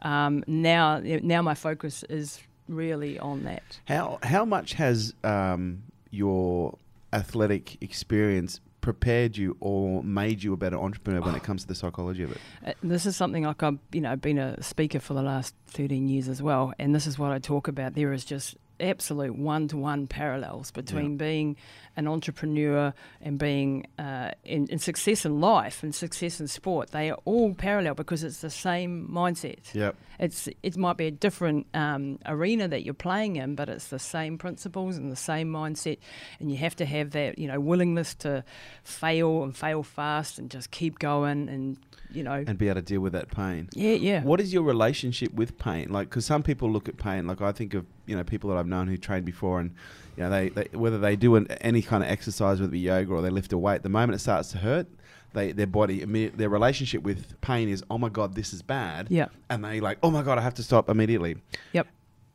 Um, 0.00 0.42
now 0.46 1.00
now 1.02 1.42
my 1.42 1.54
focus 1.54 2.04
is 2.08 2.40
really 2.72 3.18
on 3.18 3.44
that. 3.44 3.80
How 3.86 4.18
how 4.22 4.44
much 4.44 4.74
has 4.74 5.14
um, 5.24 5.82
your 6.10 6.78
athletic 7.12 7.82
experience 7.82 8.60
prepared 8.80 9.36
you 9.36 9.56
or 9.60 10.02
made 10.02 10.42
you 10.42 10.52
a 10.52 10.56
better 10.56 10.76
entrepreneur 10.76 11.20
when 11.20 11.34
it 11.36 11.42
comes 11.42 11.62
to 11.62 11.68
the 11.68 11.74
psychology 11.74 12.24
of 12.24 12.32
it? 12.32 12.38
Uh, 12.66 12.72
this 12.82 13.06
is 13.06 13.16
something 13.16 13.44
like 13.44 13.62
I've 13.62 13.78
you 13.92 14.00
know 14.00 14.16
been 14.16 14.38
a 14.38 14.62
speaker 14.62 15.00
for 15.00 15.14
the 15.14 15.22
last 15.22 15.54
13 15.68 16.08
years 16.08 16.28
as 16.28 16.42
well, 16.42 16.72
and 16.78 16.94
this 16.94 17.06
is 17.06 17.18
what 17.18 17.30
I 17.32 17.38
talk 17.38 17.68
about. 17.68 17.94
There 17.94 18.12
is 18.12 18.24
just 18.24 18.56
absolute 18.80 19.36
one-to-one 19.36 20.06
parallels 20.06 20.70
between 20.70 21.16
being 21.16 21.56
an 21.96 22.08
entrepreneur 22.08 22.92
and 23.20 23.38
being 23.38 23.86
uh, 23.98 24.30
in, 24.44 24.66
in 24.68 24.78
success 24.78 25.24
in 25.24 25.40
life 25.40 25.82
and 25.82 25.94
success 25.94 26.40
in 26.40 26.48
sport. 26.48 26.90
They 26.90 27.10
are 27.10 27.18
all 27.24 27.54
parallel 27.54 27.94
because 27.94 28.24
it's 28.24 28.40
the 28.40 28.50
same 28.50 29.08
mindset. 29.12 29.74
Yep. 29.74 29.96
It's 30.18 30.48
it 30.62 30.76
might 30.76 30.96
be 30.96 31.06
a 31.06 31.10
different 31.10 31.66
um, 31.74 32.18
arena 32.26 32.68
that 32.68 32.84
you're 32.84 32.94
playing 32.94 33.36
in, 33.36 33.54
but 33.54 33.68
it's 33.68 33.88
the 33.88 33.98
same 33.98 34.38
principles 34.38 34.96
and 34.96 35.10
the 35.10 35.16
same 35.16 35.50
mindset, 35.52 35.98
and 36.38 36.50
you 36.50 36.56
have 36.58 36.76
to 36.76 36.86
have 36.86 37.10
that 37.10 37.38
you 37.38 37.48
know 37.48 37.58
willingness 37.58 38.14
to 38.16 38.44
fail 38.84 39.42
and 39.42 39.56
fail 39.56 39.82
fast 39.82 40.38
and 40.38 40.50
just 40.50 40.70
keep 40.70 40.98
going 40.98 41.48
and 41.48 41.76
you 42.14 42.22
know 42.22 42.44
And 42.46 42.56
be 42.58 42.68
able 42.68 42.76
to 42.76 42.82
deal 42.82 43.00
with 43.00 43.12
that 43.14 43.30
pain. 43.30 43.68
yeah 43.74 43.92
yeah 43.94 44.22
What 44.22 44.40
is 44.40 44.52
your 44.52 44.62
relationship 44.62 45.32
with 45.34 45.58
pain? 45.58 45.90
Like, 45.92 46.08
because 46.10 46.24
some 46.26 46.42
people 46.42 46.70
look 46.70 46.88
at 46.88 46.96
pain. 46.96 47.26
Like, 47.26 47.40
I 47.40 47.52
think 47.52 47.74
of 47.74 47.86
you 48.06 48.16
know 48.16 48.24
people 48.24 48.50
that 48.50 48.56
I've 48.58 48.66
known 48.66 48.88
who 48.88 48.96
trained 48.96 49.24
before, 49.24 49.60
and 49.60 49.70
you 50.16 50.22
know 50.24 50.30
they, 50.30 50.48
they 50.50 50.68
whether 50.76 50.98
they 50.98 51.16
do 51.16 51.36
an, 51.36 51.46
any 51.60 51.82
kind 51.82 52.02
of 52.02 52.10
exercise, 52.10 52.60
whether 52.60 52.70
it 52.70 52.72
be 52.72 52.80
yoga 52.80 53.12
or 53.12 53.22
they 53.22 53.30
lift 53.30 53.52
a 53.52 53.58
weight, 53.58 53.82
the 53.82 53.88
moment 53.88 54.14
it 54.16 54.18
starts 54.20 54.50
to 54.52 54.58
hurt, 54.58 54.86
they 55.32 55.52
their 55.52 55.66
body 55.66 56.04
their 56.40 56.48
relationship 56.50 57.02
with 57.02 57.40
pain 57.40 57.68
is 57.68 57.82
oh 57.90 57.98
my 57.98 58.08
god 58.08 58.34
this 58.34 58.52
is 58.52 58.60
bad, 58.62 59.06
yeah 59.10 59.28
and 59.50 59.64
they 59.64 59.80
like 59.80 59.98
oh 60.02 60.10
my 60.10 60.22
god 60.22 60.38
I 60.38 60.42
have 60.42 60.54
to 60.54 60.62
stop 60.62 60.88
immediately. 60.88 61.36
Yep. 61.72 61.86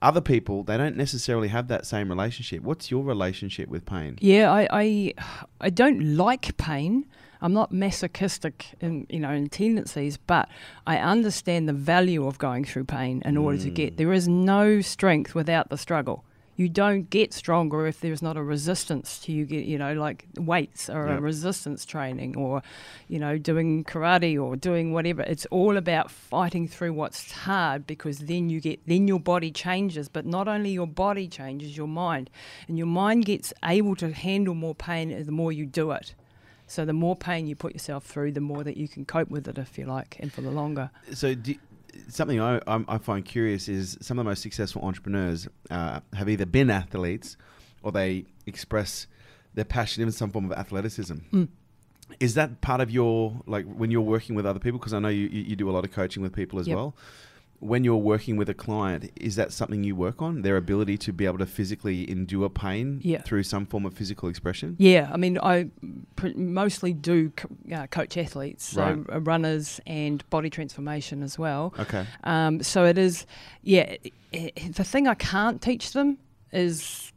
other 0.01 0.21
people 0.21 0.63
they 0.63 0.77
don't 0.77 0.95
necessarily 0.97 1.47
have 1.49 1.67
that 1.67 1.85
same 1.85 2.09
relationship. 2.09 2.61
What's 2.63 2.89
your 2.91 3.03
relationship 3.03 3.67
with 3.69 3.83
pain? 3.85 4.17
Yeah, 4.21 4.51
I, 4.51 4.67
I, 4.71 5.13
I 5.61 5.69
don't 5.69 6.15
like 6.15 6.55
pain. 6.57 7.05
I'm 7.41 7.53
not 7.53 7.71
masochistic 7.71 8.67
in 8.79 9.05
you 9.09 9.19
know 9.19 9.31
in 9.31 9.49
tendencies, 9.49 10.17
but 10.17 10.49
I 10.85 10.97
understand 10.97 11.67
the 11.67 11.73
value 11.73 12.25
of 12.27 12.37
going 12.37 12.65
through 12.65 12.85
pain 12.85 13.21
in 13.25 13.37
order 13.37 13.57
to 13.59 13.69
get. 13.69 13.93
Mm. 13.93 13.97
There 13.97 14.13
is 14.13 14.27
no 14.27 14.81
strength 14.81 15.35
without 15.35 15.69
the 15.69 15.77
struggle. 15.77 16.23
You 16.59 16.69
don't 16.69 17.07
get 17.11 17.33
stronger 17.33 17.85
if 17.85 17.99
there's 18.01 18.23
not 18.23 18.35
a 18.35 18.41
resistance 18.41 19.19
to 19.19 19.31
you 19.31 19.45
get 19.45 19.65
you 19.65 19.77
know 19.77 19.93
like 19.93 20.25
weights 20.39 20.89
or 20.89 21.07
Yep. 21.07 21.19
a 21.19 21.21
resistance 21.21 21.85
training 21.85 22.35
or 22.35 22.63
you 23.07 23.19
know 23.19 23.37
doing 23.37 23.83
karate 23.83 24.41
or 24.41 24.55
doing 24.55 24.91
whatever. 24.91 25.21
It's 25.21 25.45
all 25.51 25.77
about 25.77 26.09
fighting 26.09 26.67
through 26.67 26.93
what's 26.93 27.31
hard 27.31 27.85
because 27.85 28.17
then 28.17 28.49
you 28.49 28.59
get 28.59 28.79
then 28.87 29.07
your 29.07 29.19
body 29.19 29.51
changes, 29.51 30.09
but 30.09 30.25
not 30.25 30.47
only 30.47 30.71
your 30.71 30.87
body 30.87 31.27
changes, 31.27 31.77
your 31.77 31.87
mind, 31.87 32.31
and 32.67 32.75
your 32.75 32.87
mind 32.87 33.25
gets 33.25 33.53
able 33.63 33.95
to 33.97 34.11
handle 34.11 34.55
more 34.55 34.73
pain 34.73 35.09
the 35.25 35.31
more 35.31 35.51
you 35.51 35.67
do 35.67 35.91
it. 35.91 36.15
So 36.67 36.85
the 36.85 36.93
more 36.93 37.15
pain 37.15 37.47
you 37.47 37.55
put 37.55 37.73
yourself 37.73 38.05
through, 38.05 38.33
the 38.33 38.41
more 38.41 38.63
that 38.63 38.77
you 38.77 38.87
can 38.87 39.05
cope 39.05 39.29
with 39.29 39.47
it, 39.47 39.57
if 39.57 39.77
you 39.77 39.85
like, 39.85 40.17
and 40.19 40.31
for 40.31 40.41
the 40.41 40.51
longer. 40.51 40.91
So, 41.13 41.33
do, 41.33 41.55
something 42.09 42.39
I, 42.41 42.59
I 42.67 42.97
find 42.97 43.23
curious 43.23 43.67
is 43.69 43.97
some 44.01 44.19
of 44.19 44.25
the 44.25 44.29
most 44.29 44.41
successful 44.41 44.83
entrepreneurs 44.83 45.47
uh, 45.71 46.01
have 46.13 46.29
either 46.29 46.45
been 46.45 46.69
athletes 46.69 47.37
or 47.83 47.91
they 47.91 48.25
express 48.45 49.07
their 49.53 49.65
passion 49.65 50.03
in 50.03 50.11
some 50.11 50.29
form 50.29 50.51
of 50.51 50.57
athleticism. 50.57 51.15
Mm. 51.33 51.47
Is 52.19 52.35
that 52.35 52.61
part 52.61 52.79
of 52.81 52.91
your 52.91 53.41
like 53.45 53.65
when 53.65 53.91
you're 53.91 54.01
working 54.01 54.35
with 54.35 54.45
other 54.45 54.59
people? 54.59 54.79
Because 54.79 54.93
I 54.93 54.99
know 54.99 55.09
you, 55.09 55.27
you 55.27 55.41
you 55.43 55.55
do 55.55 55.69
a 55.69 55.73
lot 55.73 55.83
of 55.83 55.91
coaching 55.91 56.21
with 56.23 56.33
people 56.33 56.59
as 56.59 56.67
Yep. 56.67 56.75
well. 56.75 56.95
When 57.59 57.83
you're 57.83 57.95
working 57.97 58.37
with 58.37 58.49
a 58.49 58.53
client, 58.53 59.11
is 59.15 59.35
that 59.37 59.51
something 59.51 59.83
you 59.83 59.95
work 59.95 60.21
on? 60.21 60.43
Their 60.43 60.57
ability 60.57 60.95
to 60.99 61.11
be 61.11 61.25
able 61.25 61.39
to 61.39 61.47
physically 61.47 62.09
endure 62.09 62.49
pain 62.49 63.01
Yeah. 63.03 63.21
through 63.23 63.43
some 63.43 63.65
form 63.65 63.83
of 63.85 63.95
physical 63.95 64.29
expression. 64.29 64.75
Yeah, 64.77 65.09
I 65.11 65.17
mean, 65.17 65.39
I 65.41 65.71
pr- 66.15 66.35
mostly 66.35 66.93
do 66.93 67.31
co- 67.31 67.49
uh, 67.73 67.87
coach 67.87 68.15
athletes, 68.15 68.63
so 68.63 68.83
Right. 68.83 68.99
uh, 69.11 69.21
runners 69.21 69.81
and 69.87 70.23
body 70.29 70.51
transformation 70.51 71.23
as 71.23 71.39
well. 71.39 71.73
Okay. 71.79 72.05
Um, 72.23 72.61
so 72.61 72.85
it 72.85 72.97
is, 72.99 73.25
yeah. 73.63 73.95
i 74.33 74.51
i 74.57 74.67
the 74.69 74.83
thing 74.83 75.07
I 75.07 75.15
can't 75.15 75.59
teach 75.61 75.93
them 75.93 76.17
is. 76.51 77.11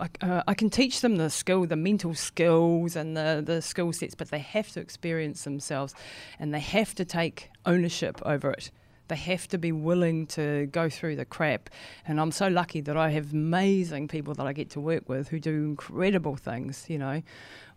I, 0.00 0.08
uh, 0.20 0.42
I 0.46 0.54
can 0.54 0.70
teach 0.70 1.00
them 1.00 1.16
the 1.16 1.28
skill, 1.28 1.66
the 1.66 1.74
mental 1.76 2.14
skills, 2.14 2.94
and 2.94 3.16
the, 3.16 3.42
the 3.44 3.60
skill 3.60 3.92
sets, 3.92 4.14
but 4.14 4.30
they 4.30 4.38
have 4.38 4.70
to 4.72 4.80
experience 4.80 5.42
themselves, 5.42 5.92
and 6.38 6.54
they 6.54 6.60
have 6.60 6.94
to 6.96 7.04
take 7.04 7.50
ownership 7.66 8.20
over 8.24 8.52
it. 8.52 8.70
They 9.08 9.16
have 9.16 9.48
to 9.48 9.58
be 9.58 9.72
willing 9.72 10.26
to 10.28 10.66
go 10.66 10.88
through 10.88 11.16
the 11.16 11.24
crap. 11.24 11.70
And 12.06 12.20
I'm 12.20 12.32
so 12.32 12.48
lucky 12.48 12.80
that 12.82 12.96
I 12.96 13.10
have 13.10 13.32
amazing 13.32 14.08
people 14.08 14.34
that 14.34 14.46
I 14.46 14.52
get 14.52 14.70
to 14.70 14.80
work 14.80 15.08
with 15.08 15.28
who 15.28 15.40
do 15.40 15.64
incredible 15.64 16.36
things. 16.36 16.84
You 16.88 16.98
know, 16.98 17.22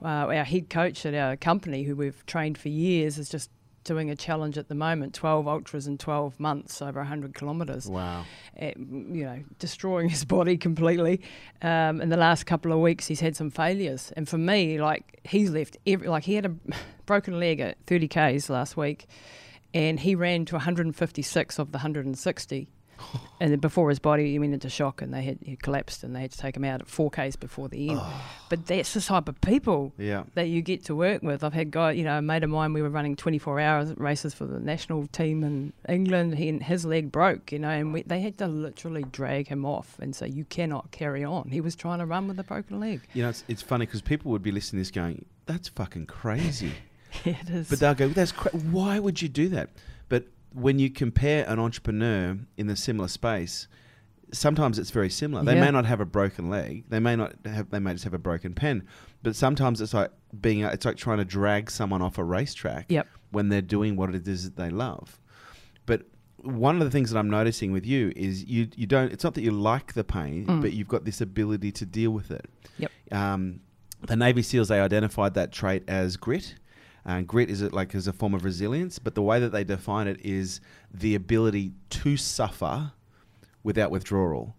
uh, 0.04 0.06
our 0.08 0.44
head 0.44 0.70
coach 0.70 1.06
at 1.06 1.14
our 1.14 1.36
company, 1.38 1.84
who 1.84 1.96
we've 1.96 2.26
trained 2.26 2.58
for 2.58 2.70
years, 2.70 3.18
is 3.18 3.30
just 3.30 3.50
doing 3.84 4.12
a 4.12 4.16
challenge 4.16 4.60
at 4.60 4.68
the 4.68 4.76
moment 4.76 5.12
12 5.12 5.48
ultras 5.48 5.88
in 5.88 5.98
12 5.98 6.40
months 6.40 6.84
over 6.84 7.00
100 7.00 7.34
kilometres 7.34 7.88
Wow. 7.90 8.26
eh, 8.58 8.74
you 8.78 9.26
know, 9.26 9.40
destroying 9.58 10.08
his 10.08 10.24
body 10.24 10.56
completely. 10.56 11.20
Um, 11.64 12.00
in 12.00 12.10
the 12.10 12.16
last 12.18 12.46
couple 12.46 12.72
of 12.72 12.78
weeks, 12.80 13.08
he's 13.08 13.22
had 13.22 13.36
some 13.36 13.50
failures, 13.50 14.14
and 14.16 14.30
for 14.30 14.38
me, 14.38 14.80
like 14.80 15.20
he's 15.24 15.50
left 15.50 15.78
every 15.88 16.08
like 16.10 16.26
he 16.26 16.36
had 16.36 16.46
a 16.46 16.50
broken 17.08 17.40
leg 17.40 17.60
at 17.60 17.78
30 17.88 18.08
k's 18.08 18.52
last 18.52 18.78
week, 18.78 19.08
and 19.74 20.00
he 20.00 20.16
ran 20.16 20.46
to 20.46 20.56
156 20.56 21.60
of 21.60 21.72
the 21.72 21.78
160. 21.78 22.68
And 23.40 23.52
then 23.52 23.58
before 23.58 23.90
his 23.90 23.98
body 23.98 24.30
he 24.32 24.38
went 24.38 24.54
into 24.54 24.70
shock 24.70 25.02
and 25.02 25.12
they 25.12 25.24
had 25.24 25.40
he 25.42 25.56
collapsed 25.56 26.04
and 26.04 26.16
they 26.16 26.22
had 26.22 26.32
to 26.34 26.38
take 26.38 26.56
him 26.56 26.64
out 26.64 26.82
at 26.82 26.88
4Ks 26.88 27.40
before 27.40 27.68
the 27.68 27.90
end. 27.90 28.00
Oh. 28.00 28.22
But 28.48 28.68
that's 28.68 28.94
the 28.94 29.02
type 29.02 29.28
of 29.28 29.42
people 29.42 29.92
Yeah. 29.98 30.26
that 30.36 30.50
you 30.50 30.62
get 30.62 30.86
to 30.86 30.96
work 30.96 31.24
with. 31.24 31.44
I've 31.44 31.52
had 31.56 31.72
guy, 31.72 31.94
you 31.94 32.04
know, 32.04 32.20
a 32.20 32.22
mate 32.22 32.44
of 32.44 32.52
mine. 32.52 32.74
We 32.74 32.84
were 32.84 32.92
running 32.92 33.16
24 33.16 33.60
hours 33.60 33.98
races 33.98 34.36
for 34.36 34.46
the 34.46 34.60
national 34.60 35.08
team 35.08 35.44
in 35.44 35.74
England. 35.90 36.36
He 36.38 36.52
his 36.60 36.86
leg 36.86 37.12
broke, 37.12 37.52
you 37.52 37.58
know, 37.58 37.70
and 37.70 37.92
we, 37.92 38.04
they 38.04 38.20
had 38.22 38.38
to 38.38 38.46
literally 38.48 39.04
drag 39.12 39.48
him 39.48 39.66
off 39.66 39.98
and 40.00 40.16
say, 40.16 40.28
"You 40.28 40.46
cannot 40.46 40.92
carry 40.92 41.24
on." 41.24 41.50
He 41.50 41.60
was 41.60 41.76
trying 41.76 41.98
to 42.00 42.06
run 42.06 42.28
with 42.28 42.40
a 42.40 42.44
broken 42.44 42.80
leg. 42.80 43.02
You 43.16 43.24
know, 43.24 43.30
it's, 43.30 43.44
it's 43.48 43.64
funny 43.64 43.88
because 43.88 44.04
people 44.04 44.30
would 44.32 44.44
be 44.44 44.52
listening 44.52 44.78
to 44.84 44.88
this 44.88 44.92
going, 44.92 45.26
that's 45.48 45.70
fucking 45.70 46.06
crazy. 46.06 46.74
it 47.26 47.50
is. 47.50 47.70
But 47.70 47.80
they'll 47.80 47.94
go, 47.96 48.08
that's 48.10 48.32
cra- 48.32 48.52
why 48.52 49.00
would 49.00 49.22
you 49.22 49.30
do 49.30 49.50
that? 49.50 49.70
But 50.10 50.26
when 50.54 50.80
you 50.80 50.90
compare 50.90 51.46
an 51.48 51.60
entrepreneur 51.60 52.38
in 52.58 52.70
a 52.70 52.76
similar 52.76 53.08
space, 53.08 53.68
sometimes 54.34 54.80
it's 54.80 54.92
very 54.92 55.10
similar. 55.10 55.44
They 55.44 55.56
Yeah. 55.56 55.66
may 55.66 55.72
not 55.72 55.86
have 55.86 56.00
a 56.02 56.06
broken 56.06 56.50
leg. 56.50 56.86
They 56.90 57.00
may 57.00 57.16
not 57.16 57.34
have. 57.46 57.70
They 57.70 57.80
may 57.80 57.92
just 57.94 58.04
have 58.06 58.14
a 58.14 58.18
broken 58.20 58.54
pen. 58.54 58.84
But 59.24 59.36
sometimes 59.36 59.82
it's 59.82 59.94
like 59.94 60.12
being. 60.40 60.62
It's 60.62 60.86
like 60.86 60.98
trying 60.98 61.18
to 61.20 61.26
drag 61.26 61.70
someone 61.70 62.02
off 62.02 62.18
a 62.18 62.24
racetrack 62.24 62.86
Yep. 62.90 63.08
when 63.32 63.50
they're 63.50 63.62
doing 63.62 63.96
what 63.96 64.14
it 64.16 64.28
is 64.28 64.44
that 64.46 64.56
they 64.56 64.70
love. 64.70 65.20
But 65.86 66.04
one 66.38 66.78
of 66.78 66.84
the 66.86 66.90
things 66.92 67.12
that 67.12 67.20
I'm 67.20 67.30
noticing 67.30 67.72
with 67.72 67.86
you 67.86 68.12
is 68.16 68.44
you 68.46 68.68
you 68.76 68.88
don't. 68.88 69.12
It's 69.12 69.24
not 69.24 69.34
that 69.36 69.42
you 69.42 69.52
like 69.52 69.94
the 69.94 70.04
pain, 70.04 70.46
Mm. 70.48 70.62
but 70.62 70.74
you've 70.74 70.88
got 70.88 71.06
this 71.06 71.22
ability 71.22 71.72
to 71.74 71.86
deal 71.86 72.12
with 72.12 72.32
it. 72.32 72.46
Yep. 72.78 72.92
Um, 73.12 73.60
the 74.08 74.16
Navy 74.16 74.42
SEALs 74.42 74.70
they 74.70 74.80
identified 74.80 75.34
that 75.36 75.52
trait 75.52 75.84
as 75.88 76.18
grit. 76.18 76.56
And 77.06 77.28
grit 77.28 77.50
is 77.50 77.62
it 77.62 77.74
like 77.74 77.96
as 77.96 78.08
a 78.08 78.14
form 78.14 78.34
of 78.34 78.44
resilience, 78.44 79.00
but 79.00 79.16
the 79.16 79.22
way 79.24 79.40
that 79.40 79.52
they 79.52 79.64
define 79.64 80.08
it 80.08 80.20
is 80.24 80.62
the 80.94 81.16
ability 81.16 81.74
to 81.90 82.18
suffer 82.18 82.92
without 83.64 83.92
withdrawal. 83.92 84.56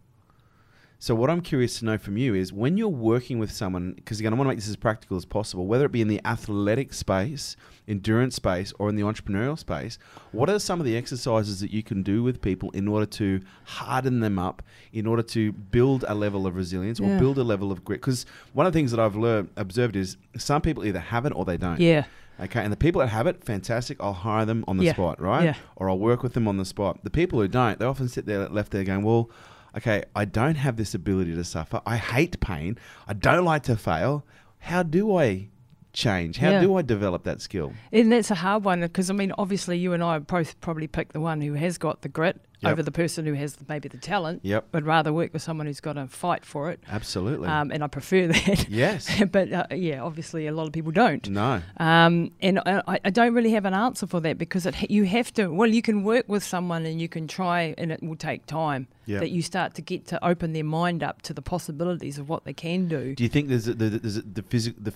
So 0.99 1.17
what 1.17 1.31
I'm 1.31 1.41
curious 1.41 1.81
to 1.81 1.85
know 1.85 1.99
from 1.99 2.17
you 2.17 2.33
is 2.33 2.53
when 2.53 2.77
you're 2.77 2.87
working 2.87 3.41
with 3.41 3.51
someone, 3.51 3.95
because 3.95 4.21
again, 4.21 4.33
I 4.33 4.37
want 4.37 4.47
to 4.47 4.51
make 4.51 4.59
this 4.59 4.69
as 4.69 4.77
practical 4.77 5.17
as 5.17 5.25
possible, 5.25 5.67
whether 5.67 5.85
it 5.85 5.91
be 5.91 6.01
in 6.01 6.07
the 6.07 6.21
athletic 6.25 6.93
space, 6.93 7.57
endurance 7.89 8.37
space, 8.37 8.73
or 8.79 8.89
in 8.89 8.95
the 8.95 9.03
entrepreneurial 9.03 9.59
space, 9.59 9.99
what 10.31 10.49
are 10.49 10.61
some 10.61 10.79
of 10.79 10.87
the 10.87 10.97
exercises 10.97 11.59
that 11.59 11.73
you 11.73 11.83
can 11.83 12.05
do 12.05 12.23
with 12.23 12.41
people 12.41 12.71
in 12.71 12.87
order 12.87 13.07
to 13.07 13.41
harden 13.65 14.21
them 14.21 14.39
up, 14.39 14.63
in 14.93 15.09
order 15.09 15.25
to 15.25 15.51
build 15.51 16.05
a 16.07 16.15
level 16.15 16.47
of 16.47 16.55
resilience 16.55 17.01
or 17.01 17.19
build 17.19 17.37
a 17.37 17.43
level 17.43 17.73
of 17.73 17.85
grit? 17.85 18.01
Because 18.01 18.25
one 18.53 18.65
of 18.65 18.73
the 18.73 18.79
things 18.79 18.93
that 18.93 19.01
I've 19.01 19.17
learned, 19.17 19.51
observed 19.57 19.97
is 19.97 20.17
some 20.37 20.63
people 20.63 20.85
either 20.85 21.01
have 21.01 21.27
it 21.27 21.33
or 21.35 21.45
they 21.45 21.57
don't. 21.57 21.81
yeah, 21.81 22.05
Okay, 22.43 22.61
and 22.63 22.73
the 22.73 22.77
people 22.77 23.01
that 23.01 23.09
have 23.09 23.27
it, 23.27 23.45
fantastic. 23.45 23.99
I'll 24.01 24.13
hire 24.13 24.45
them 24.45 24.65
on 24.67 24.77
the 24.77 24.85
Yeah. 24.87 24.95
spot, 24.95 25.21
right? 25.21 25.45
Yeah. 25.45 25.55
Or 25.77 25.89
I'll 25.89 25.99
work 25.99 26.23
with 26.23 26.33
them 26.35 26.49
on 26.49 26.57
the 26.57 26.65
spot. 26.65 27.05
The 27.05 27.11
people 27.11 27.41
who 27.41 27.47
don't, 27.49 27.79
they 27.79 27.85
often 27.85 28.09
sit 28.09 28.27
there 28.27 28.49
left 28.49 28.73
there 28.73 28.83
going, 28.85 29.03
"Well, 29.05 29.31
okay, 29.77 30.05
I 30.17 30.25
don't 30.25 30.57
have 30.57 30.77
this 30.77 30.95
ability 30.95 31.35
to 31.35 31.45
suffer. 31.45 31.81
I 31.87 31.97
hate 31.99 32.41
pain. 32.41 32.79
I 33.07 33.13
don't 33.15 33.45
like 33.45 33.63
to 33.65 33.77
fail. 33.77 34.25
How 34.59 34.83
do 34.83 35.17
I 35.17 35.49
change? 35.93 36.39
How 36.39 36.51
Yeah. 36.51 36.61
do 36.63 36.77
I 36.77 36.83
develop 36.83 37.23
that 37.25 37.41
skill?" 37.41 37.73
and 37.93 38.11
that's 38.11 38.31
a 38.31 38.37
hard 38.37 38.65
one 38.65 38.81
because 38.81 39.09
I 39.11 39.13
mean, 39.15 39.33
obviously, 39.39 39.79
you 39.79 39.93
and 39.93 40.03
I 40.03 40.19
both 40.19 40.61
probably 40.61 40.87
pick 40.89 41.13
the 41.13 41.21
one 41.21 41.41
who 41.43 41.55
has 41.55 41.79
got 41.79 42.03
the 42.03 42.09
grit 42.09 42.41
Yep. 42.63 42.73
over 42.73 42.83
the 42.83 42.93
person 42.93 43.27
who 43.27 43.35
has 43.35 43.57
maybe 43.69 43.89
the 43.89 43.99
talent. 43.99 44.41
Yep, 44.45 44.69
Would 44.73 44.87
rather 44.87 45.13
work 45.13 45.33
with 45.33 45.43
someone 45.43 45.67
who's 45.67 45.81
got 45.81 45.95
to 45.95 46.07
fight 46.07 46.45
for 46.45 46.71
it, 46.71 46.81
absolutely. 46.89 47.49
um, 47.49 47.71
and 47.71 47.83
I 47.83 47.87
prefer 47.89 48.27
that. 48.33 48.69
yes. 48.69 49.09
but 49.33 49.53
uh, 49.53 49.67
yeah, 49.73 50.03
obviously, 50.03 50.47
a 50.47 50.53
lot 50.53 50.67
of 50.67 50.73
people 50.73 50.93
don't. 50.93 51.29
No. 51.29 51.61
Um, 51.79 52.31
and 52.41 52.61
I, 52.65 53.01
I 53.05 53.11
don't 53.11 53.35
really 53.35 53.51
have 53.53 53.65
an 53.65 53.75
answer 53.75 54.07
for 54.07 54.21
that 54.21 54.39
because 54.39 54.67
it, 54.67 54.91
you 54.91 55.05
have 55.05 55.33
to. 55.35 55.49
Well, 55.49 55.69
you 55.69 55.83
can 55.83 56.05
work 56.05 56.29
with 56.29 56.45
someone 56.45 56.87
and 56.87 57.01
you 57.01 57.09
can 57.09 57.27
try, 57.27 57.75
and 57.79 57.91
it 57.93 58.03
will 58.03 58.17
take 58.17 58.47
time. 58.47 58.87
Yeah. 59.07 59.19
That 59.19 59.31
you 59.31 59.43
start 59.43 59.75
to 59.75 59.83
get 59.83 60.07
to 60.09 60.25
open 60.25 60.53
their 60.53 60.65
mind 60.65 61.03
up 61.03 61.23
to 61.23 61.35
the 61.35 61.43
possibilities 61.43 62.19
of 62.19 62.29
what 62.29 62.45
they 62.45 62.53
can 62.53 62.87
do. 62.89 63.15
Do 63.15 63.23
you 63.25 63.29
think 63.29 63.49
there's 63.49 63.67
a, 63.69 63.75
the 63.75 63.89
there's 63.91 64.17
a, 64.19 64.23
the 64.23 64.43
physic 64.43 64.75
the 64.79 64.93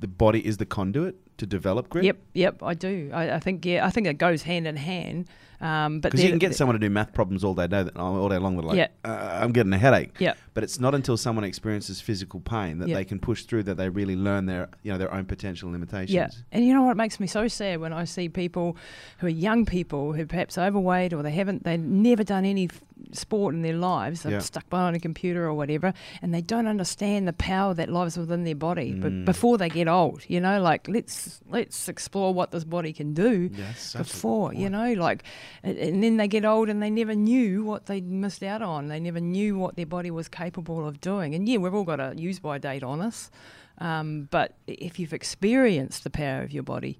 the 0.00 0.08
body 0.08 0.44
is 0.46 0.58
the 0.58 0.66
conduit 0.66 1.16
to 1.38 1.46
develop 1.46 1.88
grit? 1.88 2.04
Yep, 2.04 2.16
yep, 2.34 2.62
I 2.62 2.74
do. 2.74 3.10
I, 3.12 3.32
I 3.36 3.38
think 3.40 3.64
yeah, 3.64 3.86
I 3.86 3.90
think 3.90 4.06
it 4.06 4.18
goes 4.18 4.42
hand 4.42 4.66
in 4.66 4.76
hand. 4.76 5.26
Um, 5.60 5.98
but 5.98 6.12
Because 6.12 6.22
you 6.22 6.30
can 6.30 6.38
get 6.38 6.54
someone 6.54 6.74
to 6.74 6.78
do 6.78 6.88
math 6.88 7.12
problems 7.12 7.42
all 7.42 7.52
day, 7.52 7.66
day 7.66 7.84
all 7.96 8.28
day 8.28 8.38
long. 8.38 8.56
They're 8.56 8.64
like, 8.64 8.76
Yeah. 8.76 8.88
uh, 9.04 9.40
I'm 9.42 9.50
getting 9.50 9.72
a 9.72 9.78
headache. 9.78 10.12
Yeah. 10.20 10.34
But 10.54 10.62
it's 10.62 10.78
not 10.78 10.94
until 10.94 11.16
someone 11.16 11.42
experiences 11.42 12.00
physical 12.00 12.38
pain 12.38 12.78
that 12.78 12.88
Yeah. 12.88 12.94
they 12.94 13.04
can 13.04 13.18
push 13.18 13.42
through 13.42 13.64
that 13.64 13.76
they 13.76 13.88
really 13.88 14.14
learn 14.14 14.46
their 14.46 14.68
you 14.84 14.92
know 14.92 14.98
their 14.98 15.12
own 15.12 15.24
potential 15.24 15.68
limitations. 15.70 16.12
Yeah, 16.12 16.28
and 16.52 16.64
you 16.64 16.74
know 16.74 16.82
what 16.82 16.96
makes 16.96 17.18
me 17.18 17.26
so 17.26 17.48
sad 17.48 17.80
when 17.80 17.92
I 17.92 18.04
see 18.04 18.28
people 18.28 18.76
who 19.18 19.26
are 19.26 19.30
young 19.30 19.66
people 19.66 20.12
who 20.12 20.26
perhaps 20.26 20.58
overweight 20.58 21.12
or 21.12 21.22
they 21.24 21.32
haven't, 21.32 21.64
they've 21.64 21.80
never 21.80 22.22
done 22.22 22.44
any 22.44 22.68
sport 23.12 23.54
in 23.54 23.62
their 23.62 23.76
lives, 23.76 24.22
they're 24.22 24.32
Yeah. 24.32 24.38
stuck 24.40 24.68
behind 24.70 24.96
a 24.96 25.00
computer 25.00 25.44
or 25.46 25.54
whatever, 25.54 25.92
and 26.22 26.34
they 26.34 26.42
don't 26.42 26.66
understand 26.66 27.26
the 27.26 27.32
power 27.32 27.74
that 27.74 27.88
lies 27.88 28.16
within 28.18 28.44
their 28.44 28.54
body. 28.54 28.92
Mm. 28.92 29.00
But 29.00 29.24
before 29.24 29.58
they 29.58 29.68
get 29.68 29.88
old, 29.88 30.22
you 30.28 30.40
know, 30.40 30.60
like 30.60 30.88
let's 30.88 31.40
let's 31.48 31.88
explore 31.88 32.34
what 32.34 32.50
this 32.50 32.64
body 32.64 32.92
can 32.92 33.14
do. 33.14 33.50
Yeah, 33.52 33.66
that's 33.66 33.82
such 33.82 34.00
a 34.00 34.04
Before, 34.04 34.52
you 34.54 34.68
know, 34.68 34.92
like, 34.94 35.24
and, 35.62 35.78
and 35.78 36.02
then 36.02 36.16
they 36.16 36.28
get 36.28 36.44
old 36.44 36.68
and 36.68 36.82
they 36.82 36.90
never 36.90 37.14
knew 37.14 37.64
what 37.64 37.86
they 37.86 38.00
missed 38.00 38.42
out 38.42 38.62
on. 38.62 38.88
They 38.88 39.00
never 39.00 39.20
knew 39.20 39.56
what 39.58 39.76
their 39.76 39.86
body 39.86 40.10
was 40.10 40.28
capable 40.28 40.86
of 40.86 41.00
doing. 41.00 41.34
And 41.34 41.48
yeah, 41.48 41.58
we've 41.58 41.74
all 41.74 41.84
got 41.84 42.00
a 42.00 42.14
use 42.16 42.38
by 42.38 42.58
date 42.58 42.82
on 42.82 43.00
us. 43.00 43.30
Um, 43.78 44.28
but 44.30 44.54
if 44.66 44.98
you've 44.98 45.12
experienced 45.12 46.02
the 46.04 46.10
power 46.10 46.42
of 46.42 46.52
your 46.52 46.64
body, 46.64 46.98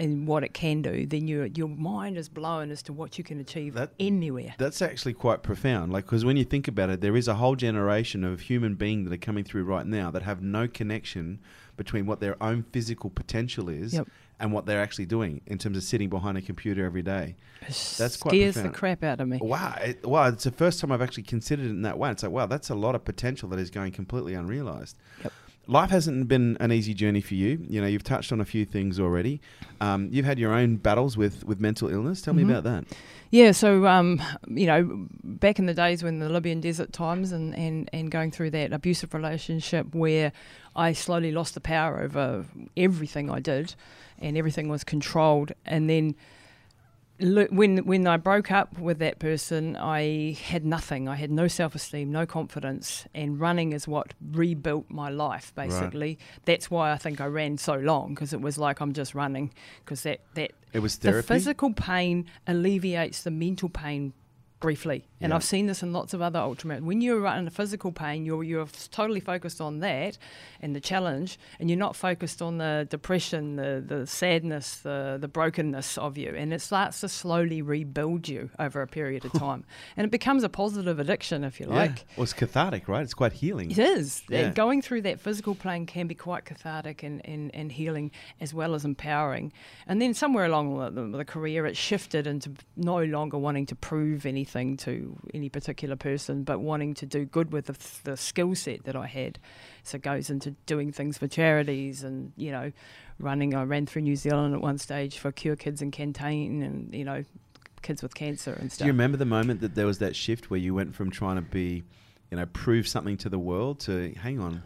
and 0.00 0.26
what 0.26 0.42
it 0.42 0.54
can 0.54 0.82
do, 0.82 1.06
then 1.06 1.28
your 1.28 1.46
your 1.46 1.68
mind 1.68 2.16
is 2.16 2.28
blown 2.28 2.70
as 2.70 2.82
to 2.84 2.92
what 2.92 3.18
you 3.18 3.24
can 3.24 3.38
achieve 3.38 3.74
That- 3.74 3.92
anywhere. 4.00 4.54
That's 4.58 4.80
actually 4.82 5.12
quite 5.12 5.42
profound. 5.42 5.92
Like, 5.92 6.06
because 6.06 6.24
when 6.24 6.36
you 6.36 6.44
think 6.44 6.66
about 6.68 6.90
it, 6.90 7.00
there 7.00 7.16
is 7.16 7.28
a 7.28 7.34
whole 7.34 7.54
generation 7.56 8.24
of 8.24 8.40
human 8.40 8.74
beings 8.74 9.08
that 9.08 9.14
are 9.14 9.18
coming 9.18 9.44
through 9.44 9.64
right 9.64 9.86
now 9.86 10.10
that 10.10 10.22
have 10.22 10.42
no 10.42 10.66
connection 10.66 11.38
between 11.76 12.06
what 12.06 12.20
their 12.20 12.42
own 12.42 12.64
physical 12.72 13.10
potential 13.10 13.68
is 13.68 13.94
Yep. 13.94 14.08
and 14.38 14.52
what 14.52 14.66
they're 14.66 14.80
actually 14.82 15.06
doing 15.06 15.40
in 15.46 15.56
terms 15.58 15.76
of 15.76 15.82
sitting 15.82 16.08
behind 16.10 16.36
a 16.36 16.42
computer 16.42 16.84
every 16.84 17.02
day. 17.02 17.36
It 17.62 17.94
That's 17.98 18.16
quite 18.16 18.32
scares 18.32 18.54
the 18.56 18.68
crap 18.70 19.02
out 19.04 19.20
of 19.20 19.28
me. 19.28 19.38
Wow. 19.40 19.76
It, 19.82 20.04
wow. 20.06 20.28
It's 20.28 20.44
the 20.44 20.50
first 20.50 20.80
time 20.80 20.92
I've 20.92 21.02
actually 21.02 21.22
considered 21.24 21.66
it 21.66 21.70
in 21.70 21.82
that 21.82 21.98
way. 21.98 22.10
It's 22.10 22.22
like, 22.22 22.32
wow, 22.32 22.46
that's 22.46 22.70
a 22.70 22.74
lot 22.74 22.94
of 22.94 23.04
potential 23.04 23.48
that 23.50 23.58
is 23.58 23.70
going 23.70 23.92
completely 23.92 24.34
unrealized. 24.34 24.96
Yep. 25.22 25.32
Life 25.66 25.90
hasn't 25.90 26.26
been 26.26 26.56
an 26.58 26.72
easy 26.72 26.94
journey 26.94 27.20
for 27.20 27.34
you. 27.34 27.64
You 27.68 27.80
know, 27.80 27.86
you've 27.86 28.02
touched 28.02 28.32
on 28.32 28.40
a 28.40 28.44
few 28.44 28.64
things 28.64 28.98
already. 28.98 29.40
Um, 29.80 30.08
you've 30.10 30.24
had 30.24 30.38
your 30.38 30.52
own 30.52 30.76
battles 30.76 31.16
with, 31.16 31.44
with 31.44 31.60
mental 31.60 31.88
illness. 31.88 32.20
Tell 32.22 32.34
Mhm. 32.34 32.38
me 32.38 32.42
about 32.44 32.64
that. 32.64 32.84
Yeah, 33.30 33.52
so 33.52 33.86
um, 33.86 34.20
you 34.48 34.66
know, 34.66 35.06
back 35.22 35.60
in 35.60 35.66
the 35.66 35.74
days 35.74 36.02
when 36.02 36.18
the 36.18 36.28
Libyan 36.28 36.60
desert 36.60 36.92
times 36.92 37.30
and, 37.30 37.54
and, 37.54 37.88
and 37.92 38.10
going 38.10 38.32
through 38.32 38.50
that 38.50 38.72
abusive 38.72 39.14
relationship 39.14 39.94
where 39.94 40.32
I 40.74 40.92
slowly 40.92 41.30
lost 41.30 41.54
the 41.54 41.60
power 41.60 42.00
over 42.00 42.44
everything 42.76 43.30
I 43.30 43.38
did 43.38 43.76
and 44.18 44.36
everything 44.36 44.68
was 44.68 44.82
controlled 44.82 45.52
and 45.64 45.88
then 45.88 46.16
when 47.20 47.78
when 47.78 48.06
I 48.06 48.16
broke 48.16 48.50
up 48.50 48.78
with 48.78 48.98
that 48.98 49.18
person, 49.18 49.76
I 49.76 50.36
had 50.42 50.64
nothing. 50.64 51.08
I 51.08 51.16
had 51.16 51.30
no 51.30 51.48
self 51.48 51.74
esteem, 51.74 52.10
no 52.10 52.26
confidence, 52.26 53.06
and 53.14 53.38
running 53.38 53.72
is 53.72 53.86
what 53.86 54.14
rebuilt 54.32 54.86
my 54.88 55.10
life. 55.10 55.52
Right. 55.56 55.68
Basically, 55.68 56.18
that's 56.44 56.70
why 56.70 56.92
I 56.92 56.96
think 56.96 57.20
I 57.20 57.26
ran 57.26 57.58
so 57.58 57.74
long 57.74 58.14
because 58.14 58.32
it 58.32 58.40
was 58.40 58.58
like 58.58 58.80
I'm 58.80 58.92
just 58.92 59.14
running 59.14 59.52
because 59.84 60.02
that 60.04 60.20
that 60.34 60.52
It 60.72 60.80
was 60.80 60.98
the 60.98 61.22
physical 61.22 61.72
pain 61.72 62.26
alleviates 62.46 63.22
the 63.22 63.30
mental 63.30 63.68
pain 63.68 64.12
briefly. 64.60 65.06
And 65.20 65.30
Yeah. 65.30 65.36
I've 65.36 65.44
seen 65.44 65.66
this 65.66 65.82
in 65.82 65.92
lots 65.92 66.14
of 66.14 66.22
other 66.22 66.38
ultramarathons. 66.38 66.82
When 66.82 67.00
you're 67.00 67.26
in 67.26 67.46
a 67.46 67.50
physical 67.50 67.92
pain, 67.92 68.24
you're 68.24 68.42
you're 68.42 68.66
totally 68.90 69.20
focused 69.20 69.60
on 69.60 69.80
that 69.80 70.16
and 70.62 70.74
the 70.74 70.80
challenge, 70.80 71.38
and 71.58 71.68
you're 71.68 71.78
not 71.78 71.94
focused 71.94 72.40
on 72.40 72.58
the 72.58 72.86
depression, 72.88 73.56
the 73.56 73.84
the 73.86 74.06
sadness, 74.06 74.76
the 74.76 75.18
the 75.20 75.28
brokenness 75.28 75.98
of 75.98 76.16
you, 76.16 76.34
and 76.36 76.52
it 76.52 76.60
starts 76.60 77.00
to 77.00 77.08
slowly 77.08 77.60
rebuild 77.62 78.28
you 78.28 78.50
over 78.58 78.80
a 78.80 78.86
period 78.86 79.24
of 79.24 79.32
time, 79.32 79.64
and 79.96 80.04
it 80.06 80.10
becomes 80.10 80.42
a 80.42 80.48
positive 80.48 80.98
addiction, 80.98 81.44
if 81.44 81.60
you 81.60 81.66
yeah. 81.68 81.74
like. 81.74 82.06
Well, 82.16 82.24
it's 82.24 82.32
cathartic, 82.32 82.88
right? 82.88 83.02
It's 83.02 83.14
quite 83.14 83.32
healing. 83.34 83.70
It 83.70 83.78
is. 83.78 84.22
Yeah. 84.28 84.50
Going 84.50 84.80
through 84.82 85.02
that 85.02 85.20
physical 85.20 85.54
pain 85.54 85.86
can 85.86 86.06
be 86.06 86.14
quite 86.14 86.44
cathartic 86.44 87.02
and, 87.02 87.20
and, 87.26 87.54
and 87.54 87.70
healing 87.70 88.10
as 88.40 88.54
well 88.54 88.74
as 88.74 88.84
empowering. 88.84 89.52
And 89.86 90.00
then 90.00 90.14
somewhere 90.14 90.46
along 90.46 90.94
the, 90.94 91.18
the 91.18 91.24
career, 91.24 91.66
it 91.66 91.76
shifted 91.76 92.26
into 92.26 92.52
no 92.76 93.02
longer 93.02 93.38
wanting 93.38 93.66
to 93.66 93.74
prove 93.74 94.24
anything 94.24 94.76
to 94.78 95.09
any 95.34 95.48
particular 95.48 95.96
person, 95.96 96.42
but 96.44 96.60
wanting 96.60 96.94
to 96.94 97.06
do 97.06 97.24
good 97.24 97.52
with 97.52 97.66
the, 97.66 98.10
the 98.10 98.16
skill 98.16 98.54
set 98.54 98.84
that 98.84 98.96
I 98.96 99.06
had. 99.06 99.38
So 99.82 99.96
it 99.96 100.02
goes 100.02 100.30
into 100.30 100.52
doing 100.66 100.92
things 100.92 101.18
for 101.18 101.28
charities 101.28 102.02
and, 102.02 102.32
you 102.36 102.52
know, 102.52 102.72
running. 103.18 103.54
I 103.54 103.62
ran 103.64 103.86
through 103.86 104.02
New 104.02 104.16
Zealand 104.16 104.54
at 104.54 104.60
one 104.60 104.78
stage 104.78 105.18
for 105.18 105.32
Cure 105.32 105.56
Kids 105.56 105.82
in 105.82 105.90
Canteen 105.90 106.62
and, 106.62 106.94
you 106.94 107.04
know, 107.04 107.24
kids 107.82 108.02
with 108.02 108.14
cancer 108.14 108.52
and 108.52 108.70
stuff. 108.70 108.84
Do 108.84 108.86
you 108.86 108.92
remember 108.92 109.16
the 109.16 109.24
moment 109.24 109.60
that 109.60 109.74
there 109.74 109.86
was 109.86 109.98
that 109.98 110.14
shift 110.14 110.50
where 110.50 110.60
you 110.60 110.74
went 110.74 110.94
from 110.94 111.10
trying 111.10 111.36
to 111.36 111.42
be, 111.42 111.82
you 112.30 112.36
know, 112.36 112.46
prove 112.46 112.86
something 112.86 113.16
to 113.18 113.28
the 113.28 113.38
world 113.38 113.80
to 113.80 114.12
hang 114.14 114.38
on, 114.38 114.62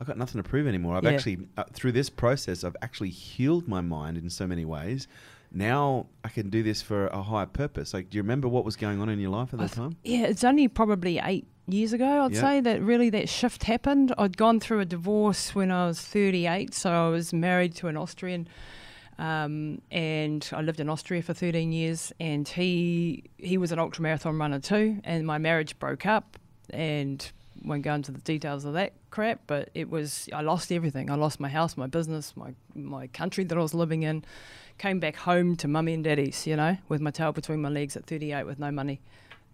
I've 0.00 0.06
got 0.06 0.16
nothing 0.16 0.42
to 0.42 0.48
prove 0.48 0.66
anymore. 0.66 0.96
I've 0.96 1.04
Yeah. 1.04 1.10
actually 1.10 1.38
uh, 1.56 1.64
through 1.72 1.92
this 1.92 2.10
process, 2.10 2.64
I've 2.64 2.76
actually 2.82 3.10
healed 3.10 3.66
my 3.68 3.80
mind 3.80 4.16
in 4.16 4.30
so 4.30 4.46
many 4.46 4.64
ways. 4.64 5.08
Now 5.50 6.06
I 6.24 6.28
can 6.28 6.50
do 6.50 6.62
this 6.62 6.82
for 6.82 7.06
a 7.08 7.22
higher 7.22 7.46
purpose. 7.46 7.94
Like, 7.94 8.10
do 8.10 8.16
you 8.16 8.22
remember 8.22 8.48
what 8.48 8.64
was 8.64 8.76
going 8.76 9.00
on 9.00 9.08
in 9.08 9.18
your 9.18 9.30
life 9.30 9.52
at 9.52 9.58
that 9.60 9.68
th- 9.68 9.76
time? 9.76 9.96
Yeah, 10.04 10.24
it's 10.26 10.44
only 10.44 10.68
probably 10.68 11.18
eight 11.22 11.46
years 11.66 11.92
ago, 11.92 12.24
I'd 12.24 12.32
Yeah. 12.34 12.40
say, 12.40 12.60
that 12.60 12.82
really 12.82 13.10
that 13.10 13.28
shift 13.28 13.64
happened. 13.64 14.12
I'd 14.18 14.36
gone 14.36 14.60
through 14.60 14.80
a 14.80 14.84
divorce 14.84 15.54
when 15.54 15.70
I 15.70 15.86
was 15.86 16.00
38, 16.00 16.74
so 16.74 16.90
I 16.90 17.08
was 17.08 17.32
married 17.32 17.74
to 17.76 17.88
an 17.88 17.96
Austrian. 17.96 18.48
Um, 19.18 19.80
and 19.90 20.48
I 20.52 20.60
lived 20.62 20.78
in 20.80 20.88
Austria 20.88 21.22
for 21.22 21.34
13 21.34 21.72
years, 21.72 22.12
and 22.20 22.46
he 22.46 23.24
he 23.36 23.58
was 23.58 23.72
an 23.72 23.78
ultra 23.80 24.02
marathon 24.02 24.38
runner 24.38 24.60
too. 24.60 25.00
And 25.02 25.26
my 25.26 25.38
marriage 25.38 25.76
broke 25.78 26.06
up, 26.06 26.38
and 26.70 27.28
won't 27.64 27.82
go 27.82 27.92
into 27.92 28.12
the 28.12 28.20
details 28.20 28.64
of 28.64 28.74
that 28.74 28.92
crap. 29.10 29.40
But 29.48 29.70
it 29.74 29.90
was 29.90 30.28
I 30.32 30.42
lost 30.42 30.70
everything. 30.70 31.10
I 31.10 31.16
lost 31.16 31.40
my 31.40 31.48
house, 31.48 31.76
my 31.76 31.88
business, 31.88 32.36
my 32.36 32.54
my 32.76 33.08
country 33.08 33.42
that 33.44 33.58
I 33.58 33.60
was 33.60 33.74
living 33.74 34.04
in. 34.04 34.24
Came 34.78 35.00
back 35.00 35.16
home 35.16 35.56
to 35.56 35.68
mummy 35.68 35.94
and 35.94 36.04
daddy's, 36.04 36.46
you 36.46 36.56
know, 36.56 36.76
with 36.88 37.00
my 37.00 37.10
tail 37.10 37.32
between 37.32 37.60
my 37.60 37.68
legs 37.68 37.96
at 37.96 38.06
38 38.06 38.44
with 38.44 38.58
no 38.58 38.70
money 38.70 39.00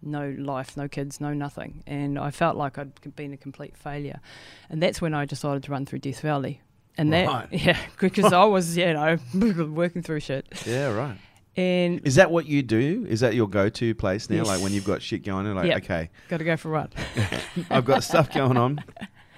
no 0.05 0.35
life, 0.39 0.77
no 0.77 0.89
kids, 0.89 1.21
no 1.21 1.33
nothing. 1.33 1.83
And 1.87 2.19
I 2.19 2.31
felt 2.31 2.57
like 2.57 2.79
I'd 2.79 3.17
been 3.17 3.33
a 3.33 3.37
complete 3.37 3.77
failure. 3.77 4.21
And 4.69 4.83
that's 4.83 5.01
when 5.01 5.15
I 5.15 5.25
decided 5.25 5.63
to 5.65 5.73
run 5.73 5.87
through 5.87 6.01
Death 6.01 6.21
Valley. 6.21 6.61
And 6.97 7.13
that, 7.13 7.53
yeah, 7.53 7.79
because 7.99 8.33
I 8.33 8.45
was, 8.45 8.77
you 8.77 8.93
know, 8.93 9.19
working 9.73 10.03
through 10.03 10.21
shit. 10.21 10.47
Yeah, 10.67 10.93
right. 10.93 11.17
And 11.57 12.05
Is 12.05 12.17
that 12.17 12.31
what 12.31 12.47
you 12.47 12.63
do? 12.63 13.07
Is 13.09 13.21
that 13.21 13.35
your 13.35 13.49
go-to 13.49 13.95
place 13.95 14.29
now? 14.29 14.43
Like 14.43 14.61
when 14.61 14.73
you've 14.73 14.85
got 14.85 15.01
shit 15.01 15.25
going 15.25 15.47
on, 15.47 15.55
like 15.55 15.67
Yep. 15.67 15.85
okay, 15.85 16.11
got 16.29 16.39
to 16.39 16.45
go 16.45 16.57
for 16.57 16.69
a 16.69 16.73
run. 16.73 16.91
I've 17.71 17.85
got 17.85 18.03
stuff 18.03 18.33
going 18.33 18.57
on 18.57 18.83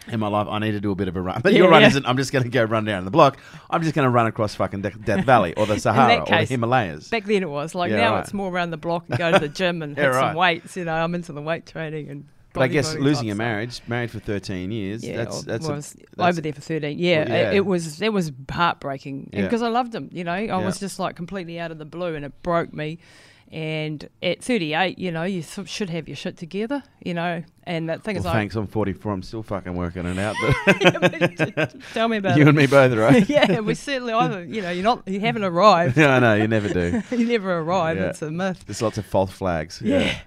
in 0.08 0.20
my 0.20 0.28
life. 0.28 0.46
I 0.50 0.58
need 0.58 0.72
to 0.72 0.80
do 0.80 0.90
a 0.90 0.94
bit 0.94 1.08
of 1.08 1.16
a 1.16 1.20
run. 1.20 1.40
But 1.42 1.52
Yeah, 1.52 1.58
your 1.60 1.70
run 1.70 1.82
yeah. 1.82 1.88
isn't. 1.88 2.06
I'm 2.06 2.16
just 2.16 2.32
going 2.32 2.44
to 2.44 2.48
go 2.50 2.64
run 2.64 2.84
down 2.84 3.04
the 3.04 3.10
block. 3.10 3.38
I'm 3.70 3.82
just 3.82 3.94
going 3.94 4.04
to 4.04 4.10
run 4.10 4.26
across 4.26 4.54
fucking 4.54 4.82
De- 4.82 4.90
Death 4.90 5.24
Valley 5.32 5.54
or 5.56 5.66
the 5.66 5.78
Sahara 5.80 6.20
or 6.20 6.26
the 6.26 6.44
Himalayas. 6.44 7.08
Back 7.08 7.24
then 7.24 7.42
it 7.42 7.50
was. 7.50 7.74
Like 7.74 7.90
Yeah, 7.90 7.96
now 7.98 8.14
right. 8.14 8.24
it's 8.24 8.32
more 8.34 8.50
around 8.52 8.70
the 8.70 8.76
block 8.76 9.04
and 9.08 9.18
go 9.18 9.32
to 9.32 9.38
the 9.38 9.48
gym 9.48 9.82
and 9.82 9.96
hit 9.98 10.06
right. 10.06 10.14
some 10.20 10.36
weights. 10.36 10.76
You 10.76 10.84
know, 10.84 10.94
I'm 10.94 11.14
into 11.14 11.32
the 11.32 11.42
weight 11.42 11.66
training 11.66 12.08
and. 12.08 12.28
But 12.52 12.62
I 12.62 12.68
guess 12.68 12.94
losing 12.94 13.30
a 13.30 13.34
marriage, 13.34 13.82
married 13.86 14.10
for 14.10 14.18
13 14.18 14.70
years, 14.72 15.04
Yeah, 15.04 15.18
that's 15.18 15.42
that's, 15.42 15.66
well, 15.66 15.76
a, 15.76 15.82
that's 15.82 15.94
over 16.18 16.40
there 16.40 16.54
for 16.54 16.62
13. 16.62 16.98
Yeah, 16.98 17.18
Well, 17.18 17.28
yeah. 17.28 17.50
It, 17.50 17.56
it 17.56 17.66
was 17.66 18.00
it 18.00 18.10
was 18.14 18.32
heartbreaking 18.50 19.28
because 19.30 19.60
I 19.60 19.68
loved 19.68 19.94
him. 19.94 20.08
You 20.10 20.24
know, 20.24 20.32
I 20.32 20.56
was 20.64 20.80
just 20.80 20.98
like 20.98 21.16
completely 21.16 21.60
out 21.60 21.70
of 21.70 21.76
the 21.76 21.84
blue, 21.84 22.14
and 22.14 22.24
it 22.24 22.32
broke 22.42 22.72
me. 22.72 22.98
And 23.52 24.08
at 24.22 24.42
38, 24.42 24.98
you 24.98 25.12
know, 25.12 25.22
you 25.22 25.42
should 25.42 25.88
have 25.90 26.08
your 26.08 26.16
shit 26.16 26.36
together. 26.36 26.82
You 27.04 27.14
know, 27.14 27.44
and 27.62 27.88
that 27.88 28.02
thing 28.02 28.16
Well, 28.16 28.26
is, 28.26 28.32
thanks. 28.32 28.54
I'm 28.56 28.66
44. 28.66 29.12
I'm 29.12 29.22
still 29.22 29.42
fucking 29.42 29.74
working 29.74 30.04
it 30.04 30.18
out. 30.18 30.34
But 30.66 31.74
tell 31.94 32.08
me 32.08 32.16
about 32.18 32.36
you 32.36 32.42
it. 32.42 32.48
and 32.48 32.56
me 32.56 32.66
both, 32.66 32.92
right? 32.98 33.28
yeah, 33.28 33.60
we 33.60 33.74
certainly 33.74 34.12
either. 34.12 34.44
You 34.44 34.62
know, 34.62 34.70
you're 34.70 34.82
not, 34.84 35.06
you 35.06 35.20
haven't 35.20 35.44
arrived. 35.44 35.96
yeah, 35.98 36.16
I 36.16 36.18
know. 36.18 36.34
You 36.34 36.48
never 36.48 36.68
do. 36.68 37.02
you 37.12 37.26
never 37.26 37.58
arrive. 37.58 37.96
Yeah. 37.96 38.06
It's 38.10 38.22
a 38.22 38.30
myth. 38.30 38.64
There's 38.66 38.82
lots 38.82 38.98
of 38.98 39.06
false 39.06 39.30
flags. 39.30 39.80
Yeah. 39.82 40.18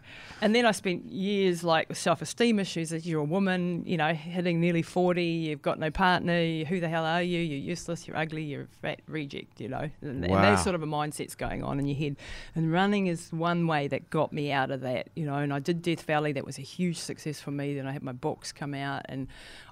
And 0.42 0.56
then 0.56 0.66
I 0.66 0.72
spent 0.72 1.06
years 1.06 1.64
like 1.64 1.90
with 1.90 1.98
self 1.98 2.22
esteem 2.22 2.60
issues 2.60 2.94
as 2.94 3.06
you're 3.06 3.20
a 3.22 3.26
woman, 3.26 3.84
you 3.86 3.98
know, 3.98 4.14
hitting 4.14 4.60
nearly 4.62 4.82
40, 4.82 5.24
you've 5.24 5.62
got 5.62 5.80
no 5.80 5.92
partner, 5.92 6.42
you- 6.42 6.66
who 6.66 6.80
the 6.80 6.88
hell 6.90 7.04
are 7.06 7.22
you? 7.22 7.40
You're 7.40 7.60
useless, 7.60 8.08
you're 8.08 8.16
ugly, 8.18 8.44
you're 8.44 8.64
a 8.64 8.68
fat 8.82 9.02
reject, 9.08 9.60
you 9.60 9.68
know. 9.68 9.90
And, 10.02 10.24
and 10.24 10.34
that 10.34 10.60
sort 10.60 10.76
of 10.76 10.84
a 10.84 10.88
mindset's 10.88 11.36
going 11.36 11.64
on 11.64 11.80
in 11.80 11.88
your 11.88 11.98
head. 11.98 12.16
And 12.56 12.72
running 12.72 13.08
is 13.08 13.32
one 13.32 13.68
way 13.68 13.88
that 13.90 14.10
got 14.10 14.32
me 14.32 14.52
out 14.52 14.72
of 14.72 14.82
that, 14.82 15.10
you 15.16 15.26
know. 15.26 15.36
And 15.36 15.54
I 15.54 15.60
did 15.60 15.82
Death 15.82 16.04
Valley, 16.04 16.32
that 16.34 16.46
was 16.46 16.58
a 16.58 16.62
huge 16.64 16.98
success 16.98 17.40
for 17.42 17.52
me. 17.52 17.74
Then 17.74 17.86
I 17.88 17.92
had 17.92 18.04
my 18.04 18.14
books 18.14 18.52
come 18.52 18.74
out 18.74 19.02
and 19.10 19.28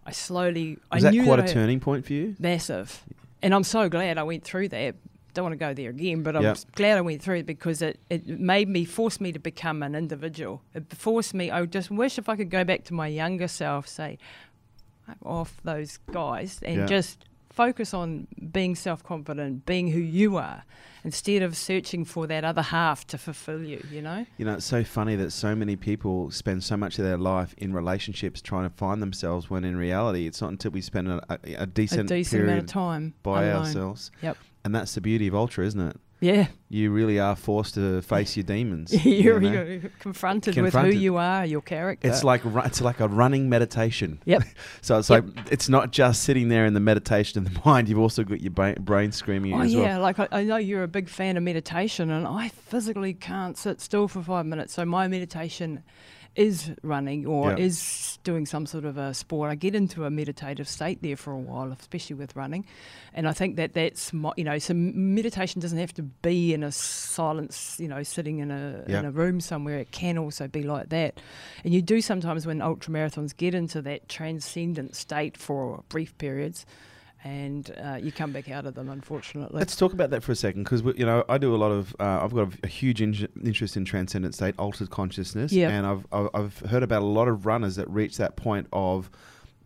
I 0.06 0.12
slowly. 0.12 0.78
Was 0.92 1.04
I 1.06 1.10
that 1.10 1.12
knew 1.16 1.24
quite 1.26 1.38
that 1.38 1.50
a 1.50 1.54
turning 1.54 1.80
point 1.80 2.06
for 2.06 2.14
you? 2.14 2.36
massive. 2.40 3.04
And 3.42 3.54
I'm 3.54 3.64
so 3.64 3.88
glad 3.88 4.18
I 4.18 4.24
went 4.24 4.44
through 4.44 4.70
that. 4.70 4.96
Don't 5.38 5.43
want 5.43 5.54
to 5.54 5.58
go 5.58 5.71
there 5.76 5.91
again, 5.91 6.23
but 6.23 6.36
I'm 6.36 6.41
Yep. 6.41 6.58
glad 6.73 6.97
I 6.97 7.02
went 7.02 7.21
through 7.21 7.36
it 7.38 7.45
because 7.45 7.84
it, 7.84 8.00
it 8.10 8.28
made 8.28 8.67
me, 8.67 8.86
force 8.86 9.21
me 9.21 9.32
to 9.32 9.38
become 9.38 9.84
an 9.84 9.93
individual. 9.93 10.63
It 10.73 10.91
forced 10.91 11.36
me, 11.36 11.52
I 11.52 11.63
just 11.67 11.91
wish 11.91 12.17
if 12.17 12.28
I 12.28 12.36
could 12.36 12.50
go 12.50 12.63
back 12.63 12.84
to 12.86 12.95
my 12.95 13.06
younger 13.06 13.47
self, 13.47 13.88
say, 13.88 14.17
"Fuck 15.06 15.17
off 15.23 15.58
those 15.63 16.00
guys 16.12 16.60
and 16.63 16.78
Yeah. 16.78 16.86
just 16.88 17.26
focus 17.52 17.93
on 17.93 18.28
being 18.52 18.73
self 18.76 19.04
confident, 19.04 19.65
being 19.67 19.89
who 19.91 20.00
you 20.00 20.38
are, 20.38 20.63
instead 21.04 21.43
of 21.43 21.56
searching 21.56 22.04
for 22.04 22.26
that 22.26 22.43
other 22.43 22.62
half 22.63 23.06
to 23.08 23.17
fulfill 23.19 23.63
you, 23.63 23.80
you 23.91 24.02
know? 24.02 24.26
You 24.38 24.45
know, 24.45 24.56
it's 24.56 24.65
so 24.65 24.84
funny 24.84 25.15
that 25.17 25.30
so 25.32 25.56
many 25.56 25.76
people 25.76 26.32
spend 26.32 26.63
so 26.63 26.78
much 26.78 26.97
of 26.97 27.06
their 27.06 27.17
life 27.17 27.54
in 27.60 27.73
relationships 27.73 28.41
trying 28.41 28.67
to 28.69 28.76
find 28.76 29.02
themselves 29.04 29.52
when 29.52 29.63
in 29.63 29.78
reality 29.78 30.26
it's 30.26 30.41
not 30.41 30.50
until 30.50 30.71
we 30.71 30.82
spend 30.82 31.10
a, 31.10 31.21
a, 31.30 31.54
a 31.54 31.62
A 31.62 31.65
decent, 31.67 32.10
decent 32.10 32.41
amount 32.41 32.50
period 32.50 32.63
of 32.63 32.69
time. 32.71 33.13
by 33.21 33.43
alone. 33.43 33.65
ourselves. 33.67 34.10
Yep. 34.23 34.38
And 34.68 34.76
that's 34.76 34.94
the 34.96 35.00
beauty 35.00 35.28
of 35.28 35.34
Ultra, 35.34 35.66
isn't 35.66 35.80
it? 35.80 35.96
Yeah. 36.20 36.48
You 36.68 36.92
really 36.92 37.20
are 37.20 37.38
forced 37.38 37.76
to 37.76 38.02
face 38.02 38.36
your 38.36 38.44
demons. 38.44 38.92
you're, 39.06 39.42
you 39.42 39.50
know? 39.50 39.64
you're 39.64 39.92
confronted, 40.00 40.56
Confronted. 40.56 40.90
with 40.90 40.96
who 40.96 41.00
you 41.00 41.16
are, 41.16 41.46
your 41.46 41.62
character. 41.62 42.06
It's 42.06 42.22
like 42.26 42.42
it's 42.44 42.82
like 42.82 43.00
a 43.00 43.08
running 43.08 43.48
meditation. 43.48 44.20
Yep. 44.26 44.44
So 44.82 44.98
it's 45.00 45.10
Yep. 45.10 45.24
like 45.38 45.52
it's 45.54 45.70
not 45.70 45.92
just 45.92 46.24
sitting 46.24 46.50
there 46.50 46.66
in 46.66 46.74
the 46.74 46.82
meditation 46.82 47.46
of 47.46 47.54
the 47.54 47.62
mind. 47.66 47.88
You've 47.88 48.00
also 48.00 48.26
got 48.26 48.42
your 48.42 48.52
brain, 48.52 48.76
brain 48.82 49.14
screaming 49.14 49.54
Oh 49.54 49.62
yeah, 49.64 49.80
well. 49.94 50.02
like 50.02 50.20
I, 50.20 50.28
I 50.34 50.44
know 50.44 50.58
you're 50.58 50.84
a 50.84 50.88
big 50.90 51.08
fan 51.08 51.38
of 51.38 51.44
meditation, 51.44 52.12
and 52.12 52.28
I 52.28 52.50
physically 52.50 53.14
can't 53.14 53.58
sit 53.58 53.80
still 53.80 54.10
for 54.10 54.22
five 54.22 54.46
minutes. 54.46 54.74
So 54.74 54.84
my 54.84 55.08
meditation 55.08 55.82
is 56.36 56.72
running 56.84 57.26
or 57.26 57.52
Yeah. 57.52 57.58
is 57.58 58.20
doing 58.24 58.46
some 58.46 58.66
sort 58.66 58.86
of 58.86 58.98
a 58.98 59.13
sport, 59.13 59.50
I 59.50 59.56
get 59.56 59.74
into 59.74 60.06
a 60.06 60.10
meditative 60.10 60.68
state 60.68 61.02
there 61.02 61.16
for 61.18 61.32
a 61.34 61.38
while, 61.40 61.72
especially 61.72 62.16
with 62.16 62.36
running. 62.36 62.66
And 63.13 63.28
I 63.28 63.34
think 63.34 63.56
that 63.56 63.74
that's, 63.74 64.13
mo- 64.13 64.34
you 64.38 64.44
know, 64.44 64.60
so 64.60 64.74
meditation 64.76 65.62
doesn't 65.62 65.78
have 65.80 65.94
to 65.96 66.04
be 66.04 66.54
in 66.54 66.63
a 66.63 66.72
silence, 66.72 67.78
you 67.80 67.88
know, 67.88 68.04
sitting 68.04 68.40
in 68.40 68.52
a, 68.52 68.84
Yeah. 68.88 69.00
in 69.00 69.06
a 69.06 69.12
room 69.12 69.40
somewhere. 69.42 69.80
It 69.80 69.92
can 69.92 70.18
also 70.18 70.48
be 70.48 70.63
like 70.63 70.90
that. 70.90 71.20
And 71.63 71.74
you 71.74 71.82
do 71.82 72.02
sometimes 72.02 72.46
when 72.46 72.62
ultra 72.62 72.94
marathons 72.94 73.36
get 73.36 73.56
into 73.56 73.82
that 73.84 74.08
transcendent 74.08 74.96
state 74.96 75.38
for 75.38 75.84
brief 75.90 76.18
periods. 76.18 76.66
And 77.24 77.76
uh, 77.84 77.98
you 78.02 78.12
come 78.12 78.32
back 78.32 78.50
out 78.50 78.66
of 78.66 78.76
them, 78.76 78.90
unfortunately. 78.90 79.58
Let's 79.60 79.76
talk 79.76 79.92
about 79.92 80.12
that 80.12 80.22
for 80.24 80.32
a 80.32 80.36
second 80.36 80.64
because 80.64 80.82
you 80.96 81.06
know 81.06 81.26
I 81.28 81.38
do 81.38 81.56
a 81.56 81.58
lot 81.58 81.72
of 81.72 81.96
uh, 82.00 82.20
I've 82.24 82.34
got 82.34 82.54
a, 82.54 82.58
a 82.64 82.68
huge 82.68 83.02
in- 83.02 83.28
interest 83.44 83.76
in 83.76 83.86
transcendent 83.86 84.36
state, 84.36 84.56
altered 84.60 84.90
consciousness, 84.92 85.52
Yeah. 85.52 85.70
and 85.70 85.86
I've 85.88 86.06
I've 86.12 86.30
I've 86.34 86.60
heard 86.70 86.84
about 86.84 87.02
a 87.02 87.06
lot 87.06 87.28
of 87.28 87.46
runners 87.46 87.76
that 87.78 87.90
reach 87.90 88.18
that 88.18 88.36
point 88.36 88.68
of 88.72 89.10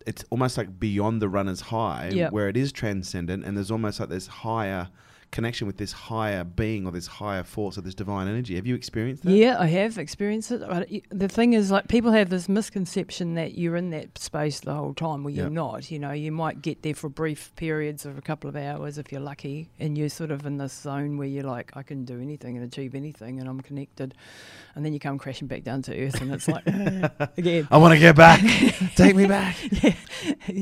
it's 0.08 0.24
almost 0.32 0.58
like 0.58 0.80
beyond 0.80 1.22
the 1.22 1.30
runner's 1.30 1.62
high, 1.62 2.10
Yeah. 2.14 2.30
where 2.30 2.48
it 2.50 2.58
is 2.58 2.72
transcendent, 2.72 3.44
and 3.46 3.56
there's 3.58 3.70
almost 3.70 4.00
like 4.00 4.10
this 4.10 4.28
higher 4.28 4.88
connection 5.32 5.66
with 5.66 5.78
this 5.78 5.92
higher 5.94 6.44
being 6.44 6.86
or 6.86 6.92
this 6.92 7.08
higher 7.08 7.44
force 7.44 7.78
or 7.78 7.82
this 7.82 7.96
divine 7.96 8.28
energy. 8.28 8.56
Have 8.56 8.68
you 8.68 8.76
experienced 8.76 9.24
that? 9.24 9.32
Yeah, 9.32 9.56
I 9.60 9.68
have 9.68 9.98
experienced 9.98 10.52
it. 10.52 10.62
The 11.10 11.28
thing 11.28 11.54
is, 11.54 11.72
like, 11.72 11.88
people 11.88 12.12
have 12.12 12.30
this 12.30 12.50
misconception 12.50 13.36
that 13.36 13.58
you're 13.58 13.76
in 13.78 13.92
that 13.92 14.18
space 14.18 14.60
the 14.60 14.74
whole 14.74 14.94
time. 14.94 15.24
Well, 15.24 15.34
you're 15.34 15.46
Yep. 15.46 15.54
not. 15.54 15.92
You 15.92 16.00
know, 16.00 16.12
you 16.12 16.32
might 16.32 16.62
get 16.62 16.82
there 16.84 16.94
for 16.94 17.10
brief 17.10 17.52
periods 17.56 18.06
of 18.06 18.18
a 18.18 18.22
couple 18.22 18.50
of 18.50 18.56
hours 18.56 18.98
if 18.98 19.12
you're 19.12 19.22
lucky, 19.22 19.70
and 19.80 19.98
you're 19.98 20.10
sort 20.10 20.32
of 20.32 20.46
in 20.46 20.58
this 20.58 20.74
zone 20.74 21.18
where 21.18 21.28
you're 21.28 21.44
like, 21.44 21.72
I 21.76 21.84
can 21.84 22.04
do 22.06 22.20
anything 22.20 22.58
and 22.58 22.66
achieve 22.66 22.94
anything, 22.94 23.40
and 23.40 23.48
I'm 23.50 23.62
connected. 23.62 24.14
And 24.76 24.86
then 24.86 24.94
you 24.94 25.00
come 25.00 25.18
crashing 25.18 25.48
back 25.48 25.64
down 25.64 25.82
to 25.84 25.98
earth, 26.06 26.22
and 26.22 26.32
it's 26.34 26.48
like, 26.48 26.66
again. 27.38 27.68
I 27.72 27.78
want 27.78 27.94
to 27.94 28.00
get 28.00 28.16
back. 28.16 28.42
Take 28.96 29.16
me 29.16 29.28
back. 29.28 29.56
yeah. 29.84 29.94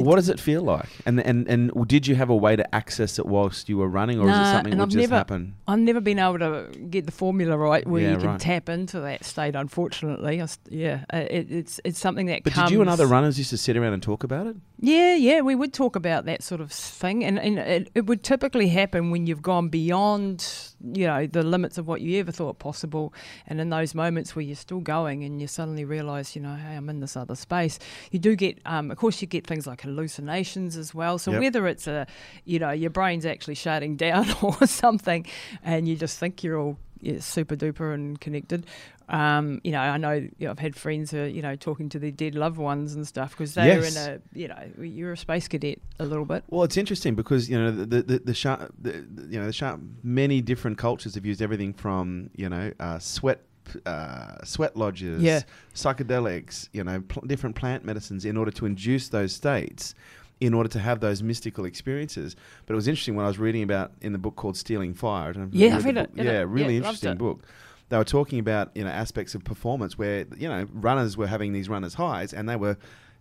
What 0.03 0.15
does 0.15 0.29
it 0.29 0.39
feel 0.39 0.61
like? 0.61 0.89
And 1.05 1.19
and 1.19 1.47
and 1.47 1.71
did 1.87 2.07
you 2.07 2.15
have 2.15 2.29
a 2.29 2.35
way 2.35 2.55
to 2.55 2.75
access 2.75 3.17
it 3.19 3.25
whilst 3.25 3.69
you 3.69 3.77
were 3.77 3.87
running, 3.87 4.19
or 4.19 4.29
is 4.29 4.35
it 4.37 4.41
Nah, 4.41 4.58
something 4.65 4.73
and 4.73 4.81
I've 4.81 4.93
never- 4.95 5.15
happened? 5.15 5.53
I've 5.67 5.79
never 5.79 5.99
been 6.01 6.19
able 6.19 6.39
to 6.39 6.67
get 6.89 7.05
the 7.05 7.11
formula 7.11 7.57
right 7.57 7.85
where 7.87 8.01
Yeah, 8.03 8.11
you 8.11 8.17
can 8.17 8.27
right. 8.27 8.39
tap 8.39 8.69
into 8.69 8.99
that 9.01 9.23
state. 9.25 9.55
Unfortunately, 9.55 10.41
I 10.41 10.47
yeah, 10.69 11.03
uh, 11.13 11.17
it, 11.29 11.51
it's 11.51 11.79
it's 11.83 11.99
something 11.99 12.25
that. 12.27 12.43
But 12.43 12.53
comes 12.53 12.69
did 12.69 12.75
you 12.75 12.81
and 12.81 12.89
other 12.89 13.07
runners 13.07 13.37
used 13.37 13.49
to 13.51 13.57
sit 13.57 13.75
around 13.77 13.93
and 13.93 14.03
talk 14.03 14.23
about 14.23 14.47
it? 14.47 14.55
Yeah, 14.81 15.15
yeah, 15.15 15.41
we 15.41 15.55
would 15.55 15.73
talk 15.73 15.95
about 15.95 16.25
that 16.25 16.41
sort 16.41 16.61
of 16.61 16.71
thing, 16.71 17.25
and, 17.25 17.37
and 17.37 17.59
it, 17.59 17.91
it 17.95 18.05
would 18.05 18.23
typically 18.23 18.69
happen 18.69 19.11
when 19.11 19.27
you've 19.27 19.41
gone 19.41 19.67
beyond, 19.67 20.47
you 20.81 21.05
know, 21.07 21.27
the 21.27 21.43
limits 21.43 21.77
of 21.77 21.87
what 21.87 22.01
you 22.01 22.19
ever 22.19 22.31
thought 22.31 22.59
possible, 22.59 23.13
and 23.47 23.59
in 23.59 23.69
those 23.69 23.93
moments 23.93 24.35
where 24.35 24.43
you're 24.43 24.55
still 24.55 24.79
going 24.79 25.23
and 25.23 25.41
you 25.41 25.47
suddenly 25.47 25.85
realise, 25.85 26.35
you 26.35 26.41
know, 26.41 26.55
hey, 26.55 26.75
I'm 26.75 26.89
in 26.89 26.99
this 26.99 27.17
other 27.17 27.35
space. 27.35 27.79
You 28.11 28.19
do 28.19 28.35
get, 28.35 28.59
um, 28.65 28.91
of 28.91 28.97
course, 28.97 29.21
you 29.21 29.27
get 29.27 29.45
things 29.45 29.67
like 29.67 29.81
hallucinations 29.81 30.75
as 30.75 30.93
well. 30.93 31.17
So 31.17 31.31
Yep. 31.31 31.41
whether 31.41 31.67
it's 31.67 31.87
a, 31.87 32.07
you 32.45 32.59
know, 32.59 32.71
your 32.71 32.89
brain's 32.89 33.25
actually 33.25 33.55
shutting 33.55 33.95
down 33.97 34.27
or 34.41 34.65
something, 34.65 35.25
and 35.63 35.87
you 35.87 35.95
just 35.95 36.17
think 36.19 36.43
you're 36.43 36.57
all 36.57 36.77
yeah, 37.01 37.19
super 37.19 37.55
duper 37.55 37.93
and 37.93 38.19
connected. 38.19 38.65
Um, 39.09 39.59
you 39.63 39.71
know, 39.71 39.79
I 39.79 39.97
know 39.97 40.11
you 40.13 40.31
know, 40.41 40.51
I've 40.51 40.59
had 40.59 40.75
friends 40.75 41.11
who 41.11 41.19
are, 41.19 41.25
you 41.27 41.41
know, 41.41 41.55
talking 41.55 41.89
to 41.89 41.99
their 41.99 42.11
dead 42.11 42.35
loved 42.35 42.57
ones 42.57 42.93
and 42.93 43.07
stuff 43.07 43.31
because 43.31 43.55
they're 43.55 43.79
Yes. 43.81 43.95
in 43.95 44.13
a, 44.13 44.19
you 44.39 44.47
know, 44.47 44.69
you're 44.81 45.13
a 45.13 45.17
space 45.17 45.47
cadet 45.47 45.79
a 45.99 46.05
little 46.05 46.25
bit. 46.25 46.43
Well, 46.49 46.63
it's 46.63 46.77
interesting 46.77 47.15
because 47.15 47.49
you 47.49 47.57
know 47.57 47.71
the 47.71 47.85
the 47.85 48.01
the, 48.03 48.19
the, 48.19 48.33
sharp, 48.33 48.71
the, 48.79 48.93
you 49.29 49.39
know 49.39 49.45
the 49.47 49.53
sharp, 49.53 49.79
many 50.03 50.41
different 50.41 50.77
cultures 50.77 51.15
have 51.15 51.25
used 51.25 51.41
everything 51.41 51.73
from 51.73 52.29
you 52.35 52.47
know 52.49 52.71
uh, 52.79 52.99
sweat. 52.99 53.41
Uh, 53.85 54.43
sweat 54.43 54.75
lodges, 54.75 55.21
Yeah. 55.21 55.41
psychedelics, 55.75 56.69
you 56.73 56.83
know, 56.83 57.01
pl- 57.07 57.23
different 57.27 57.55
plant 57.55 57.85
medicines 57.85 58.25
in 58.25 58.37
order 58.37 58.51
to 58.51 58.65
induce 58.65 59.09
those 59.09 59.33
states, 59.33 59.93
in 60.39 60.53
order 60.53 60.69
to 60.69 60.79
have 60.79 60.99
those 61.01 61.21
mystical 61.21 61.65
experiences. 61.65 62.35
But 62.65 62.73
it 62.73 62.75
was 62.77 62.87
interesting 62.87 63.15
when 63.15 63.25
I 63.25 63.27
was 63.27 63.37
reading 63.39 63.63
about 63.63 63.91
in 64.01 64.11
the 64.11 64.17
book 64.17 64.35
called 64.35 64.57
Stealing 64.57 64.93
Fire. 64.93 65.29
I 65.29 65.33
don't 65.33 65.37
know 65.37 65.47
if 65.49 65.53
you've 65.53 65.61
Yeah, 65.69 65.75
I've 65.75 65.85
read 65.85 65.97
it, 65.97 66.15
book. 66.15 66.25
Yeah, 66.25 66.31
really 66.47 66.73
Yeah, 66.73 66.77
interesting 66.77 67.17
book. 67.17 67.43
They 67.89 67.97
were 67.97 68.03
talking 68.03 68.39
about 68.39 68.71
you 68.75 68.83
know 68.83 68.89
aspects 68.89 69.35
of 69.35 69.43
performance 69.43 69.97
where 69.97 70.25
you 70.37 70.47
know 70.47 70.67
runners 70.73 71.17
were 71.17 71.27
having 71.27 71.53
these 71.53 71.67
runners 71.69 71.95
highs 71.95 72.33
and 72.33 72.47
they 72.47 72.55
were 72.55 72.77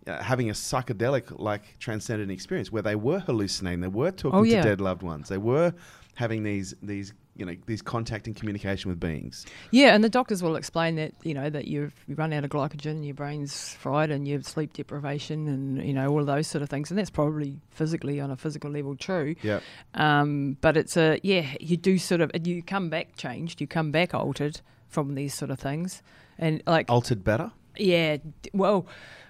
uh, 0.06 0.22
having 0.22 0.48
a 0.50 0.52
psychedelic 0.52 1.38
like 1.38 1.78
transcendent 1.78 2.30
experience 2.30 2.70
where 2.72 2.82
they 2.82 2.94
were 2.94 3.18
hallucinating, 3.20 3.80
they 3.80 3.88
were 3.88 4.10
talking 4.10 4.38
Oh, 4.38 4.42
yeah. 4.42 4.62
to 4.62 4.68
dead 4.70 4.80
loved 4.80 5.02
ones, 5.02 5.28
they 5.28 5.38
were 5.38 5.72
having 6.14 6.42
these 6.42 6.74
these 6.82 7.12
you 7.38 7.46
know 7.46 7.54
these 7.66 7.80
contact 7.80 8.26
and 8.26 8.36
communication 8.36 8.90
with 8.90 9.00
beings. 9.00 9.46
Yeah, 9.70 9.94
and 9.94 10.04
the 10.04 10.08
doctors 10.08 10.42
will 10.42 10.56
explain 10.56 10.96
that 10.96 11.12
you 11.22 11.32
know 11.32 11.48
that 11.48 11.68
you've 11.68 11.94
you 12.06 12.16
run 12.16 12.32
out 12.32 12.44
of 12.44 12.50
glycogen, 12.50 13.04
your 13.04 13.14
brain's 13.14 13.72
fried, 13.74 14.10
and 14.10 14.26
you 14.26 14.34
have 14.34 14.44
sleep 14.44 14.72
deprivation, 14.72 15.46
and 15.48 15.82
you 15.86 15.94
know 15.94 16.08
all 16.08 16.20
of 16.20 16.26
those 16.26 16.48
sort 16.48 16.62
of 16.62 16.68
things, 16.68 16.90
and 16.90 16.98
that's 16.98 17.10
probably 17.10 17.60
physically 17.70 18.20
on 18.20 18.30
a 18.30 18.36
physical 18.36 18.70
level 18.70 18.96
true. 18.96 19.36
Yeah, 19.42 19.60
Um, 19.94 20.58
but 20.60 20.76
it's 20.76 20.96
a 20.96 21.20
yeah, 21.22 21.46
you 21.60 21.76
do 21.76 21.96
sort 21.98 22.20
of 22.20 22.30
you 22.46 22.62
come 22.62 22.90
back 22.90 23.16
changed, 23.16 23.60
you 23.60 23.66
come 23.66 23.90
back 23.92 24.14
altered 24.14 24.60
from 24.88 25.14
these 25.14 25.32
sort 25.32 25.50
of 25.50 25.60
things, 25.60 26.02
and 26.38 26.62
like 26.66 26.90
altered 26.90 27.22
better. 27.22 27.52
Yeah, 27.76 28.16
well, 28.52 28.86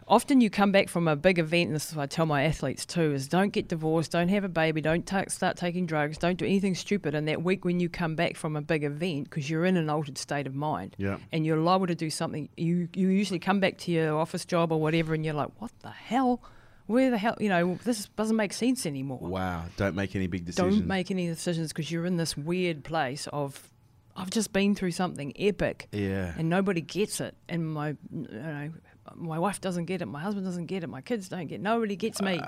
often 0.09 0.41
you 0.41 0.51
come 0.51 0.73
back 0.73 0.89
from 0.89 1.07
a 1.07 1.15
big 1.15 1.39
event, 1.39 1.69
and 1.69 1.77
this 1.77 1.91
is 1.91 1.97
what 1.97 2.03
I 2.03 2.07
tell 2.07 2.27
my 2.27 2.43
athletes 2.45 2.85
too: 2.87 3.13
is 3.13 3.29
don't 3.29 3.53
get 3.53 3.69
divorced, 3.69 4.11
don't 4.13 4.29
have 4.29 4.45
a 4.45 4.49
baby, 4.49 4.81
don't 4.81 5.07
ta 5.07 5.25
start 5.29 5.57
taking 5.57 5.87
drugs, 5.87 6.19
don't 6.19 6.37
do 6.39 6.45
anything 6.45 6.75
stupid. 6.75 7.15
And 7.15 7.29
that 7.29 7.43
week 7.43 7.65
when 7.65 7.79
you 7.81 7.89
come 7.89 8.15
back 8.17 8.37
from 8.37 8.57
a 8.57 8.63
big 8.63 8.85
event, 8.85 9.25
because 9.25 9.49
you're 9.49 9.65
in 9.65 9.77
an 9.77 9.89
altered 9.91 10.19
state 10.19 10.47
of 10.47 10.55
mind, 10.55 10.95
Yeah. 10.99 11.19
and 11.33 11.45
you're 11.47 11.59
liable 11.59 11.87
to 11.89 11.95
do 11.95 12.11
something, 12.11 12.49
you 12.57 12.89
you 12.95 13.09
usually 13.09 13.39
come 13.39 13.61
back 13.61 13.79
to 13.79 13.93
your 13.93 14.17
office 14.19 14.45
job 14.45 14.73
or 14.73 14.81
whatever, 14.81 15.15
and 15.15 15.25
you're 15.25 15.35
like, 15.35 15.51
what 15.61 15.71
the 15.81 15.91
hell? 15.91 16.43
Where 16.87 17.11
the 17.11 17.19
hell? 17.19 17.37
You 17.39 17.51
know, 17.51 17.79
this 17.85 18.09
doesn't 18.17 18.37
make 18.37 18.55
sense 18.55 18.87
anymore. 18.87 19.19
Wow. 19.21 19.67
Don't 19.77 19.95
make 19.95 20.17
any 20.17 20.27
big 20.27 20.47
decisions. 20.47 20.77
Don't 20.79 20.87
make 20.87 21.11
any 21.11 21.27
decisions 21.27 21.69
because 21.69 21.91
you're 21.93 22.07
in 22.07 22.17
this 22.17 22.37
weird 22.37 22.83
place 22.83 23.29
of. 23.33 23.71
I've 24.17 24.31
just 24.31 24.53
been 24.53 24.75
through 24.75 24.91
something 24.91 25.33
epic 25.39 25.87
Yeah. 25.93 26.33
and 26.37 26.49
nobody 26.49 26.81
gets 26.81 27.21
it. 27.21 27.37
And 27.49 27.71
my, 27.73 27.91
you 28.11 28.27
know, 28.33 28.71
my 29.17 29.39
wife 29.39 29.61
doesn't 29.61 29.85
get 29.87 30.03
it. 30.03 30.07
My 30.07 30.21
husband 30.21 30.45
doesn't 30.47 30.67
get 30.67 30.83
it. 30.85 30.89
My 30.89 31.01
kids 31.01 31.29
don't 31.29 31.47
get. 31.47 31.57
It, 31.57 31.61
nobody 31.63 31.97
gets 31.97 32.21
me. 32.23 32.41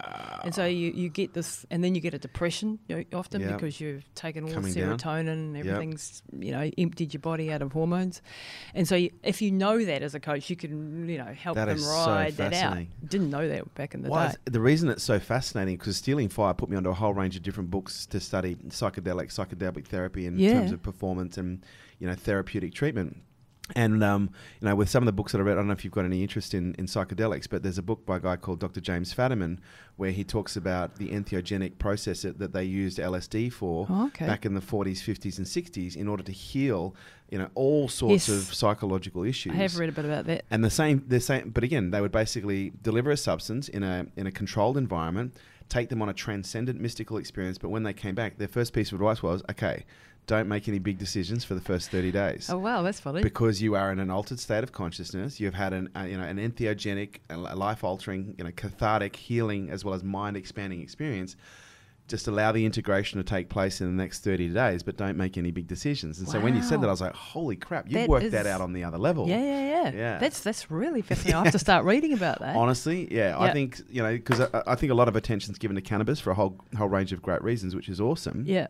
And 0.44 0.54
so 0.54 0.64
you, 0.64 0.90
you 0.92 1.08
get 1.08 1.34
this, 1.34 1.64
and 1.70 1.82
then 1.82 1.94
you 1.94 2.00
get 2.00 2.14
a 2.14 2.18
depression 2.18 2.78
you 2.88 2.96
know, 2.96 3.04
often 3.18 3.40
Yeah. 3.40 3.52
because 3.52 3.80
you've 3.80 4.04
taken 4.14 4.44
all 4.44 4.52
Coming 4.52 4.72
the 4.72 4.80
down. 4.80 4.98
serotonin 4.98 5.28
and 5.28 5.56
Yep. 5.56 5.66
everything's 5.66 6.22
you 6.38 6.52
know 6.52 6.70
emptied 6.78 7.12
your 7.14 7.20
body 7.20 7.52
out 7.52 7.62
of 7.62 7.72
hormones. 7.72 8.22
And 8.74 8.86
so 8.86 8.94
you, 8.96 9.10
if 9.22 9.42
you 9.42 9.50
know 9.50 9.84
that 9.84 10.02
as 10.02 10.14
a 10.14 10.20
coach, 10.20 10.48
you 10.50 10.56
can 10.56 11.08
you 11.08 11.18
know 11.18 11.32
help 11.32 11.56
That 11.56 11.66
them 11.66 11.76
is 11.76 11.84
so 11.86 12.06
ride 12.06 12.36
that 12.36 12.46
out. 12.46 12.52
fascinating. 12.52 12.88
Didn't 13.06 13.30
know 13.30 13.48
that 13.48 13.74
back 13.74 13.94
in 13.94 14.02
the 14.02 14.10
Well, 14.10 14.28
day. 14.30 14.34
the 14.44 14.60
reason 14.60 14.88
it's 14.88 15.02
so 15.02 15.18
fascinating 15.18 15.76
because 15.76 15.96
Stealing 15.96 16.28
Fire 16.28 16.54
put 16.54 16.68
me 16.68 16.76
onto 16.76 16.90
a 16.90 16.94
whole 16.94 17.14
range 17.14 17.36
of 17.36 17.42
different 17.42 17.70
books 17.70 18.06
to 18.06 18.20
study 18.20 18.54
psychedelic, 18.68 19.28
psychedelic 19.34 19.86
therapy 19.86 20.26
in 20.26 20.38
Yeah. 20.38 20.54
terms 20.54 20.72
of 20.72 20.82
performance 20.82 21.36
and 21.38 21.64
you 21.98 22.06
know 22.06 22.14
therapeutic 22.14 22.74
treatment. 22.74 23.18
And 23.76 24.02
um, 24.02 24.30
you 24.61 24.68
know, 24.68 24.74
with 24.74 24.88
some 24.88 25.02
of 25.02 25.06
the 25.06 25.12
books 25.12 25.33
that 25.33 25.38
I 25.38 25.42
read, 25.42 25.52
I 25.52 25.56
don't 25.56 25.66
know 25.68 25.72
if 25.72 25.85
you've 25.85 25.92
got 25.92 26.04
any 26.04 26.22
interest 26.22 26.54
in, 26.54 26.74
in 26.78 26.87
psychedelics, 26.87 27.48
but 27.48 27.62
there's 27.62 27.78
a 27.78 27.83
book 27.83 28.04
by 28.06 28.16
a 28.16 28.20
guy 28.20 28.37
called 28.37 28.59
Dr. 28.61 28.80
James 28.80 29.14
Fadiman 29.14 29.59
where 29.96 30.11
he 30.11 30.24
talks 30.24 30.56
about 30.56 30.96
the 30.96 31.09
entheogenic 31.11 31.78
process 31.78 32.22
that, 32.22 32.38
that 32.38 32.52
they 32.52 32.64
used 32.64 32.98
LSD 32.98 33.52
for 33.52 33.87
Oh, 33.90 34.06
okay. 34.06 34.26
back 34.26 34.46
in 34.46 34.54
the 34.54 34.61
40s, 34.61 34.98
50s, 35.02 35.37
and 35.38 35.46
60s 35.46 35.94
in 35.94 36.09
order 36.09 36.22
to 36.22 36.33
heal, 36.33 36.94
you 37.30 37.38
know, 37.38 37.48
all 37.54 37.87
sorts 37.88 38.28
Yes. 38.28 38.37
of 38.48 38.54
psychological 38.54 39.24
issues. 39.24 39.52
I 39.52 39.56
have 39.56 39.78
read 39.78 39.90
a 39.90 39.92
bit 39.92 40.04
about 40.06 40.24
that. 40.26 40.44
And 40.50 40.64
the 40.64 40.70
same, 40.70 41.04
the 41.06 41.20
same, 41.20 41.50
but 41.50 41.62
again, 41.64 41.90
they 41.90 42.00
would 42.00 42.12
basically 42.12 42.72
deliver 42.83 43.11
a 43.11 43.16
substance 43.16 43.68
in 43.68 43.83
a 43.83 44.06
in 44.16 44.26
a 44.26 44.33
controlled 44.33 44.76
environment, 44.78 45.35
take 45.68 45.88
them 45.90 46.00
on 46.02 46.09
a 46.09 46.14
transcendent 46.14 46.80
mystical 46.80 47.16
experience. 47.18 47.59
But 47.59 47.68
when 47.68 47.83
they 47.85 47.92
came 47.92 48.14
back, 48.14 48.38
their 48.38 48.48
first 48.48 48.72
piece 48.72 48.90
of 48.92 48.94
advice 49.00 49.22
was, 49.22 49.42
okay, 49.50 49.85
don't 50.26 50.46
make 50.48 50.68
any 50.68 50.78
big 50.78 50.98
decisions 50.98 51.44
for 51.44 51.54
the 51.54 51.61
first 51.61 51.90
thirty 51.90 52.12
days. 52.12 52.48
Oh 52.50 52.59
wow, 52.59 52.83
that's 52.83 53.00
funny. 53.00 53.22
Because 53.22 53.61
you 53.61 53.74
are 53.74 53.90
in 53.92 53.98
an 53.98 54.11
altered 54.11 54.38
state 54.38 54.62
of 54.62 54.72
consciousness, 54.72 55.40
you've 55.40 55.54
had 55.54 55.72
an 55.72 55.90
uh, 55.96 56.02
you 56.02 56.16
know 56.16 56.24
an 56.24 56.38
entheogenic, 56.38 57.16
a 57.30 57.37
life 57.37 57.83
altering, 57.85 58.35
you 58.38 58.44
know 58.44 58.52
cathartic, 58.52 59.16
healing 59.16 59.70
as 59.70 59.85
well 59.85 59.94
as 59.94 60.04
mind 60.04 60.37
expanding 60.37 60.80
experience. 60.80 61.37
Just 62.06 62.26
allow 62.26 62.50
the 62.50 62.64
integration 62.66 63.18
to 63.18 63.24
take 63.24 63.48
place 63.48 63.80
in 63.80 63.87
the 63.96 64.02
next 64.02 64.24
thirty 64.24 64.48
days, 64.48 64.83
but 64.83 64.96
don't 64.96 65.16
make 65.16 65.38
any 65.38 65.52
big 65.52 65.68
decisions. 65.68 66.18
And 66.18 66.28
so 66.28 66.40
when 66.40 66.56
you 66.56 66.62
said 66.62 66.80
that, 66.80 66.88
I 66.88 66.90
was 66.90 67.00
like, 67.00 67.14
"Holy 67.14 67.54
crap! 67.54 67.88
You 67.88 67.98
That 67.98 68.09
worked 68.09 68.33
that 68.33 68.46
out 68.46 68.61
on 68.61 68.72
the 68.72 68.83
other 68.83 68.98
level." 68.98 69.28
yeah, 69.28 69.38
yeah, 69.38 69.68
yeah, 69.68 69.92
Yeah. 69.92 70.18
That's 70.18 70.40
that's 70.40 70.70
really 70.72 71.02
fascinating. 71.02 71.37
I 71.37 71.44
have 71.44 71.52
to 71.52 71.59
start 71.68 71.85
reading 71.85 72.12
about 72.12 72.40
that. 72.40 72.56
Honestly, 72.56 73.06
yeah, 73.14 73.37
I 73.38 73.52
think 73.52 73.80
you 73.88 74.02
know 74.02 74.11
because 74.12 74.40
I, 74.40 74.62
I 74.66 74.74
think 74.74 74.90
a 74.90 74.94
lot 74.96 75.06
of 75.06 75.14
attention's 75.14 75.56
given 75.59 75.76
to 75.76 75.80
cannabis 75.83 76.18
for 76.18 76.30
a 76.33 76.35
whole 76.35 76.59
whole 76.76 76.88
range 76.88 77.12
of 77.12 77.22
great 77.22 77.42
reasons, 77.44 77.76
which 77.76 77.88
is 77.88 78.00
awesome. 78.00 78.44
yeah. 78.46 78.66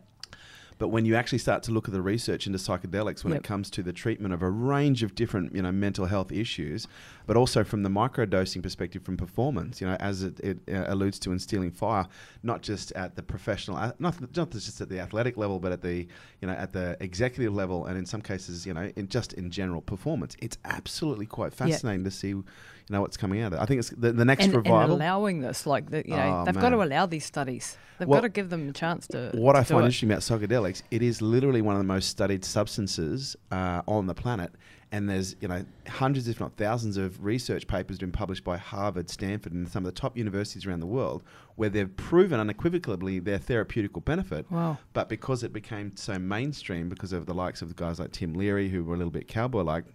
But 0.81 0.87
when 0.87 1.05
you 1.05 1.15
actually 1.15 1.37
start 1.37 1.61
to 1.63 1.71
look 1.71 1.87
at 1.87 1.93
the 1.93 2.01
research 2.01 2.47
into 2.47 2.57
psychedelics 2.57 3.23
when 3.23 3.33
Yep. 3.33 3.41
it 3.41 3.43
comes 3.43 3.69
to 3.69 3.83
the 3.83 3.93
treatment 3.93 4.33
of 4.33 4.41
a 4.41 4.49
range 4.49 5.03
of 5.03 5.13
different, 5.13 5.53
you 5.53 5.61
know, 5.61 5.71
mental 5.71 6.07
health 6.07 6.31
issues, 6.31 6.87
but 7.27 7.37
also 7.37 7.63
from 7.63 7.83
the 7.83 7.89
microdosing 7.89 8.61
perspective 8.63 9.03
from 9.03 9.17
performance, 9.17 9.81
you 9.81 9.87
know, 9.87 9.95
as 9.99 10.23
it, 10.23 10.39
it 10.39 10.59
uh, 10.71 10.85
alludes 10.87 11.19
to 11.19 11.31
in 11.31 11.39
Stealing 11.39 11.71
Fire, 11.71 12.07
not 12.43 12.61
just 12.61 12.91
at 12.93 13.15
the 13.15 13.23
professional, 13.23 13.77
uh, 13.77 13.91
not, 13.99 14.19
not 14.35 14.49
just 14.51 14.81
at 14.81 14.89
the 14.89 14.99
athletic 14.99 15.37
level, 15.37 15.59
but 15.59 15.71
at 15.71 15.81
the, 15.81 16.07
you 16.41 16.47
know, 16.47 16.53
at 16.53 16.73
the 16.73 16.97
executive 16.99 17.53
level, 17.53 17.85
and 17.85 17.97
in 17.97 18.05
some 18.05 18.21
cases, 18.21 18.65
you 18.65 18.73
know, 18.73 18.91
in 18.95 19.07
just 19.07 19.33
in 19.33 19.51
general 19.51 19.81
performance. 19.81 20.35
It's 20.39 20.57
absolutely 20.65 21.25
quite 21.25 21.51
Yeah. 21.53 21.67
fascinating 21.67 22.03
to 22.05 22.11
see, 22.11 22.29
you 22.29 22.43
know, 22.89 23.01
what's 23.01 23.17
coming 23.17 23.41
out 23.41 23.53
of 23.53 23.59
it. 23.59 23.61
I 23.61 23.65
think 23.65 23.79
it's 23.79 23.89
the, 23.89 24.11
the 24.11 24.25
next 24.25 24.45
and, 24.45 24.53
and 24.53 24.65
revival. 24.65 24.95
allowing 24.95 25.41
this, 25.41 25.65
like 25.65 25.89
the, 25.89 26.03
you 26.07 26.15
know, 26.15 26.41
Oh, 26.41 26.45
they've 26.45 26.55
got 26.59 26.69
to 26.69 26.81
allow 26.83 27.05
these 27.05 27.25
studies. 27.25 27.77
They've 27.99 28.07
Well, 28.07 28.17
got 28.17 28.23
to 28.23 28.29
give 28.29 28.49
them 28.49 28.67
a 28.69 28.73
chance 28.73 29.05
to. 29.07 29.31
what 29.35 29.53
to 29.53 29.59
I 29.59 29.63
find 29.63 29.81
it. 29.83 29.85
interesting 29.85 30.11
about 30.11 30.21
psychedelics, 30.21 30.81
it 30.89 31.03
is 31.03 31.21
literally 31.21 31.61
one 31.61 31.75
of 31.75 31.79
the 31.79 31.87
most 31.87 32.09
studied 32.09 32.43
substances 32.43 33.35
uh, 33.51 33.81
on 33.87 34.07
the 34.07 34.15
planet. 34.15 34.51
And 34.93 35.09
there's, 35.09 35.37
you 35.39 35.47
know, 35.47 35.63
hundreds, 35.87 36.27
if 36.27 36.41
not 36.41 36.57
thousands, 36.57 36.97
of 36.97 37.23
research 37.23 37.65
papers 37.65 37.97
been 37.97 38.11
published 38.11 38.43
by 38.43 38.57
Harvard, 38.57 39.09
Stanford, 39.09 39.53
and 39.53 39.69
some 39.69 39.85
of 39.85 39.93
the 39.93 39.97
top 39.97 40.17
universities 40.17 40.65
around 40.65 40.81
the 40.81 40.85
world, 40.85 41.23
where 41.55 41.69
they've 41.69 41.95
proven 41.95 42.41
unequivocally 42.41 43.19
their 43.19 43.39
therapeutical 43.39 44.03
benefit. 44.03 44.51
Wow. 44.51 44.79
But 44.91 45.07
because 45.07 45.43
it 45.43 45.53
became 45.53 45.95
so 45.95 46.19
mainstream, 46.19 46.89
because 46.89 47.13
of 47.13 47.25
the 47.25 47.33
likes 47.33 47.61
of 47.61 47.69
the 47.69 47.73
guys 47.73 48.01
like 48.01 48.11
Tim 48.11 48.33
Leary, 48.33 48.67
who 48.67 48.83
were 48.83 48.95
a 48.95 48.97
little 48.97 49.11
bit 49.11 49.29
cowboy-like, 49.29 49.85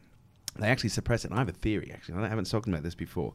they 0.59 0.69
actually 0.69 0.89
suppress 0.89 1.27
it. 1.27 1.31
And 1.31 1.35
I 1.35 1.41
have 1.41 1.51
a 1.51 1.53
theory, 1.53 1.91
actually. 1.93 2.23
I 2.23 2.29
haven't 2.29 2.47
spoken 2.47 2.73
about 2.73 2.83
this 2.83 2.95
before. 2.95 3.35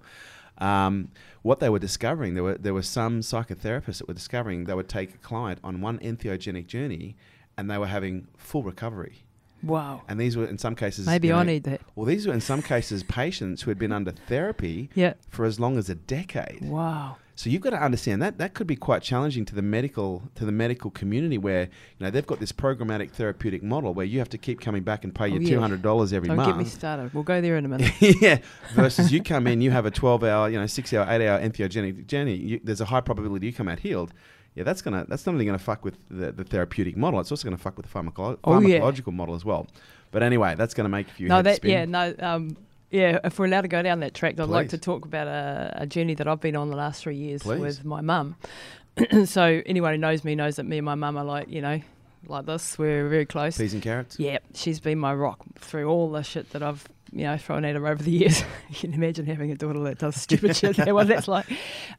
Um, 0.57 1.09
what 1.43 1.59
they 1.59 1.69
were 1.69 1.79
discovering, 1.79 2.33
there 2.33 2.43
were 2.43 2.57
there 2.57 2.73
were 2.73 2.81
some 2.81 3.21
psychotherapists 3.21 3.99
that 3.99 4.07
were 4.07 4.13
discovering 4.13 4.65
they 4.65 4.73
would 4.73 4.89
take 4.89 5.13
a 5.13 5.17
client 5.17 5.59
on 5.63 5.81
one 5.81 5.99
entheogenic 5.99 6.65
journey, 6.65 7.15
and 7.57 7.69
they 7.69 7.77
were 7.77 7.87
having 7.87 8.27
full 8.37 8.63
recovery. 8.63 9.23
Wow. 9.63 10.01
And 10.07 10.19
these 10.19 10.35
were 10.37 10.45
in 10.45 10.57
some 10.57 10.75
cases 10.75 11.05
Maybe 11.05 11.27
you 11.29 11.33
I 11.35 11.43
need 11.43 11.63
that. 11.65 11.81
Well, 11.95 12.05
these 12.05 12.27
were 12.27 12.33
in 12.33 12.41
some 12.41 12.61
cases 12.61 13.03
patients 13.03 13.61
who 13.63 13.71
had 13.71 13.77
been 13.79 13.91
under 13.91 14.11
therapy 14.11 14.89
Yeah. 14.95 15.13
for 15.29 15.45
as 15.45 15.59
long 15.59 15.77
as 15.77 15.89
a 15.89 15.95
decade. 15.95 16.61
Wow. 16.63 17.17
So 17.33 17.49
you've 17.49 17.61
got 17.61 17.71
to 17.71 17.81
understand 17.81 18.21
that 18.21 18.37
that 18.37 18.53
could 18.53 18.67
be 18.67 18.75
quite 18.75 19.01
challenging 19.01 19.45
to 19.45 19.55
the 19.55 19.63
medical 19.63 20.21
to 20.35 20.45
the 20.45 20.51
medical 20.51 20.91
community 20.91 21.39
where 21.39 21.63
you 21.63 21.69
know 22.05 22.11
they've 22.11 22.27
got 22.27 22.39
this 22.39 22.51
programmatic 22.51 23.11
therapeutic 23.11 23.63
model 23.63 23.95
where 23.95 24.05
you 24.05 24.19
have 24.19 24.29
to 24.29 24.37
keep 24.37 24.61
coming 24.61 24.83
back 24.83 25.03
and 25.03 25.15
pay 25.15 25.23
Oh, 25.23 25.27
your 25.27 25.41
yeah. 25.41 25.49
two 25.55 25.59
hundred 25.59 25.81
dollars 25.81 26.13
every 26.13 26.27
Don't 26.27 26.37
month. 26.37 26.49
get 26.49 26.57
me 26.57 26.65
started. 26.65 27.11
We'll 27.13 27.23
go 27.23 27.41
there 27.41 27.57
in 27.57 27.65
a 27.65 27.67
minute. 27.67 27.93
yeah. 28.21 28.39
Versus 28.73 29.11
you 29.11 29.23
come 29.23 29.47
in, 29.47 29.61
you 29.61 29.71
have 29.71 29.87
a 29.87 29.91
12 29.91 30.23
hour, 30.23 30.49
you 30.49 30.59
know, 30.59 30.67
six 30.67 30.93
hour, 30.93 31.07
eight 31.09 31.25
hour 31.27 31.39
entheogenic 31.39 32.05
journey. 32.05 32.35
You, 32.35 32.59
there's 32.63 32.81
a 32.81 32.85
high 32.85 33.01
probability 33.01 33.47
you 33.47 33.53
come 33.53 33.67
out 33.69 33.79
healed. 33.79 34.13
Yeah, 34.55 34.63
that's 34.63 34.81
gonna 34.81 35.05
that's 35.07 35.25
not 35.25 35.33
only 35.33 35.45
gonna 35.45 35.57
fuck 35.57 35.85
with 35.85 35.97
the, 36.09 36.31
the 36.31 36.43
therapeutic 36.43 36.97
model. 36.97 37.19
It's 37.19 37.31
also 37.31 37.45
gonna 37.45 37.57
fuck 37.57 37.77
with 37.77 37.85
the 37.85 37.91
pharmacolo- 37.91 38.37
Oh, 38.43 38.59
yeah. 38.59 38.79
pharmacological 38.79 39.13
model 39.13 39.33
as 39.35 39.45
well. 39.45 39.67
But 40.11 40.23
anyway, 40.23 40.55
that's 40.55 40.73
gonna 40.73 40.89
make 40.89 41.07
a 41.07 41.11
few 41.11 41.29
no, 41.29 41.35
heads 41.35 41.45
that 41.45 41.55
spin. 41.57 41.71
yeah, 41.71 41.85
no, 41.85 42.13
um, 42.19 42.57
yeah. 42.89 43.19
If 43.23 43.39
we're 43.39 43.45
allowed 43.45 43.61
to 43.61 43.69
go 43.69 43.81
down 43.81 44.01
that 44.01 44.13
track, 44.13 44.37
I'd 44.39 44.49
like 44.49 44.69
to 44.69 44.77
talk 44.77 45.05
about 45.05 45.27
a, 45.27 45.71
a 45.77 45.85
journey 45.87 46.15
that 46.15 46.27
I've 46.27 46.41
been 46.41 46.57
on 46.57 46.69
the 46.69 46.75
last 46.75 47.01
three 47.03 47.15
years 47.15 47.43
Please. 47.43 47.59
with 47.61 47.85
my 47.85 48.01
mum. 48.01 48.35
so 49.25 49.61
anyone 49.65 49.93
who 49.93 49.97
knows 49.97 50.25
me 50.25 50.35
knows 50.35 50.57
that 50.57 50.65
me 50.65 50.79
and 50.79 50.85
my 50.85 50.95
mum 50.95 51.15
are 51.17 51.23
like 51.23 51.47
you 51.47 51.61
know, 51.61 51.79
like 52.27 52.45
this. 52.45 52.77
We're 52.77 53.07
very 53.07 53.25
close. 53.25 53.57
Peas 53.57 53.73
and 53.73 53.81
carrots. 53.81 54.19
Yeah, 54.19 54.39
she's 54.53 54.81
been 54.81 54.99
my 54.99 55.13
rock 55.13 55.39
through 55.59 55.87
all 55.87 56.11
the 56.11 56.23
shit 56.23 56.49
that 56.49 56.61
I've 56.61 56.85
you 57.13 57.23
know 57.23 57.37
thrown 57.37 57.63
at 57.63 57.75
her 57.75 57.87
over 57.87 58.03
the 58.03 58.11
years. 58.11 58.43
you 58.69 58.75
can 58.75 58.93
imagine 58.93 59.25
having 59.27 59.49
a 59.51 59.55
daughter 59.55 59.79
that 59.83 59.99
does 59.99 60.17
stupid 60.17 60.57
shit. 60.57 60.75
That 60.75 60.93
what 60.93 61.07
that's 61.07 61.29
like. 61.29 61.45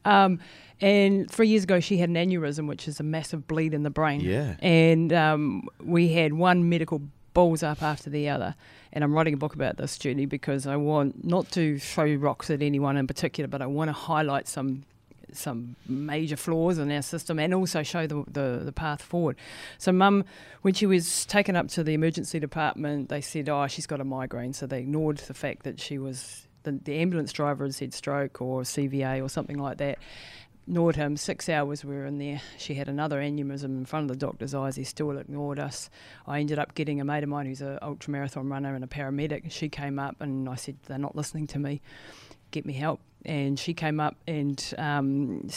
Um, 0.05 0.39
and 0.81 1.29
three 1.29 1.47
years 1.47 1.63
ago, 1.63 1.79
she 1.79 1.97
had 1.97 2.09
an 2.09 2.15
aneurysm, 2.15 2.67
which 2.67 2.87
is 2.87 2.99
a 2.99 3.03
massive 3.03 3.47
bleed 3.47 3.73
in 3.73 3.83
the 3.83 3.89
brain. 3.89 4.21
Yeah. 4.21 4.55
And 4.59 5.13
um, 5.13 5.67
we 5.81 6.09
had 6.09 6.33
one 6.33 6.69
medical 6.69 7.01
balls 7.33 7.63
up 7.63 7.81
after 7.81 8.09
the 8.09 8.29
other. 8.29 8.55
And 8.91 9.03
I'm 9.03 9.13
writing 9.13 9.33
a 9.33 9.37
book 9.37 9.55
about 9.55 9.77
this 9.77 9.97
journey 9.97 10.25
because 10.25 10.67
I 10.67 10.75
want 10.75 11.25
not 11.25 11.49
to 11.51 11.79
throw 11.79 12.13
rocks 12.13 12.49
at 12.49 12.61
anyone 12.61 12.95
in 12.95 13.07
particular, 13.07 13.47
but 13.47 13.61
I 13.61 13.65
want 13.65 13.89
to 13.89 13.93
highlight 13.93 14.47
some 14.47 14.83
some 15.35 15.75
major 15.87 16.35
flaws 16.35 16.77
in 16.77 16.91
our 16.91 17.01
system 17.01 17.39
and 17.39 17.53
also 17.53 17.81
show 17.81 18.07
the, 18.07 18.23
the, 18.27 18.61
the 18.63 18.71
path 18.71 19.01
forward. 19.01 19.35
So, 19.77 19.91
mum, 19.91 20.25
when 20.61 20.73
she 20.73 20.85
was 20.85 21.25
taken 21.25 21.55
up 21.55 21.69
to 21.69 21.83
the 21.83 21.93
emergency 21.93 22.39
department, 22.39 23.09
they 23.09 23.21
said, 23.21 23.49
oh, 23.49 23.67
she's 23.67 23.87
got 23.87 23.99
a 23.99 24.03
migraine. 24.03 24.53
So 24.53 24.67
they 24.67 24.79
ignored 24.79 25.17
the 25.17 25.33
fact 25.33 25.63
that 25.63 25.79
she 25.79 25.97
was, 25.97 26.47
the, 26.63 26.73
the 26.73 26.99
ambulance 26.99 27.33
driver 27.33 27.65
had 27.65 27.75
said 27.75 27.93
stroke 27.93 28.41
or 28.41 28.61
CVA 28.61 29.23
or 29.23 29.29
something 29.29 29.57
like 29.57 29.77
that. 29.77 29.97
Ignored 30.67 30.95
him. 30.95 31.17
Six 31.17 31.49
hours 31.49 31.83
we 31.83 31.93
were 31.93 32.05
in 32.05 32.19
there. 32.19 32.41
She 32.57 32.75
had 32.75 32.87
another 32.87 33.19
aneurysm 33.19 33.65
in 33.65 33.85
front 33.85 34.09
of 34.09 34.17
the 34.17 34.25
doctor's 34.25 34.55
eyes. 34.55 34.77
He 34.77 34.85
still 34.85 35.17
ignored 35.17 35.59
us. 35.59 35.89
I 36.25 36.39
ended 36.39 36.57
up 36.57 36.73
getting 36.73 37.01
a 37.01 37.05
mate 37.05 37.23
of 37.23 37.29
mine 37.29 37.47
who's 37.47 37.61
an 37.61 37.79
ultra 37.81 38.11
marathon 38.11 38.47
runner 38.47 38.73
and 38.73 38.83
a 38.83 38.87
paramedic. 38.87 39.51
She 39.51 39.67
came 39.67 39.99
up 39.99 40.21
and 40.21 40.47
I 40.47 40.55
said, 40.55 40.77
they're 40.85 40.97
not 40.97 41.15
listening 41.15 41.47
to 41.47 41.59
me. 41.59 41.81
Get 42.51 42.65
me 42.65 42.73
help. 42.73 43.01
And 43.25 43.59
she 43.59 43.73
came 43.73 43.99
up 43.99 44.15
and 44.25 44.73
um, 44.77 45.49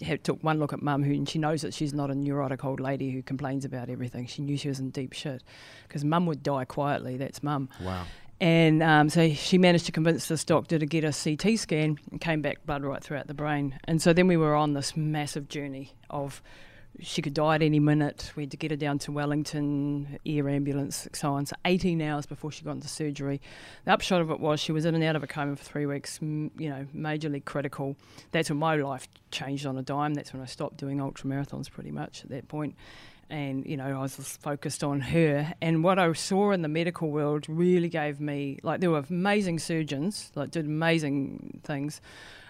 had, 0.00 0.22
took 0.22 0.42
one 0.44 0.58
look 0.58 0.72
at 0.72 0.82
mum, 0.82 1.02
who 1.02 1.12
and 1.12 1.28
she 1.28 1.38
knows 1.38 1.62
that 1.62 1.74
she's 1.74 1.92
not 1.92 2.10
a 2.10 2.14
neurotic 2.14 2.64
old 2.64 2.80
lady 2.80 3.10
who 3.10 3.22
complains 3.22 3.64
about 3.64 3.88
everything. 3.88 4.26
She 4.26 4.42
knew 4.42 4.56
she 4.56 4.68
was 4.68 4.78
in 4.78 4.90
deep 4.90 5.12
shit 5.12 5.42
because 5.88 6.04
mum 6.04 6.26
would 6.26 6.42
die 6.42 6.64
quietly. 6.64 7.16
That's 7.16 7.42
mum. 7.42 7.68
Wow. 7.80 8.04
And 8.42 8.82
um, 8.82 9.08
so 9.08 9.32
she 9.34 9.56
managed 9.56 9.86
to 9.86 9.92
convince 9.92 10.26
this 10.26 10.42
doctor 10.42 10.76
to 10.76 10.84
get 10.84 11.04
a 11.04 11.12
CT 11.12 11.60
scan 11.60 12.00
and 12.10 12.20
came 12.20 12.42
back 12.42 12.66
blood 12.66 12.82
right 12.82 13.00
throughout 13.00 13.28
the 13.28 13.34
brain. 13.34 13.78
And 13.84 14.02
so 14.02 14.12
then 14.12 14.26
we 14.26 14.36
were 14.36 14.56
on 14.56 14.72
this 14.72 14.96
massive 14.96 15.48
journey 15.48 15.92
of 16.10 16.42
she 16.98 17.22
could 17.22 17.34
die 17.34 17.54
at 17.54 17.62
any 17.62 17.78
minute. 17.78 18.32
We 18.34 18.42
had 18.42 18.50
to 18.50 18.56
get 18.56 18.72
her 18.72 18.76
down 18.76 18.98
to 18.98 19.12
Wellington, 19.12 20.18
air 20.26 20.48
ambulance, 20.48 21.06
so 21.12 21.34
on. 21.34 21.46
So 21.46 21.54
18 21.64 22.02
hours 22.02 22.26
before 22.26 22.50
she 22.50 22.64
got 22.64 22.72
into 22.72 22.88
surgery. 22.88 23.40
The 23.84 23.92
upshot 23.92 24.20
of 24.20 24.32
it 24.32 24.40
was 24.40 24.58
she 24.58 24.72
was 24.72 24.86
in 24.86 24.96
and 24.96 25.04
out 25.04 25.14
of 25.14 25.22
a 25.22 25.28
coma 25.28 25.54
for 25.54 25.62
three 25.62 25.86
weeks, 25.86 26.18
you 26.20 26.50
know, 26.68 26.84
majorly 26.92 27.44
critical. 27.44 27.96
That's 28.32 28.50
when 28.50 28.58
my 28.58 28.74
life 28.74 29.06
changed 29.30 29.66
on 29.66 29.78
a 29.78 29.82
dime. 29.82 30.14
That's 30.14 30.32
when 30.32 30.42
I 30.42 30.46
stopped 30.46 30.78
doing 30.78 31.00
ultra 31.00 31.30
marathons 31.30 31.70
pretty 31.70 31.92
much 31.92 32.24
at 32.24 32.30
that 32.30 32.48
point 32.48 32.74
and 33.32 33.64
you 33.66 33.76
know 33.76 33.86
I 33.86 34.02
was 34.02 34.14
focused 34.14 34.84
on 34.84 35.00
her. 35.00 35.54
And 35.60 35.82
what 35.82 35.98
I 35.98 36.12
saw 36.12 36.52
in 36.52 36.62
the 36.62 36.68
medical 36.68 37.10
world 37.10 37.46
really 37.48 37.88
gave 37.88 38.20
me 38.20 38.58
like 38.62 38.80
there 38.80 38.90
were 38.90 39.04
amazing 39.08 39.58
surgeons, 39.58 40.30
like 40.34 40.50
did 40.50 40.66
amazing 40.66 41.60
things, 41.64 42.00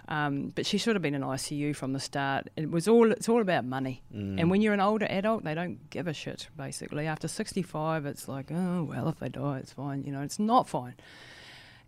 um, 0.09 0.51
but 0.53 0.65
she 0.65 0.77
should 0.77 0.95
have 0.95 1.01
been 1.01 1.15
in 1.15 1.21
ICU 1.21 1.75
from 1.75 1.93
the 1.93 1.99
start. 1.99 2.49
It 2.57 2.69
was 2.69 2.87
all 2.87 3.11
it's 3.11 3.29
all 3.29 3.41
about 3.41 3.65
money. 3.65 4.03
Mm. 4.13 4.41
And 4.41 4.51
when 4.51 4.61
you're 4.61 4.73
an 4.73 4.81
older 4.81 5.07
adult, 5.09 5.45
they 5.45 5.55
don't 5.55 5.89
give 5.89 6.07
a 6.07 6.13
shit. 6.13 6.49
Basically, 6.55 7.07
after 7.07 7.27
65, 7.27 8.05
it's 8.05 8.27
like 8.27 8.51
oh 8.51 8.83
well, 8.83 9.07
if 9.07 9.19
they 9.19 9.29
die, 9.29 9.59
it's 9.59 9.71
fine. 9.71 10.03
You 10.03 10.11
know, 10.11 10.21
it's 10.21 10.37
not 10.37 10.67
fine. 10.67 10.95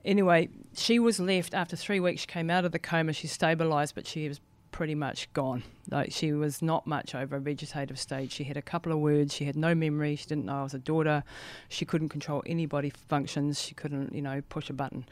Anyway, 0.06 0.50
she 0.76 1.00
was 1.00 1.20
left 1.20 1.54
after 1.54 1.76
three 1.76 2.00
weeks. 2.00 2.22
She 2.22 2.28
came 2.28 2.50
out 2.50 2.64
of 2.64 2.72
the 2.72 2.80
coma. 2.80 3.12
She 3.12 3.28
stabilised, 3.28 3.96
but 3.96 4.08
she 4.08 4.30
was 4.30 4.40
pretty 4.76 4.94
much 4.94 5.32
gone. 5.32 5.64
Like 5.90 6.12
she 6.12 6.34
was 6.34 6.62
not 6.62 6.86
much 6.86 7.16
over 7.16 7.38
a 7.38 7.40
vegetative 7.40 7.98
stage. 7.98 8.34
She 8.34 8.44
had 8.44 8.58
a 8.58 8.62
couple 8.62 8.92
of 8.92 9.00
words. 9.00 9.34
She 9.34 9.46
had 9.46 9.56
no 9.56 9.74
memory. 9.74 10.18
She 10.18 10.26
didn't 10.26 10.44
know 10.44 10.60
I 10.60 10.64
was 10.64 10.74
a 10.74 10.80
daughter. 10.80 11.24
She 11.70 11.86
couldn't 11.86 12.10
control 12.10 12.44
any 12.46 12.66
body 12.66 12.92
functions. 13.08 13.62
She 13.62 13.74
couldn't, 13.74 14.14
you 14.14 14.22
know, 14.22 14.42
push 14.50 14.70
a 14.70 14.74
button. 14.74 15.06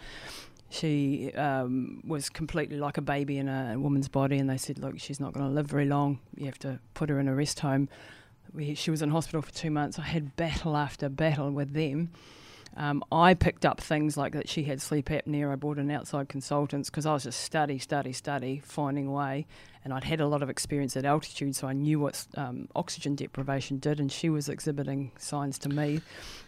She 0.70 1.32
um, 1.36 2.04
was 2.06 2.30
completely 2.30 2.76
like 2.76 2.98
a 2.98 3.02
baby 3.02 3.38
in 3.38 3.48
a, 3.48 3.80
woman's 3.80 4.10
body, 4.10 4.38
and 4.38 4.50
they 4.50 4.58
said, 4.58 4.80
"Look, 4.80 5.00
she's 5.00 5.22
not 5.22 5.32
going 5.32 5.46
to 5.46 5.52
live 5.54 5.68
very 5.68 5.86
long. 5.86 6.20
You 6.36 6.48
have 6.48 6.60
to 6.60 6.80
put 6.94 7.08
her 7.10 7.18
in 7.18 7.30
a 7.30 7.36
rest 7.36 7.62
home." 7.62 7.88
We, 8.54 8.76
she 8.76 8.92
was 8.92 9.02
in 9.02 9.12
hospital 9.12 9.42
for 9.42 9.54
two 9.54 9.72
months. 9.72 9.98
I 9.98 10.02
had 10.02 10.36
battle 10.36 10.76
after 10.76 11.08
battle 11.08 11.52
with 11.52 11.72
them. 11.72 12.10
Um, 12.76 13.04
I 13.12 13.36
picked 13.36 13.66
up 13.66 13.80
things 13.80 14.18
like 14.18 14.34
that 14.34 14.50
she 14.50 14.64
had 14.64 14.82
sleep 14.82 15.10
apnea. 15.10 15.52
I 15.52 15.56
brought 15.56 15.78
in 15.78 15.92
outside 15.92 16.28
consultants 16.28 16.90
because 16.90 17.06
I 17.06 17.14
was 17.14 17.24
just 17.24 17.40
study, 17.42 17.78
study, 17.78 18.14
study, 18.14 18.62
finding 18.66 19.08
a 19.08 19.12
way. 19.12 19.46
And 19.84 19.94
I'd 19.94 20.06
had 20.06 20.22
a 20.22 20.28
lot 20.28 20.42
of 20.42 20.50
experience 20.50 20.96
at 20.96 21.04
altitude, 21.04 21.56
so 21.56 21.68
I 21.68 21.74
knew 21.74 22.00
what 22.00 22.26
um, 22.36 22.70
oxygen 22.74 23.16
deprivation 23.16 23.80
did. 23.80 24.00
And 24.00 24.12
she 24.12 24.30
was 24.30 24.48
exhibiting 24.48 25.12
signs 25.18 25.60
to 25.60 25.70
me 25.70 26.02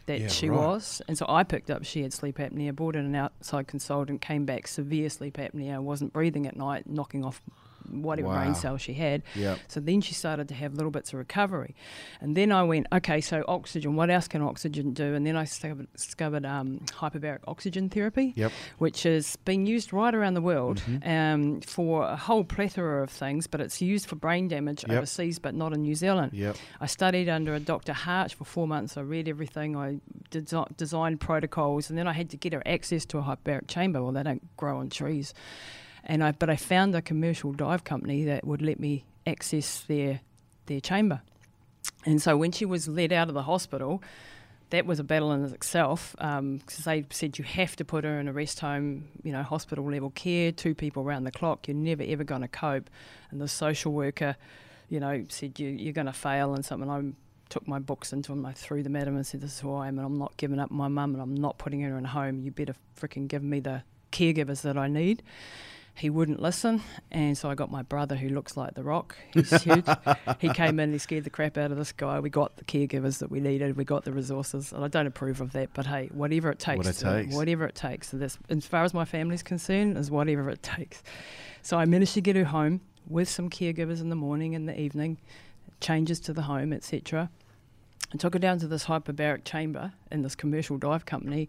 that 0.06 0.22
Yeah, 0.22 0.28
she 0.30 0.50
right. 0.50 0.58
was. 0.58 1.02
And 1.08 1.18
so 1.18 1.26
I 1.28 1.44
picked 1.44 1.70
up 1.70 1.84
she 1.84 2.02
had 2.02 2.14
sleep 2.14 2.38
apnea, 2.38 2.74
brought 2.74 2.96
in 2.96 3.06
an 3.06 3.16
outside 3.16 3.68
consultant, 3.68 4.22
came 4.22 4.46
back 4.46 4.68
severe 4.68 5.10
sleep 5.10 5.36
apnea, 5.38 5.80
wasn't 5.82 6.14
breathing 6.14 6.48
at 6.48 6.56
night, 6.56 6.88
knocking 6.90 7.26
off 7.26 7.42
whatever 7.89 8.28
Wow. 8.30 8.36
brain 8.43 8.56
cells 8.56 8.82
she 8.82 8.93
had. 8.93 9.24
Yeah. 9.36 9.56
So 9.67 9.80
then 9.80 10.02
she 10.02 10.13
started 10.13 10.48
to 10.50 10.54
have 10.54 10.74
little 10.74 10.91
bits 10.91 11.13
of 11.13 11.19
recovery. 11.19 11.76
And 12.21 12.36
then 12.36 12.52
I 12.52 12.63
went, 12.63 12.88
okay, 12.93 13.21
so 13.21 13.43
oxygen, 13.48 13.95
what 13.95 14.10
else 14.10 14.28
can 14.28 14.41
oxygen 14.41 14.93
do? 14.93 15.13
And 15.15 15.26
then 15.26 15.36
I 15.36 15.43
discovered, 15.43 15.88
discovered 15.93 16.45
um, 16.45 16.80
hyperbaric 16.91 17.39
oxygen 17.48 17.89
therapy, 17.89 18.34
Yep. 18.36 18.52
which 18.78 19.06
is 19.06 19.36
being 19.45 19.65
used 19.65 19.93
right 19.93 20.13
around 20.13 20.34
the 20.34 20.41
world 20.41 20.82
Mhm. 20.88 21.08
um, 21.08 21.62
for 21.62 22.04
a 22.04 22.15
whole 22.15 22.43
plethora 22.43 23.04
of 23.04 23.10
things, 23.10 23.48
but 23.48 23.62
it's 23.62 23.82
used 23.82 24.08
for 24.08 24.15
brain 24.15 24.48
damage 24.48 24.84
Yep. 24.88 24.98
overseas, 24.98 25.39
but 25.39 25.54
not 25.56 25.74
in 25.74 25.82
New 25.82 25.95
Zealand. 25.95 26.34
Yep. 26.34 26.56
I 26.82 26.86
studied 26.86 27.30
under 27.30 27.54
a 27.56 27.60
Dr. 27.60 27.93
Hart 27.93 28.32
for 28.34 28.45
four 28.45 28.67
months. 28.67 28.98
I 28.98 29.02
read 29.02 29.28
everything. 29.28 29.76
I 29.76 30.00
desi- 30.32 30.76
designed 30.78 31.19
protocols, 31.19 31.89
and 31.89 31.98
then 31.98 32.08
I 32.08 32.13
had 32.13 32.30
to 32.32 32.38
get 32.38 32.54
her 32.54 32.63
access 32.65 33.06
to 33.06 33.17
a 33.19 33.21
hyperbaric 33.21 33.67
chamber. 33.67 34.02
Well, 34.04 34.12
they 34.12 34.24
don't 34.24 34.56
grow 34.58 34.78
on 34.80 34.89
trees, 34.89 35.34
and 36.06 36.24
I 36.24 36.32
but 36.32 36.50
I 36.50 36.56
found 36.56 36.96
a 36.96 37.02
commercial 37.02 37.52
dive 37.52 37.84
company 37.84 38.24
that 38.26 38.46
would 38.46 38.62
let 38.62 38.80
me 38.80 39.06
access 39.26 39.82
their 39.82 40.22
their 40.68 40.80
chamber. 40.80 41.22
And 42.06 42.22
so 42.22 42.38
when 42.38 42.51
she 42.51 42.66
was 42.66 42.88
led 42.88 43.12
out 43.12 43.28
of 43.28 43.34
the 43.34 43.43
hospital, 43.43 44.01
that 44.70 44.86
was 44.86 44.99
a 44.99 45.03
battle 45.03 45.32
in 45.32 45.43
itself 45.45 46.16
because 46.18 46.39
um, 46.39 46.62
they 46.86 47.06
said 47.10 47.38
you 47.38 47.43
have 47.43 47.76
to 47.76 47.86
put 47.86 48.03
her 48.03 48.20
in 48.20 48.28
a 48.28 48.34
rest 48.34 48.60
home, 48.60 49.08
you 49.24 49.32
know, 49.32 49.43
hospital 49.43 49.89
level 49.89 50.10
care, 50.12 50.51
two 50.51 50.74
people 50.74 51.03
around 51.03 51.24
the 51.24 51.32
clock. 51.32 51.68
You're 51.68 51.78
never 51.78 52.03
ever 52.03 52.24
going 52.24 52.41
to 52.41 52.47
cope. 52.47 52.89
And 53.32 53.39
the 53.39 53.47
social 53.47 53.93
worker, 53.93 54.36
you 54.89 54.99
know, 54.99 55.26
said 55.30 55.60
you, 55.60 55.70
you're 55.70 55.93
going 55.93 56.08
to 56.08 56.14
fail 56.14 56.53
and 56.53 56.66
something. 56.66 56.89
I 56.89 57.03
took 57.49 57.68
my 57.68 57.80
books 57.80 58.12
into 58.12 58.34
him. 58.34 58.45
I 58.45 58.53
threw 58.53 58.82
them 58.82 58.95
at 58.95 59.08
him 59.08 59.16
and 59.16 59.26
said, 59.26 59.41
"This 59.41 59.53
is 59.53 59.60
who 59.60 59.76
I 59.76 59.88
am, 59.88 59.99
and 59.99 60.06
I'm 60.06 60.18
not 60.18 60.36
giving 60.38 60.60
up 60.60 60.72
my 60.72 60.88
mum, 60.88 61.14
and 61.14 61.22
I'm 61.22 61.36
not 61.36 61.58
putting 61.58 61.82
her 61.82 61.97
in 61.97 62.06
a 62.06 62.10
home. 62.10 62.41
You 62.41 62.51
better 62.51 62.76
freaking 62.99 63.28
give 63.28 63.43
me 63.43 63.60
the 63.60 63.84
caregivers 64.12 64.62
that 64.62 64.78
I 64.78 64.88
need." 64.88 65.22
He 65.98 66.10
wouldn't 66.10 66.41
listen, 66.41 66.82
and 67.10 67.38
so 67.38 67.50
I 67.50 67.56
got 67.56 67.72
my 67.72 67.82
brother, 67.82 68.18
who 68.18 68.28
looks 68.28 68.58
like 68.58 68.74
the 68.74 68.84
Rock. 68.84 69.16
He's 69.34 69.50
huge. 69.64 69.86
he 70.39 70.50
came 70.50 70.78
in, 70.78 70.91
he 70.91 70.98
scared 70.98 71.24
the 71.24 71.30
crap 71.30 71.58
out 71.58 71.72
of 71.72 71.78
this 71.78 71.93
guy. 71.93 72.20
We 72.20 72.30
got 72.30 72.58
the 72.58 72.66
caregivers 72.66 73.20
that 73.20 73.32
we 73.32 73.39
needed, 73.39 73.78
we 73.78 73.86
got 73.86 74.04
the 74.04 74.12
resources, 74.12 74.74
and 74.74 74.84
I 74.84 74.89
don't 74.89 75.08
approve 75.08 75.39
of 75.39 75.54
that, 75.54 75.70
but 75.74 75.86
hey, 75.86 76.10
whatever 76.14 76.52
it 76.52 76.60
takes, 76.60 76.78
what 76.78 76.88
it 76.88 76.98
takes. 76.98 77.34
whatever 77.34 77.66
it 77.66 77.76
takes. 77.76 78.10
So 78.10 78.18
this, 78.18 78.38
as 78.50 78.66
far 78.66 78.84
as 78.84 78.93
my 78.93 79.06
family's 79.06 79.41
concerned, 79.41 79.98
is 79.98 80.12
whatever 80.12 80.50
it 80.50 80.62
takes. 80.78 81.02
So 81.62 81.78
I 81.78 81.86
managed 81.86 82.14
to 82.16 82.22
get 82.22 82.36
her 82.36 82.43
home 82.43 82.82
with 83.08 83.30
some 83.30 83.50
caregivers 83.50 84.02
in 84.02 84.10
the 84.10 84.16
morning 84.18 84.54
and 84.54 84.68
the 84.68 84.78
evening, 84.78 85.18
changes 85.80 86.20
to 86.22 86.34
the 86.34 86.41
home, 86.41 86.74
etc. 86.74 87.30
And 88.12 88.20
took 88.20 88.34
her 88.34 88.39
down 88.39 88.60
to 88.60 88.68
this 88.68 88.86
hyperbaric 88.86 89.46
chamber 89.46 89.93
in 90.12 90.24
this 90.24 90.36
commercial 90.36 90.78
dive 90.78 91.06
company 91.06 91.48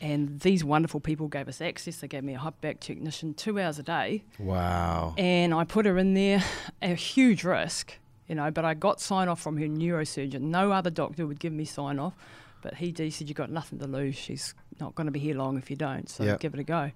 and 0.00 0.40
these 0.40 0.64
wonderful 0.64 1.00
people 1.00 1.28
gave 1.28 1.48
us 1.48 1.60
access. 1.60 1.98
They 1.98 2.08
gave 2.08 2.24
me 2.24 2.34
a 2.34 2.38
hyperbaric 2.38 2.80
technician 2.80 3.34
two 3.34 3.60
hours 3.60 3.78
a 3.78 3.82
day. 3.82 4.24
Wow. 4.38 5.14
And 5.18 5.52
I 5.52 5.64
put 5.64 5.84
her 5.86 5.98
in 5.98 6.14
there, 6.14 6.42
a 6.82 6.94
huge 6.94 7.44
risk, 7.44 7.98
you 8.26 8.34
know, 8.34 8.50
but 8.50 8.64
I 8.64 8.74
got 8.74 9.00
sign 9.00 9.28
off 9.28 9.40
from 9.40 9.58
her 9.58 9.66
neurosurgeon. 9.66 10.40
No 10.40 10.72
other 10.72 10.90
doctor 10.90 11.26
would 11.26 11.38
give 11.38 11.52
me 11.52 11.64
sign 11.64 11.98
off, 11.98 12.14
but 12.62 12.74
he, 12.74 12.94
he 12.96 13.10
said, 13.10 13.28
You've 13.28 13.36
got 13.36 13.50
nothing 13.50 13.78
to 13.80 13.86
lose. 13.86 14.16
She's 14.16 14.54
not 14.80 14.94
going 14.94 15.06
to 15.06 15.12
be 15.12 15.20
here 15.20 15.34
long 15.34 15.58
if 15.58 15.70
you 15.70 15.76
don't, 15.76 16.08
so 16.08 16.24
yep. 16.24 16.40
give 16.40 16.54
it 16.54 16.60
a 16.60 16.64
go. 16.64 16.92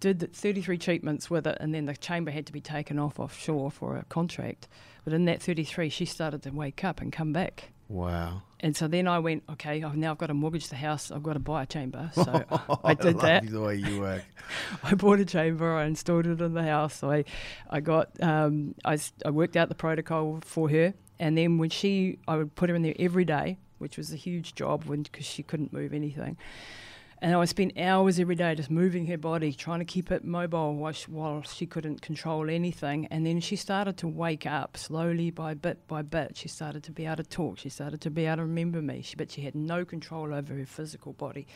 Did 0.00 0.32
33 0.34 0.78
treatments 0.78 1.30
with 1.30 1.46
it, 1.46 1.58
and 1.60 1.74
then 1.74 1.84
the 1.84 1.96
chamber 1.96 2.32
had 2.32 2.46
to 2.46 2.52
be 2.52 2.60
taken 2.60 2.98
off 2.98 3.20
offshore 3.20 3.70
for 3.70 3.96
a 3.96 4.04
contract. 4.04 4.66
But 5.04 5.12
in 5.12 5.26
that 5.26 5.42
33, 5.42 5.90
she 5.90 6.06
started 6.06 6.42
to 6.42 6.50
wake 6.50 6.82
up 6.82 7.00
and 7.00 7.12
come 7.12 7.32
back. 7.32 7.70
Wow. 7.92 8.40
And 8.58 8.74
so 8.74 8.88
then 8.88 9.06
I 9.06 9.18
went, 9.18 9.42
okay, 9.50 9.82
I've 9.82 9.96
now 9.96 10.12
I've 10.12 10.18
got 10.18 10.28
to 10.28 10.34
mortgage 10.34 10.68
the 10.68 10.76
house. 10.76 11.10
I've 11.10 11.22
got 11.22 11.34
to 11.34 11.38
buy 11.38 11.64
a 11.64 11.66
chamber. 11.66 12.10
So 12.14 12.44
I 12.82 12.94
did 13.00 13.18
I 13.18 13.22
that. 13.40 13.50
The 13.50 13.60
way 13.60 13.76
you 13.76 14.00
work. 14.00 14.22
I 14.82 14.94
bought 14.94 15.20
a 15.20 15.26
chamber. 15.26 15.74
I 15.74 15.84
installed 15.84 16.26
it 16.26 16.40
in 16.40 16.54
the 16.54 16.62
house. 16.62 16.96
So 16.96 17.10
I, 17.10 17.24
I 17.68 17.80
got, 17.80 18.10
um, 18.22 18.74
I, 18.82 18.98
I 19.26 19.30
worked 19.30 19.56
out 19.56 19.68
the 19.68 19.74
protocol 19.74 20.38
for 20.42 20.70
her. 20.70 20.94
And 21.18 21.36
then 21.36 21.58
when 21.58 21.68
she, 21.68 22.18
I 22.26 22.36
would 22.36 22.54
put 22.54 22.70
her 22.70 22.76
in 22.76 22.82
there 22.82 22.94
every 22.98 23.26
day, 23.26 23.58
which 23.78 23.98
was 23.98 24.10
a 24.10 24.16
huge 24.16 24.54
job 24.54 24.84
because 24.88 25.26
she 25.26 25.42
couldn't 25.42 25.72
move 25.72 25.92
anything. 25.92 26.38
And 27.22 27.36
I 27.36 27.44
spent 27.44 27.78
hours 27.78 28.18
every 28.18 28.34
day 28.34 28.56
just 28.56 28.68
moving 28.68 29.06
her 29.06 29.16
body, 29.16 29.52
trying 29.52 29.78
to 29.78 29.84
keep 29.84 30.10
it 30.10 30.24
mobile 30.24 30.74
while 30.74 30.90
she, 30.90 31.08
while 31.08 31.40
she 31.42 31.66
couldn't 31.66 32.02
control 32.02 32.50
anything. 32.50 33.06
And 33.12 33.24
then 33.24 33.38
she 33.38 33.54
started 33.54 33.96
to 33.98 34.08
wake 34.08 34.44
up 34.44 34.76
slowly 34.76 35.30
by 35.30 35.54
bit 35.54 35.86
by 35.86 36.02
bit. 36.02 36.36
She 36.36 36.48
started 36.48 36.82
to 36.82 36.90
be 36.90 37.06
able 37.06 37.18
to 37.18 37.22
talk. 37.22 37.60
She 37.60 37.68
started 37.68 38.00
to 38.00 38.10
be 38.10 38.26
able 38.26 38.38
to 38.38 38.42
remember 38.42 38.82
me. 38.82 39.02
She, 39.02 39.14
but 39.14 39.30
she 39.30 39.42
had 39.42 39.54
no 39.54 39.84
control 39.84 40.34
over 40.34 40.52
her 40.52 40.66
physical 40.66 41.12
body. 41.12 41.46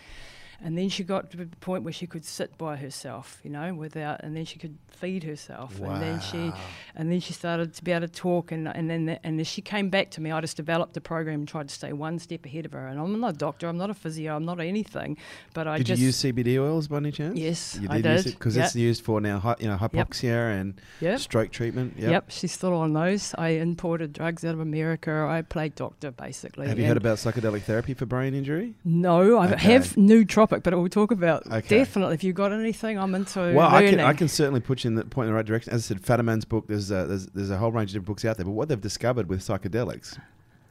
And 0.63 0.77
then 0.77 0.89
she 0.89 1.05
got 1.05 1.31
to 1.31 1.37
the 1.37 1.47
point 1.61 1.83
where 1.83 1.93
she 1.93 2.07
could 2.07 2.25
sit 2.25 2.57
by 2.57 2.77
herself, 2.77 3.41
you 3.43 3.51
know, 3.51 3.75
without, 3.75 4.23
and 4.23 4.37
then 4.37 4.45
she 4.45 4.59
could 4.59 4.77
feed 4.89 5.25
herself. 5.25 5.79
Wow. 5.79 5.91
And 5.91 6.03
then 6.03 6.21
she, 6.21 6.53
and 6.95 7.11
then 7.11 7.21
she 7.21 7.33
started 7.33 7.75
to 7.75 7.85
be 7.85 7.93
able 7.93 8.07
to 8.07 8.13
talk. 8.13 8.53
And 8.53 8.69
and 8.69 8.89
then 8.89 9.07
the, 9.07 9.27
and 9.27 9.41
as 9.41 9.47
she 9.47 9.63
came 9.63 9.91
back 9.91 10.11
to 10.13 10.21
me, 10.21 10.31
I 10.31 10.41
just 10.41 10.57
developed 10.57 10.97
a 10.97 11.01
program 11.01 11.41
and 11.41 11.49
tried 11.49 11.69
to 11.69 11.75
stay 11.75 11.93
one 11.93 12.19
step 12.19 12.45
ahead 12.47 12.65
of 12.67 12.73
her. 12.73 12.87
And 12.87 12.99
I'm 12.99 13.21
not 13.21 13.35
a 13.35 13.39
doctor, 13.39 13.69
I'm 13.69 13.77
not 13.77 13.91
a 13.91 13.95
physio, 13.95 14.37
I'm 14.37 14.45
not 14.45 14.61
anything, 14.61 15.19
but 15.55 15.67
I 15.67 15.79
did 15.79 15.87
just 15.87 16.01
you 16.01 16.07
use 16.07 16.23
CBD 16.23 16.59
oils 16.59 16.89
by 16.89 16.99
any 16.99 17.13
chance? 17.13 17.39
Yes, 17.39 17.79
you 17.81 17.89
did 17.89 18.07
I 18.07 18.17
did 18.17 18.25
because 18.25 18.57
yep. 18.57 18.67
it's 18.67 18.77
used 18.77 19.05
for 19.05 19.21
now, 19.21 19.57
you 19.59 19.69
know, 19.69 19.77
hypoxia 19.77 20.23
yep. 20.23 20.61
and 20.61 20.81
yep. 21.01 21.21
stroke 21.21 21.51
treatment. 21.51 21.95
Yep. 21.99 22.11
yep, 22.11 22.31
she's 22.31 22.53
still 22.53 22.75
on 22.75 22.93
those. 22.93 23.35
I 23.37 23.49
imported 23.49 24.13
drugs 24.13 24.45
out 24.45 24.55
of 24.55 24.61
America. 24.61 25.27
I 25.29 25.43
played 25.43 25.75
doctor 25.75 26.11
basically. 26.11 26.69
Have 26.69 26.79
you 26.79 26.87
heard 26.87 26.97
about 26.97 27.19
psychedelic 27.19 27.63
therapy 27.63 27.95
for 27.95 28.07
brain 28.07 28.35
injury? 28.35 28.75
No, 28.85 29.37
I 29.37 29.53
okay. 29.53 29.73
have 29.73 29.95
nootropic, 29.95 30.46
but 30.51 30.65
we'll 30.75 30.89
talk 30.89 31.11
about. 31.11 31.47
Okay. 31.47 31.79
Definitely. 31.79 32.15
If 32.15 32.25
you've 32.25 32.35
got 32.37 32.53
anything, 32.53 32.99
I'm 32.99 33.15
into. 33.15 33.53
Well, 33.55 33.69
I 33.75 33.87
can, 33.89 34.01
I 34.01 34.13
can 34.13 34.29
certainly 34.29 34.61
put 34.61 34.85
you 34.85 34.89
in 34.89 34.95
the 34.95 35.05
point 35.05 35.27
in 35.27 35.33
the 35.33 35.37
right 35.37 35.47
direction. 35.47 35.73
As 35.73 35.85
I 35.91 35.95
said, 35.95 36.03
Fadiman's 36.03 36.45
book. 36.45 36.67
There's 36.67 36.91
a, 36.91 37.07
there's 37.07 37.27
there's 37.27 37.51
a 37.51 37.59
whole 37.59 37.73
range 37.73 37.91
of 37.91 37.95
different 37.95 38.07
books 38.07 38.25
out 38.25 38.37
there. 38.37 38.45
But 38.47 38.53
what 38.53 38.69
they've 38.69 38.81
discovered 38.81 39.29
with 39.29 39.41
psychedelics, 39.41 40.19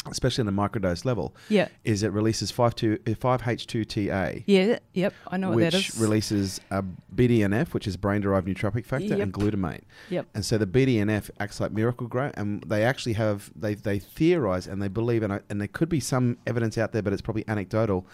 especially 0.09 0.41
in 0.41 0.45
the 0.45 0.51
microdose 0.51 1.03
level, 1.05 1.35
yeah, 1.49 1.67
is 1.83 2.03
it 2.03 2.11
releases 2.11 2.51
five 2.51 2.75
two 2.75 2.99
uh, 3.07 3.15
five 3.15 3.47
H 3.47 3.65
two 3.67 3.83
TA. 3.85 4.31
Yeah. 4.45 4.79
Yep. 4.93 5.13
I 5.29 5.37
know 5.37 5.49
what 5.49 5.55
which 5.57 5.71
that 5.73 5.89
is. 5.89 5.99
releases 5.99 6.61
a 6.71 6.83
BDNF, 7.15 7.73
which 7.73 7.87
is 7.87 7.97
brain 7.97 8.21
derived 8.21 8.47
nootropic 8.47 8.85
factor, 8.85 9.07
Yep. 9.07 9.19
and 9.19 9.33
glutamate. 9.33 9.81
Yep. 10.09 10.27
And 10.35 10.45
so 10.45 10.57
the 10.57 10.67
BDNF 10.67 11.29
acts 11.39 11.59
like 11.59 11.71
Miracle-Gro, 11.71 12.31
and 12.35 12.63
they 12.67 12.83
actually 12.83 13.13
have 13.13 13.51
they 13.55 13.73
they 13.73 13.99
theorize 13.99 14.67
and 14.67 14.81
they 14.81 14.87
believe, 14.89 15.23
and 15.23 15.33
I, 15.33 15.39
and 15.49 15.59
there 15.59 15.67
could 15.67 15.89
be 15.89 15.99
some 15.99 16.37
evidence 16.45 16.77
out 16.77 16.91
there, 16.91 17.01
but 17.01 17.11
it's 17.13 17.21
probably 17.21 17.43
anecdotal, 17.47 18.05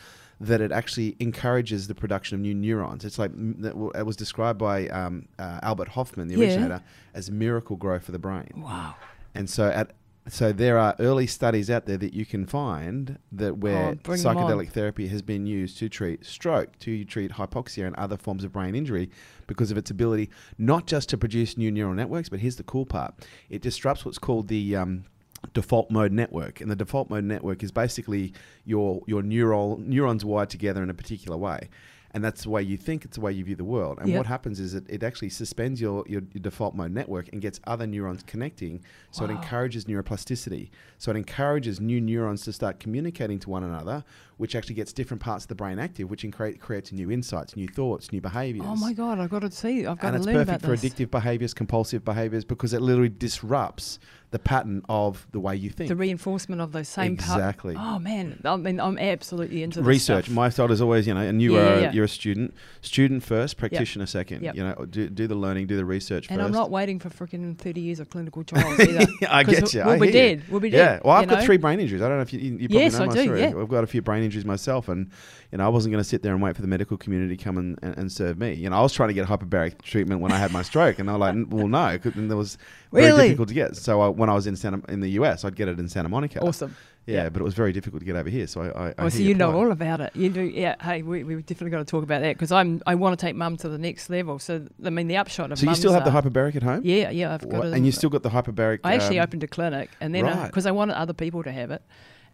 that 0.42 0.60
it 0.62 0.72
actually 0.72 1.16
encourages 1.20 1.88
the 1.88 1.96
production 1.96 2.36
of 2.36 2.42
new 2.42 2.54
neurons. 2.54 3.06
It's 3.06 3.20
like 3.20 3.32
m- 3.32 3.56
that 3.62 3.74
w- 3.74 3.92
it 3.96 4.06
was 4.06 4.16
described 4.16 4.58
by 4.60 4.88
um, 4.88 5.28
uh, 5.40 5.60
Albert 5.62 5.90
Hofmann, 5.90 6.28
the 6.28 6.36
Yeah. 6.36 6.46
originator, 6.48 6.82
as 7.14 7.30
Miracle-Gro 7.32 8.00
for 8.00 8.12
the 8.12 8.20
brain. 8.20 8.50
Wow. 8.58 8.96
And 9.36 9.50
so 9.50 9.70
at 9.70 9.94
so 10.28 10.52
there 10.52 10.78
are 10.78 10.96
early 11.00 11.26
studies 11.26 11.68
out 11.72 11.88
there 11.88 11.98
that 11.98 12.14
you 12.14 12.28
can 12.28 12.46
find 12.46 13.18
that 13.32 13.58
where 13.58 13.88
Oh, 13.88 13.90
'em 13.90 14.00
on. 14.06 14.18
psychedelic 14.18 14.70
therapy 14.70 15.08
has 15.08 15.24
been 15.24 15.48
used 15.48 15.80
to 15.80 15.90
treat 15.90 16.24
stroke, 16.24 16.78
to 16.80 17.04
treat 17.06 17.32
hypoxia 17.32 17.88
and 17.88 17.96
other 17.96 18.18
forms 18.18 18.44
of 18.44 18.52
brain 18.54 18.76
injury 18.76 19.10
because 19.48 19.72
of 19.72 19.78
its 19.78 19.90
ability 19.90 20.30
not 20.60 20.86
just 20.86 21.10
to 21.10 21.18
produce 21.18 21.58
new 21.58 21.72
neural 21.72 21.96
networks, 21.96 22.30
but 22.30 22.40
here's 22.40 22.58
the 22.58 22.64
cool 22.64 22.86
part: 22.86 23.16
it 23.50 23.64
disrupts 23.64 24.06
what's 24.06 24.20
called 24.20 24.48
the 24.48 24.76
um, 24.76 25.06
default 25.54 25.90
mode 25.92 26.12
network, 26.12 26.62
and 26.62 26.70
the 26.70 26.76
default 26.76 27.10
mode 27.10 27.24
network 27.24 27.64
is 27.64 27.72
basically 27.72 28.34
your 28.66 29.02
your 29.08 29.22
neural 29.24 29.78
neurons 29.78 30.24
wired 30.24 30.50
together 30.50 30.82
in 30.84 30.90
a 30.90 30.94
particular 30.94 31.38
way. 31.38 31.70
And 32.14 32.22
that's 32.26 32.44
the 32.44 32.50
way 32.50 32.62
you 32.62 32.76
think, 32.76 33.06
it's 33.06 33.16
the 33.16 33.22
way 33.22 33.32
you 33.32 33.46
view 33.46 33.56
the 33.56 33.64
world. 33.64 33.98
And 34.02 34.10
Yep. 34.10 34.18
what 34.18 34.28
happens 34.28 34.60
is 34.60 34.74
it, 34.74 34.84
it 34.90 35.02
actually 35.02 35.30
suspends 35.30 35.80
your, 35.80 36.04
your, 36.10 36.22
your 36.34 36.42
default 36.42 36.76
mode 36.76 36.92
network 36.92 37.30
and 37.32 37.42
gets 37.42 37.62
other 37.66 37.88
neurons 37.88 38.22
connecting. 38.24 38.82
So 39.12 39.24
it 39.24 39.32
encourages 39.32 39.86
neuroplasticity. 39.86 40.72
So 40.98 41.12
it 41.12 41.16
encourages 41.16 41.80
new 41.80 42.02
neurons 42.02 42.42
to 42.42 42.52
start 42.52 42.82
communicating 42.82 43.40
to 43.40 43.50
one 43.50 43.64
another, 43.64 44.04
which 44.36 44.58
actually 44.58 44.76
gets 44.76 44.92
different 44.92 45.24
parts 45.24 45.46
of 45.46 45.48
the 45.48 45.56
brain 45.56 45.80
active, 45.80 46.10
which 46.10 46.24
incre- 46.24 46.60
creates 46.60 46.92
new 46.92 47.10
insights, 47.12 47.56
new 47.56 47.70
thoughts, 47.70 48.12
new 48.12 48.20
behaviors. 48.20 48.68
Oh 48.68 48.76
my 48.76 48.92
god! 48.92 49.18
I've 49.18 49.30
got 49.30 49.44
to 49.44 49.52
see. 49.52 49.86
I've 49.86 49.98
got 49.98 50.08
and 50.08 50.14
to 50.16 50.18
it's 50.18 50.26
learn 50.26 50.36
perfect 50.36 50.64
about 50.66 50.70
for 50.70 50.76
this. 50.76 50.92
addictive 50.94 51.12
behaviors, 51.12 51.54
compulsive 51.54 52.04
behaviors, 52.04 52.44
because 52.44 52.74
it 52.74 52.82
literally 52.82 53.08
disrupts 53.08 54.00
the 54.32 54.40
pattern 54.40 54.82
of 54.90 55.28
the 55.34 55.40
way 55.40 55.54
you 55.56 55.70
think. 55.70 55.90
The 55.90 55.96
reinforcement 55.96 56.62
of 56.62 56.72
those 56.72 56.88
same. 56.88 57.14
Exactly. 57.14 57.76
Oh 57.78 58.00
man! 58.00 58.40
I 58.46 58.56
mean, 58.56 58.80
I'm 58.80 58.98
absolutely 58.98 59.62
into 59.62 59.80
this 59.82 59.88
research. 59.88 60.26
stuff. 60.26 60.34
My 60.36 60.48
style 60.50 60.72
is 60.72 60.82
always, 60.82 61.06
you 61.06 61.14
know, 61.14 61.20
and 61.22 61.42
you 61.42 61.56
Yeah, 61.56 61.60
are 61.60 61.80
yeah, 61.82 61.92
you're 61.92 62.06
a 62.06 62.10
student, 62.10 62.54
student 62.82 63.24
first, 63.24 63.58
practitioner 63.58 64.06
second. 64.06 64.44
Yep. 64.44 64.56
You 64.56 64.64
know, 64.64 64.86
do, 64.90 65.10
do 65.10 65.28
the 65.28 65.36
learning, 65.36 65.68
do 65.68 65.76
the 65.76 65.84
research 65.86 66.30
and 66.30 66.40
first. 66.40 66.46
I'm 66.48 66.54
not 66.54 66.72
waiting 66.72 66.98
for 67.00 67.10
freaking 67.10 67.58
30 67.58 67.82
years 67.82 68.00
of 68.00 68.10
clinical 68.10 68.44
trials 68.46 68.80
either. 68.80 69.06
I 69.30 69.44
get 69.44 69.74
you. 69.74 69.82
We'll 69.84 69.96
I 69.96 70.00
be 70.00 70.12
dead. 70.12 70.44
We'll 70.50 70.60
be 70.62 70.70
Yeah, 70.70 70.94
dead. 70.94 71.02
well, 71.04 71.16
I've 71.18 71.28
got 71.28 71.40
know? 71.40 71.46
three 71.46 71.58
brain 71.58 71.80
injuries. 71.82 72.02
I 72.02 72.08
don't 72.08 72.18
know 72.18 72.22
if 72.24 72.32
you, 72.32 72.40
you 72.40 72.70
probably 72.70 72.78
Yes, 72.84 72.94
know 72.94 73.04
I 73.04 73.06
my 73.08 73.14
do, 73.14 73.24
story. 73.24 73.40
yeah. 73.42 73.48
I've 73.58 73.68
got 73.70 73.84
a 73.84 73.88
few 73.88 74.02
brain 74.02 74.24
injuries 74.24 74.46
myself, 74.46 74.88
and 74.88 75.10
you 75.52 75.58
know, 75.58 75.66
I 75.66 75.70
wasn't 75.70 75.92
going 75.92 76.02
to 76.04 76.10
sit 76.10 76.24
there 76.24 76.34
and 76.34 76.42
wait 76.42 76.56
for 76.56 76.62
the 76.62 76.68
medical 76.70 76.96
community 76.96 77.36
to 77.36 77.44
come 77.44 77.58
and, 77.58 77.78
and, 77.82 77.98
and 77.98 78.12
serve 78.12 78.38
me. 78.40 78.54
You 78.54 78.70
know, 78.70 78.78
I 78.78 78.82
was 78.82 78.94
trying 78.94 79.10
to 79.10 79.14
get 79.14 79.28
hyperbaric 79.28 79.82
treatment 79.82 80.22
when 80.22 80.32
I 80.32 80.38
had 80.38 80.54
my 80.54 80.62
stroke, 80.62 81.00
and 81.00 81.10
they 81.10 81.14
were 81.14 81.20
like, 81.20 81.34
"N- 81.36 81.50
"Well, 81.50 81.68
no," 81.68 82.00
and 82.02 82.30
there 82.30 82.38
was 82.38 82.58
very 82.94 83.12
difficult 83.28 83.50
to 83.50 83.54
get. 83.54 83.76
So 83.76 84.00
I, 84.02 84.08
when 84.22 84.30
I 84.30 84.34
was 84.34 84.46
in 84.46 84.56
Santa, 84.56 84.80
in 84.88 85.00
the 85.02 85.10
US, 85.20 85.44
I'd 85.44 85.56
get 85.56 85.68
it 85.68 85.80
in 85.80 85.90
Santa 85.90 86.08
Monica. 86.08 86.40
Awesome. 86.40 86.76
Yeah, 87.08 87.24
Yeah. 87.24 87.30
but 87.30 87.42
it 87.42 87.44
was 87.44 87.56
very 87.56 87.74
difficult 87.74 88.02
to 88.02 88.06
get 88.06 88.16
over 88.16 88.30
here. 88.30 88.46
So 88.46 88.62
I, 88.62 88.68
I, 88.68 88.88
I 88.90 88.94
Oh, 89.00 89.10
so 89.10 89.18
you 89.18 89.34
know 89.34 89.52
all 89.52 89.72
about 89.72 90.00
it. 90.02 90.16
You 90.16 90.30
do, 90.30 90.42
yeah. 90.42 90.76
Hey, 90.80 91.02
we 91.02 91.24
we 91.24 91.36
definitely 91.42 91.72
got 91.72 91.80
to 91.80 91.86
talk 91.86 92.04
about 92.04 92.22
that 92.22 92.36
because 92.36 92.52
I'm 92.52 92.82
I 92.86 92.94
want 92.96 93.20
to 93.20 93.26
take 93.26 93.36
mum 93.36 93.58
to 93.58 93.70
the 93.70 93.80
next 93.80 94.10
level. 94.12 94.38
So 94.38 94.66
I 94.86 94.90
mean, 94.92 95.08
the 95.08 95.18
upshot 95.18 95.52
of 95.52 95.58
So 95.58 95.68
you 95.68 95.76
still 95.76 95.94
have 95.94 96.06
the 96.06 96.12
hyperbaric 96.12 96.56
at 96.56 96.64
home? 96.64 96.82
Yeah, 96.84 97.10
yeah. 97.10 97.34
I've 97.34 97.42
got 97.50 97.60
What- 97.60 97.68
it. 97.68 97.74
and 97.74 97.86
you 97.86 97.92
still 97.92 98.12
got 98.12 98.22
the 98.22 98.30
hyperbaric. 98.30 98.80
I 98.84 98.94
actually 98.94 99.18
um, 99.20 99.24
opened 99.24 99.44
a 99.44 99.48
clinic, 99.48 99.90
and 100.00 100.14
then 100.14 100.26
right. 100.26 100.46
because 100.46 100.68
I 100.68 100.72
wanted 100.72 100.96
other 100.96 101.14
people 101.14 101.42
to 101.44 101.52
have 101.52 101.72
it, 101.72 101.82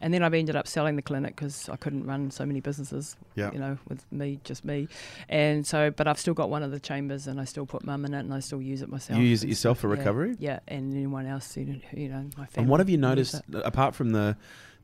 and 0.01 0.13
then 0.13 0.23
I've 0.23 0.33
ended 0.33 0.55
up 0.55 0.67
selling 0.67 0.95
the 0.95 1.01
clinic 1.01 1.35
because 1.35 1.69
I 1.69 1.75
couldn't 1.75 2.05
run 2.05 2.31
so 2.31 2.45
many 2.45 2.59
businesses. 2.59 3.15
Yeah. 3.35 3.51
You 3.51 3.59
know, 3.59 3.77
with 3.87 4.05
me, 4.11 4.39
just 4.43 4.65
me, 4.65 4.87
and 5.29 5.65
so. 5.65 5.91
But 5.91 6.07
I've 6.07 6.19
still 6.19 6.33
got 6.33 6.49
one 6.49 6.63
of 6.63 6.71
the 6.71 6.79
chambers, 6.79 7.27
and 7.27 7.39
I 7.39 7.45
still 7.45 7.65
put 7.65 7.83
mum 7.83 8.05
in 8.05 8.13
it, 8.13 8.19
and 8.19 8.33
I 8.33 8.39
still 8.39 8.61
use 8.61 8.81
it 8.81 8.89
myself. 8.89 9.19
You 9.19 9.25
use 9.25 9.43
it 9.43 9.49
yourself 9.49 9.79
for 9.79 9.87
recovery? 9.87 10.35
Yeah, 10.39 10.59
and 10.67 10.93
anyone 10.93 11.25
else, 11.25 11.55
you 11.57 11.65
know, 11.65 11.79
you 11.93 12.09
know, 12.09 12.29
my 12.37 12.45
family. 12.45 12.51
And 12.55 12.69
what 12.69 12.79
have 12.79 12.89
you 12.89 12.97
noticed 12.97 13.41
apart 13.53 13.95
from 13.95 14.11
the 14.11 14.37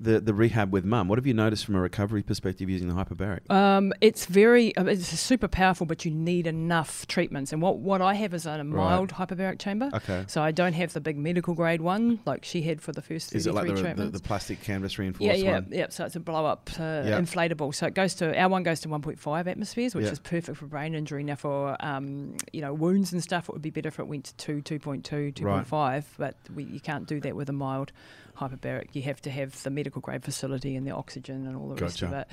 the, 0.04 0.20
the 0.20 0.34
rehab 0.34 0.72
with 0.72 0.86
mum. 0.86 1.08
What 1.08 1.18
have 1.18 1.26
you 1.26 1.34
noticed 1.34 1.66
from 1.66 1.76
a 1.76 1.82
recovery 1.82 2.24
perspective 2.24 2.70
using 2.70 2.88
the 2.88 2.93
hyperbaric? 2.93 3.49
Um, 3.49 3.93
it's 4.01 4.26
very, 4.26 4.74
it's 4.78 5.08
super 5.20 5.47
powerful, 5.47 5.86
but 5.86 6.06
you 6.06 6.12
need 6.12 6.45
enough 6.47 7.08
treatments. 7.08 7.54
And 7.54 7.62
what, 7.62 7.80
what 7.80 8.01
I 8.01 8.14
have 8.16 8.34
is 8.34 8.45
a 8.45 8.64
mild 8.64 9.10
hyperbaric 9.14 9.60
chamber. 9.60 9.89
Okay. 9.93 10.26
So 10.28 10.41
I 10.41 10.51
don't 10.51 10.74
have 10.74 10.93
the 10.93 11.01
big 11.01 11.18
medical 11.18 11.54
grade 11.54 11.82
one 11.82 12.20
like 12.26 12.43
she 12.45 12.62
had 12.62 12.82
for 12.82 12.91
the 12.91 13.01
first 13.01 13.34
Is 13.34 13.47
it 13.47 13.54
like 13.54 13.68
the, 13.68 13.74
the, 13.74 13.82
treatments. 13.82 14.20
the 14.20 14.28
plastic 14.28 14.62
canvas 14.62 14.99
reinforced 14.99 15.39
yeah, 15.39 15.45
yeah, 15.45 15.54
one? 15.54 15.68
yeah. 15.72 15.86
So 15.89 16.06
it's 16.06 16.16
a 16.16 16.20
blow 16.20 16.45
up 16.45 16.70
uh, 16.80 17.04
Yeah. 17.06 17.20
inflatable. 17.20 17.74
So 17.74 17.88
it 17.88 17.93
goes 17.93 18.14
to 18.16 18.38
our 18.39 18.49
one 18.49 18.64
goes 18.64 18.82
to 18.82 18.89
1.5 18.89 19.47
atmospheres, 19.47 19.95
which 19.95 20.06
Yeah. 20.06 20.12
is 20.12 20.20
perfect 20.20 20.58
for 20.58 20.66
brain 20.66 20.95
injury. 20.95 21.24
Now 21.24 21.36
for 21.36 21.78
um, 21.80 22.36
you 22.51 22.62
know 22.62 22.74
wounds 22.74 23.14
and 23.14 23.24
stuff, 23.24 23.47
it 23.49 23.54
would 23.54 23.62
be 23.62 23.70
better 23.70 23.88
if 23.88 23.99
it 23.99 24.08
went 24.08 24.26
to 24.26 24.62
2, 24.62 24.80
2.2, 24.80 25.34
2.5. 25.34 26.04
But 26.18 26.36
we, 26.54 26.64
you 26.66 26.80
can't 26.80 27.08
do 27.08 27.20
that 27.22 27.36
with 27.36 27.49
a 27.49 27.54
mild 27.54 27.91
hyperbaric. 28.36 28.89
You 28.93 29.01
have 29.03 29.21
to 29.23 29.31
have 29.31 29.61
the 29.63 29.69
medical 29.69 30.01
grade 30.01 30.23
facility 30.23 30.75
and 30.75 30.86
the 30.86 30.91
oxygen 30.91 31.47
and 31.47 31.55
all 31.55 31.69
the 31.69 31.81
rest 31.81 32.01
of 32.01 32.13
it. 32.13 32.27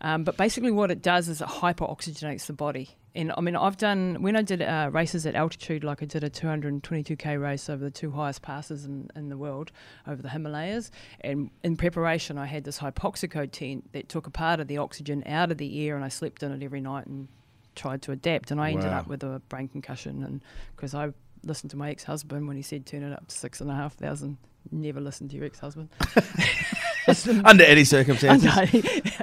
Um, 0.00 0.24
but 0.24 0.36
basically, 0.36 0.70
what 0.70 0.90
it 0.90 1.02
does 1.02 1.28
is 1.28 1.40
it 1.40 1.48
hyperoxygenates 1.48 2.46
the 2.46 2.52
body. 2.52 2.90
And 3.14 3.32
I 3.36 3.40
mean, 3.42 3.56
I've 3.56 3.76
done 3.76 4.22
when 4.22 4.36
I 4.36 4.42
did 4.42 4.62
uh, 4.62 4.88
races 4.90 5.26
at 5.26 5.34
altitude, 5.34 5.84
like 5.84 6.02
I 6.02 6.06
did 6.06 6.24
a 6.24 6.30
222k 6.30 7.40
race 7.40 7.68
over 7.68 7.84
the 7.84 7.90
two 7.90 8.10
highest 8.10 8.40
passes 8.40 8.86
in, 8.86 9.10
in 9.14 9.28
the 9.28 9.36
world, 9.36 9.70
over 10.06 10.22
the 10.22 10.30
Himalayas. 10.30 10.90
And 11.20 11.50
in 11.62 11.76
preparation, 11.76 12.38
I 12.38 12.46
had 12.46 12.64
this 12.64 12.78
hypoxico 12.78 13.50
tent 13.50 13.92
that 13.92 14.08
took 14.08 14.26
a 14.26 14.30
part 14.30 14.60
of 14.60 14.68
the 14.68 14.78
oxygen 14.78 15.22
out 15.26 15.50
of 15.50 15.58
the 15.58 15.86
air, 15.86 15.94
and 15.94 16.04
I 16.04 16.08
slept 16.08 16.42
in 16.42 16.52
it 16.52 16.64
every 16.64 16.80
night 16.80 17.06
and 17.06 17.28
tried 17.74 18.02
to 18.02 18.12
adapt. 18.12 18.50
And 18.50 18.60
I 18.60 18.70
ended 18.70 18.92
up 18.92 19.06
with 19.06 19.22
a 19.22 19.42
brain 19.48 19.68
concussion, 19.68 20.22
and 20.22 20.42
because 20.74 20.94
I 20.94 21.12
listened 21.44 21.70
to 21.70 21.76
my 21.76 21.90
ex-husband 21.90 22.46
when 22.46 22.56
he 22.56 22.62
said 22.62 22.86
turn 22.86 23.02
it 23.02 23.12
up 23.12 23.26
to 23.28 23.34
six 23.34 23.60
and 23.60 23.70
a 23.70 23.74
half 23.74 23.94
thousand. 23.94 24.38
Never 24.70 25.00
listen 25.00 25.28
to 25.28 25.36
your 25.36 25.44
ex-husband. 25.44 25.88
Under 27.44 27.64
any 27.64 27.82
circumstances, 27.82 28.48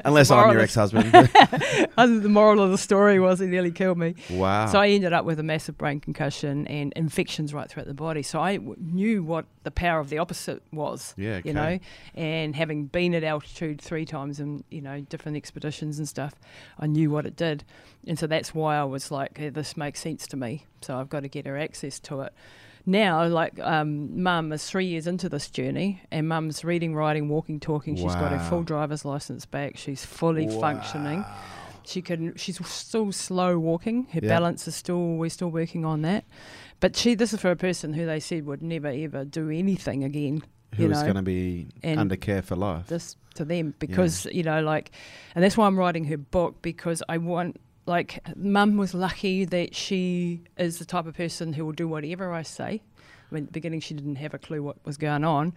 unless 0.04 0.30
I'm 0.30 0.52
your 0.52 0.60
ex-husband. 0.62 1.14
the 1.14 2.28
moral 2.30 2.62
of 2.62 2.72
the 2.72 2.78
story 2.78 3.22
was 3.22 3.40
he 3.40 3.48
nearly 3.48 3.72
killed 3.72 3.98
me. 3.98 4.16
wow. 4.30 4.66
So 4.66 4.80
I 4.82 4.90
ended 4.90 5.14
up 5.14 5.24
with 5.24 5.40
a 5.40 5.44
massive 5.44 5.78
brain 5.78 6.02
concussion 6.02 6.68
and 6.68 6.92
infections 6.98 7.54
right 7.54 7.70
throughout 7.70 7.88
the 7.88 7.94
body. 7.94 8.22
So 8.22 8.42
I 8.42 8.58
w- 8.58 8.76
knew 8.80 9.24
what 9.24 9.46
the 9.64 9.72
power 9.72 10.02
of 10.02 10.10
the 10.10 10.18
opposite 10.18 10.62
was. 10.74 11.14
Yeah, 11.16 11.36
okay. 11.36 11.48
You 11.50 11.54
know, 11.54 11.80
and 12.16 12.54
having 12.54 12.86
been 12.88 13.14
at 13.16 13.24
altitude 13.24 13.80
three 13.80 14.06
times 14.06 14.42
and, 14.42 14.66
you 14.70 14.82
know 14.82 15.00
different 15.02 15.38
expeditions 15.38 16.00
and 16.00 16.08
stuff, 16.08 16.34
I 16.80 16.86
knew 16.86 17.10
what 17.10 17.26
it 17.26 17.38
did, 17.38 17.64
and 18.06 18.20
so 18.20 18.28
that's 18.28 18.54
why 18.54 18.76
I 18.78 18.84
was 18.84 19.10
like, 19.10 19.38
"Hey, 19.38 19.50
this 19.50 19.78
makes 19.78 20.02
sense 20.02 20.28
to 20.28 20.38
me. 20.38 20.66
So 20.82 20.98
I've 20.98 21.10
got 21.10 21.22
to 21.22 21.30
get 21.30 21.46
her 21.46 21.58
access 21.58 21.98
to 22.02 22.22
it. 22.22 22.34
Now, 22.86 23.26
like, 23.28 23.60
um, 23.60 24.22
mum 24.24 24.52
is 24.52 24.68
three 24.70 24.86
years 24.86 25.06
into 25.08 25.30
this 25.30 25.50
journey, 25.50 26.02
and 26.12 26.28
mum's 26.28 26.64
reading, 26.64 26.96
writing, 26.96 27.30
walking, 27.30 27.60
talking. 27.60 27.96
She's 27.96 28.06
got 28.16 28.32
her 28.32 28.38
Wow. 28.38 28.50
full 28.50 28.64
driver's 28.64 29.06
license 29.06 29.46
back. 29.46 29.78
She's 29.78 30.06
fully 30.06 30.48
functioning. 30.48 31.24
She 31.86 32.02
can. 32.02 32.36
She's 32.36 32.64
still 32.68 33.12
slow 33.12 33.58
walking. 33.60 34.08
Her 34.14 34.20
Yeah. 34.24 34.30
balance 34.30 34.68
is 34.68 34.76
still. 34.76 35.16
We're 35.16 35.30
still 35.30 35.50
working 35.50 35.86
on 35.86 36.02
that. 36.04 36.24
But 36.80 36.96
she. 36.96 37.16
This 37.16 37.34
is 37.34 37.40
for 37.42 37.50
a 37.52 37.56
person 37.56 37.94
who 37.94 38.06
they 38.06 38.20
said 38.20 38.46
would 38.46 38.62
never 38.62 38.88
ever 38.88 39.26
do 39.26 39.50
anything 39.50 40.04
again. 40.04 40.44
Who 40.76 40.84
you 40.84 40.92
is 40.92 41.00
know, 41.00 41.04
going 41.06 41.16
to 41.16 41.22
be 41.24 41.70
and 41.82 42.00
under 42.00 42.16
care 42.16 42.44
for 42.44 42.56
life? 42.56 42.88
this 42.88 43.16
to 43.36 43.44
them 43.46 43.74
because 43.80 44.26
you 44.32 44.44
know 44.44 44.62
like 44.62 44.92
and 45.34 45.44
that's 45.44 45.58
why 45.58 45.66
I'm 45.66 45.78
writing 45.80 46.04
her 46.06 46.18
book 46.18 46.62
because 46.62 47.02
I 47.10 47.18
want 47.18 47.60
like 47.90 48.22
mum 48.38 48.78
was 48.78 48.94
lucky 48.94 49.44
that 49.46 49.76
she 49.76 50.42
is 50.58 50.80
the 50.80 50.86
type 50.86 51.06
of 51.08 51.16
person 51.16 51.54
who 51.54 51.66
will 51.66 51.74
do 51.74 51.88
whatever 51.88 52.32
I 52.32 52.44
say. 52.44 52.82
I 53.30 53.36
mean, 53.36 53.44
at 53.44 53.48
the 53.50 53.52
beginning 53.54 53.82
she 53.82 53.94
didn't 53.94 54.16
have 54.16 54.34
a 54.34 54.40
clue 54.40 54.64
what 54.64 54.78
was 54.86 54.96
going 54.98 55.24
on, 55.26 55.54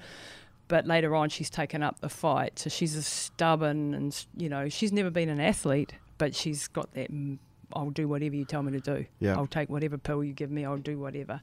but 0.69 0.87
later 0.87 1.15
on 1.15 1.29
she's 1.29 1.51
taken 1.51 1.83
up 1.83 2.01
the 2.01 2.09
fight. 2.09 2.59
So 2.59 2.69
she's 2.71 2.97
a 2.97 3.03
stubborn 3.03 3.95
and 3.95 4.27
you 4.37 4.49
know 4.49 4.69
she's 4.69 4.93
never 4.93 5.11
been 5.11 5.29
an 5.29 5.41
athlete, 5.41 5.93
but 6.19 6.35
she's 6.35 6.67
got 6.69 6.93
that. 6.95 7.11
I'll 7.75 7.91
do 7.91 8.07
whatever 8.09 8.35
you 8.35 8.45
tell 8.45 8.63
me 8.63 8.73
to 8.73 8.81
do. 8.81 9.07
Yeah. 9.21 9.37
I'll 9.37 9.47
take 9.47 9.71
whatever 9.71 9.97
pill 9.97 10.23
you 10.25 10.33
give 10.33 10.51
me. 10.51 10.65
I'll 10.65 10.77
do 10.77 10.99
whatever 10.99 11.41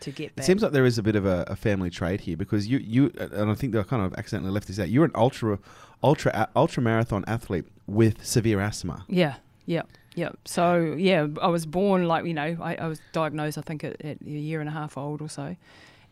to 0.00 0.10
get 0.10 0.26
It 0.28 0.36
back. 0.36 0.44
seems 0.46 0.62
like 0.62 0.72
there 0.72 0.84
is 0.86 0.98
a 0.98 1.02
bit 1.02 1.14
of 1.16 1.24
a, 1.26 1.44
a 1.48 1.56
family 1.56 1.90
trait 1.90 2.20
here 2.20 2.36
because 2.36 2.66
you, 2.66 2.78
you, 2.78 3.12
uh, 3.20 3.28
and 3.32 3.50
I 3.50 3.54
think 3.54 3.72
that 3.72 3.80
I 3.80 3.82
kind 3.84 4.02
of 4.04 4.14
accidentally 4.14 4.52
left 4.52 4.66
this 4.68 4.78
out. 4.80 4.88
You're 4.88 5.04
an 5.04 5.10
ultra, 5.14 5.58
ultra, 6.02 6.48
ultra 6.56 6.82
marathon 6.82 7.24
athlete 7.28 7.64
with 7.86 8.24
severe 8.24 8.60
asthma. 8.60 9.04
Yeah, 9.08 9.36
yeah, 9.66 9.82
yeah. 10.18 10.30
So 10.44 10.96
yeah, 10.98 11.26
I 11.40 11.48
was 11.48 11.64
born 11.66 12.08
like 12.08 12.24
you 12.24 12.34
know 12.34 12.56
I, 12.60 12.74
I 12.74 12.86
was 12.88 13.00
diagnosed 13.12 13.58
I 13.58 13.62
think 13.62 13.84
at, 13.84 14.04
at 14.04 14.20
a 14.20 14.28
year 14.28 14.60
and 14.60 14.68
a 14.68 14.72
half 14.72 14.98
old 14.98 15.22
or 15.22 15.28
so, 15.28 15.56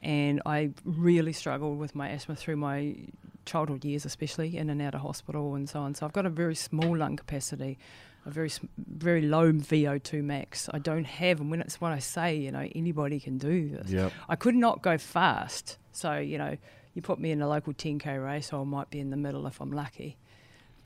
and 0.02 0.40
I 0.46 0.70
really 0.84 1.32
struggled 1.32 1.78
with 1.78 1.94
my 1.94 2.08
asthma 2.10 2.36
through 2.36 2.56
my 2.56 2.96
childhood 3.44 3.84
years, 3.84 4.04
especially 4.04 4.56
in 4.56 4.70
and 4.70 4.80
out 4.80 4.94
of 4.94 5.00
hospital 5.00 5.54
and 5.54 5.68
so 5.68 5.80
on. 5.80 5.94
So 5.94 6.06
I've 6.06 6.12
got 6.12 6.26
a 6.26 6.30
very 6.30 6.54
small 6.54 6.96
lung 6.96 7.16
capacity, 7.16 7.78
a 8.24 8.30
very 8.30 8.50
very 8.78 9.22
low 9.22 9.52
VO2 9.52 10.22
max. 10.22 10.68
I 10.72 10.78
don't 10.78 11.06
have, 11.06 11.40
and 11.40 11.50
when 11.50 11.60
it's 11.60 11.80
when 11.80 11.92
I 11.92 11.98
say 11.98 12.36
you 12.36 12.52
know 12.52 12.68
anybody 12.74 13.18
can 13.18 13.38
do 13.38 13.70
this. 13.70 13.90
Yep. 13.90 14.12
I 14.28 14.36
could 14.36 14.54
not 14.54 14.82
go 14.82 14.98
fast. 14.98 15.78
So, 15.92 16.18
you 16.18 16.36
know, 16.36 16.58
you 16.92 17.02
put 17.02 17.18
me 17.18 17.30
in 17.30 17.40
a 17.40 17.48
local 17.48 17.72
10k 17.72 18.22
race, 18.24 18.52
I 18.52 18.62
might 18.64 18.90
be 18.90 19.00
in 19.00 19.10
the 19.10 19.16
middle 19.16 19.46
if 19.46 19.60
I'm 19.60 19.72
lucky. 19.72 20.18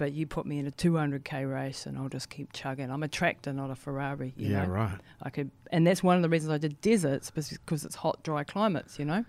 But 0.00 0.12
you 0.14 0.26
put 0.26 0.46
me 0.46 0.58
in 0.58 0.66
a 0.66 0.70
200k 0.70 1.52
race 1.52 1.84
and 1.84 1.98
I'll 1.98 2.08
just 2.08 2.30
keep 2.30 2.54
chugging. 2.54 2.90
I'm 2.90 3.02
a 3.02 3.08
tractor, 3.08 3.52
not 3.52 3.70
a 3.70 3.74
Ferrari. 3.74 4.32
You 4.34 4.48
Yeah, 4.52 4.64
know? 4.64 4.70
right. 4.70 4.98
I 5.22 5.28
could, 5.28 5.50
and 5.70 5.86
that's 5.86 6.02
one 6.02 6.16
of 6.16 6.22
the 6.22 6.30
reasons 6.30 6.50
I 6.50 6.56
did 6.56 6.80
deserts 6.80 7.30
because 7.30 7.84
it's 7.84 7.96
hot, 7.96 8.22
dry 8.22 8.42
climates, 8.42 8.98
you 8.98 9.04
know. 9.04 9.26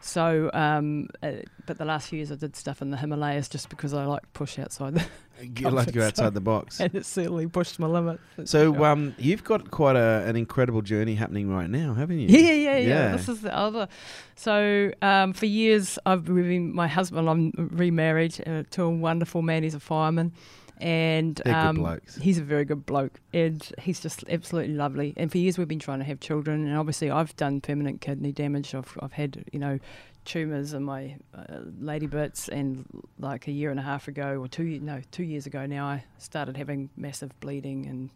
So, 0.00 0.50
um, 0.52 1.08
uh, 1.22 1.32
but 1.66 1.78
the 1.78 1.84
last 1.84 2.08
few 2.08 2.18
years 2.18 2.30
I 2.30 2.36
did 2.36 2.56
stuff 2.56 2.80
in 2.82 2.90
the 2.90 2.96
Himalayas 2.96 3.48
just 3.48 3.68
because 3.68 3.92
I 3.94 4.04
like 4.04 4.32
push 4.32 4.58
outside, 4.58 4.94
the, 4.94 5.04
You 5.56 5.70
like 5.70 5.86
to 5.86 5.92
go 5.92 6.06
outside 6.06 6.34
the 6.34 6.40
box. 6.40 6.80
and 6.80 6.94
it 6.94 7.06
certainly 7.06 7.46
pushed 7.46 7.78
my 7.78 7.86
limit. 7.86 8.20
So 8.44 8.74
sure. 8.74 8.86
um, 8.86 9.14
you've 9.18 9.44
got 9.44 9.70
quite 9.70 9.96
a, 9.96 10.24
an 10.26 10.36
incredible 10.36 10.82
journey 10.82 11.14
happening 11.14 11.48
right 11.48 11.70
now, 11.70 11.94
haven't 11.94 12.18
you? 12.18 12.28
Yeah, 12.28 12.38
yeah, 12.38 12.52
yeah, 12.52 12.76
yeah. 12.78 13.12
This 13.16 13.28
is 13.28 13.40
the 13.42 13.56
other. 13.56 13.88
So 14.34 14.92
um, 15.02 15.32
for 15.32 15.46
years, 15.46 15.98
I've 16.06 16.24
been 16.24 16.74
my 16.74 16.88
husband. 16.88 17.28
I'm 17.28 17.52
remarried 17.72 18.40
uh, 18.46 18.64
to 18.70 18.82
a 18.82 18.90
wonderful 18.90 19.42
man. 19.42 19.62
He's 19.62 19.74
a 19.74 19.80
fireman, 19.80 20.32
and 20.80 21.46
um, 21.48 22.00
he's 22.20 22.38
a 22.38 22.42
very 22.42 22.64
good 22.64 22.86
bloke, 22.86 23.20
and 23.32 23.70
he's 23.80 24.00
just 24.00 24.24
absolutely 24.28 24.74
lovely. 24.74 25.12
And 25.16 25.30
for 25.30 25.38
years, 25.38 25.58
we've 25.58 25.68
been 25.68 25.78
trying 25.78 25.98
to 25.98 26.04
have 26.04 26.20
children, 26.20 26.66
and 26.66 26.76
obviously, 26.76 27.10
I've 27.10 27.34
done 27.36 27.60
permanent 27.60 28.00
kidney 28.00 28.32
damage. 28.32 28.74
I've 28.74 28.96
I've 29.00 29.12
had 29.12 29.44
you 29.52 29.58
know 29.58 29.78
tumors 30.24 30.74
in 30.74 30.84
my 30.84 31.16
uh, 31.34 31.60
lady 31.80 32.06
bits, 32.06 32.48
and 32.48 32.86
like 33.18 33.48
a 33.48 33.52
year 33.52 33.70
and 33.70 33.80
a 33.80 33.82
half 33.82 34.06
ago, 34.08 34.40
or 34.40 34.46
two 34.46 34.78
no 34.80 35.00
two 35.10 35.24
years 35.24 35.46
ago 35.46 35.66
now, 35.66 35.86
I 35.86 36.04
started 36.18 36.56
having 36.56 36.90
massive 36.96 37.38
bleeding 37.40 37.86
and 37.86 38.10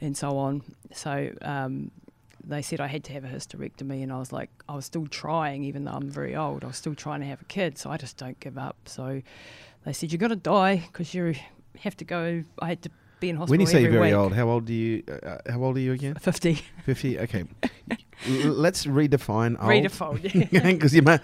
and 0.00 0.16
so 0.16 0.36
on. 0.36 0.62
So 0.92 1.30
um, 1.42 1.90
they 2.44 2.60
said 2.60 2.80
I 2.80 2.86
had 2.86 3.04
to 3.04 3.12
have 3.14 3.24
a 3.24 3.28
hysterectomy, 3.28 4.02
and 4.02 4.12
I 4.12 4.18
was 4.18 4.30
like, 4.30 4.50
I 4.68 4.74
was 4.74 4.84
still 4.84 5.06
trying, 5.06 5.64
even 5.64 5.84
though 5.84 5.92
I'm 5.92 6.10
very 6.10 6.36
old. 6.36 6.64
I 6.64 6.66
was 6.66 6.76
still 6.76 6.94
trying 6.94 7.20
to 7.20 7.26
have 7.26 7.40
a 7.40 7.46
kid, 7.46 7.78
so 7.78 7.90
I 7.90 7.96
just 7.96 8.18
don't 8.18 8.38
give 8.40 8.58
up. 8.58 8.76
So 8.84 9.22
they 9.84 9.92
said 9.94 10.12
you're 10.12 10.18
gonna 10.18 10.36
die 10.36 10.84
because 10.86 11.14
you 11.14 11.34
have 11.82 11.96
to 11.98 12.04
go. 12.04 12.44
I 12.60 12.68
had 12.68 12.82
to 12.82 12.90
be 13.20 13.30
in 13.30 13.36
hospital. 13.36 13.52
When 13.52 13.60
you 13.60 13.66
say 13.66 13.86
very 13.86 14.08
week. 14.08 14.14
old, 14.14 14.32
how 14.34 14.48
old 14.48 14.64
do 14.66 14.72
you? 14.72 15.02
Uh, 15.08 15.38
how 15.50 15.62
old 15.62 15.76
are 15.76 15.80
you 15.80 15.92
again? 15.92 16.14
Fifty. 16.16 16.62
Fifty. 16.84 17.18
Okay. 17.18 17.44
L- 18.28 18.50
let's 18.50 18.86
redefine 18.86 19.60
old. 19.60 19.70
redefined. 19.70 20.52
Yeah. 20.52 20.60
because 20.72 20.94
you 20.94 21.02
ma- 21.02 21.18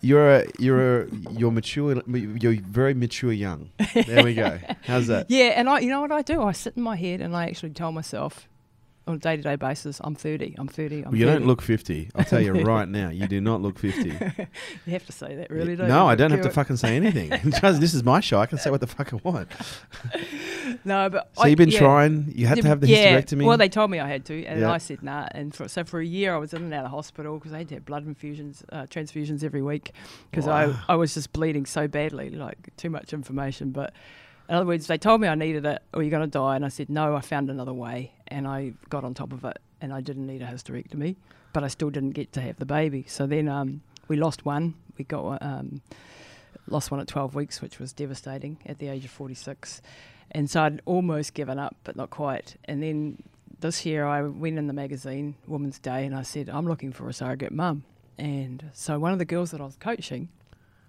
you're 0.00 0.36
a, 0.36 0.46
you're 0.58 1.02
a, 1.02 1.08
you're 1.30 1.50
mature. 1.52 2.02
You're 2.06 2.60
very 2.60 2.94
mature 2.94 3.32
young. 3.32 3.70
There 3.94 4.24
we 4.24 4.34
go. 4.34 4.58
How's 4.82 5.06
that? 5.06 5.30
yeah, 5.30 5.52
and 5.56 5.68
I, 5.68 5.78
you 5.78 5.88
know 5.90 6.00
what 6.00 6.12
I 6.12 6.22
do? 6.22 6.42
I 6.42 6.52
sit 6.52 6.76
in 6.76 6.82
my 6.82 6.96
head 6.96 7.20
and 7.20 7.36
I 7.36 7.46
actually 7.46 7.70
tell 7.70 7.92
myself 7.92 8.48
on 9.06 9.14
a 9.14 9.18
day 9.18 9.36
to 9.36 9.42
day 9.42 9.56
basis, 9.56 10.00
I'm 10.04 10.14
30, 10.14 10.54
I'm 10.58 10.68
30, 10.68 10.98
I'm 10.98 11.10
Well, 11.10 11.16
you 11.16 11.26
30. 11.26 11.38
don't 11.38 11.46
look 11.48 11.60
50. 11.62 12.10
I'll 12.14 12.24
tell 12.24 12.40
you 12.40 12.52
right 12.64 12.88
now, 12.88 13.08
you 13.08 13.26
do 13.26 13.40
not 13.40 13.60
look 13.60 13.78
50. 13.78 14.10
You 14.86 14.92
have 14.92 15.06
to 15.06 15.12
say 15.12 15.34
that, 15.36 15.50
really, 15.50 15.76
don't 15.76 15.88
no? 15.88 16.06
I 16.08 16.14
don't 16.14 16.30
have 16.30 16.42
to 16.42 16.50
fucking 16.50 16.76
say 16.76 16.96
anything. 16.96 17.30
This 17.82 17.94
is 17.94 18.04
my 18.04 18.20
show. 18.20 18.38
I 18.38 18.46
can 18.46 18.58
say 18.58 18.70
what 18.70 18.80
the 18.80 18.86
fuck 18.86 19.12
I 19.12 19.16
want. 19.22 19.48
No, 20.84 21.08
but 21.10 21.30
So 21.34 21.42
I, 21.42 21.46
you've 21.48 21.58
been 21.58 21.68
yeah. 21.70 21.78
trying. 21.78 22.32
You 22.34 22.46
had 22.46 22.60
to 22.60 22.68
have 22.68 22.80
the 22.80 22.88
yeah. 22.88 23.20
hysterectomy. 23.20 23.44
Well, 23.44 23.56
they 23.56 23.68
told 23.68 23.90
me 23.90 23.98
I 24.00 24.08
had 24.08 24.24
to, 24.26 24.44
and 24.44 24.60
Yeah. 24.60 24.72
I 24.72 24.78
said 24.78 25.02
nah. 25.02 25.28
And 25.32 25.54
for, 25.54 25.68
so 25.68 25.84
for 25.84 26.00
a 26.00 26.04
year, 26.06 26.34
I 26.34 26.38
was 26.38 26.52
in 26.52 26.62
and 26.62 26.74
out 26.74 26.84
of 26.84 26.90
hospital 26.90 27.38
because 27.38 27.52
I 27.52 27.58
had 27.58 27.68
to 27.68 27.74
have 27.74 27.84
blood 27.84 28.06
infusions, 28.06 28.64
uh, 28.72 28.86
transfusions 28.86 29.42
every 29.44 29.62
week 29.62 29.92
because 30.30 30.46
Wow. 30.46 30.74
I, 30.88 30.92
I 30.92 30.96
was 30.96 31.14
just 31.14 31.32
bleeding 31.32 31.66
so 31.66 31.88
badly, 31.88 32.30
like 32.30 32.74
too 32.76 32.90
much 32.90 33.12
information. 33.12 33.70
But 33.70 33.92
in 34.48 34.54
other 34.56 34.66
words, 34.66 34.86
they 34.86 34.98
told 34.98 35.20
me 35.20 35.28
I 35.28 35.34
needed 35.34 35.64
it 35.66 35.82
or 35.94 36.02
you're 36.02 36.10
going 36.10 36.22
to 36.22 36.26
die. 36.38 36.56
And 36.56 36.64
I 36.64 36.68
said, 36.68 36.88
no, 36.90 37.14
I 37.16 37.20
found 37.20 37.50
another 37.50 37.72
way. 37.74 38.12
And 38.32 38.48
I 38.48 38.72
got 38.88 39.04
on 39.04 39.12
top 39.12 39.32
of 39.32 39.44
it 39.44 39.58
and 39.80 39.92
I 39.92 40.00
didn't 40.00 40.26
need 40.26 40.40
a 40.40 40.46
hysterectomy, 40.46 41.16
but 41.52 41.62
I 41.62 41.68
still 41.68 41.90
didn't 41.90 42.12
get 42.12 42.32
to 42.32 42.40
have 42.40 42.56
the 42.56 42.64
baby. 42.64 43.04
So 43.06 43.26
then 43.26 43.46
um, 43.46 43.82
we 44.08 44.16
lost 44.16 44.46
one. 44.46 44.74
We 44.96 45.04
got 45.04 45.42
um, 45.42 45.82
lost 46.66 46.90
one 46.90 47.00
at 47.00 47.08
12 47.08 47.34
weeks, 47.34 47.60
which 47.60 47.78
was 47.78 47.92
devastating 47.92 48.56
at 48.64 48.78
the 48.78 48.88
age 48.88 49.04
of 49.04 49.10
46. 49.10 49.82
And 50.30 50.48
so 50.48 50.62
I'd 50.62 50.80
almost 50.86 51.34
given 51.34 51.58
up, 51.58 51.76
but 51.84 51.94
not 51.94 52.08
quite. 52.08 52.56
And 52.64 52.82
then 52.82 53.22
this 53.60 53.84
year 53.84 54.06
I 54.06 54.22
went 54.22 54.58
in 54.58 54.66
the 54.66 54.72
magazine, 54.72 55.34
Woman's 55.46 55.78
Day, 55.78 56.06
and 56.06 56.14
I 56.14 56.22
said, 56.22 56.48
I'm 56.48 56.66
looking 56.66 56.92
for 56.92 57.08
a 57.08 57.12
surrogate 57.12 57.52
mum. 57.52 57.84
And 58.16 58.70
so 58.72 58.98
one 58.98 59.12
of 59.12 59.18
the 59.18 59.24
girls 59.24 59.50
that 59.50 59.60
I 59.60 59.64
was 59.64 59.76
coaching, 59.76 60.28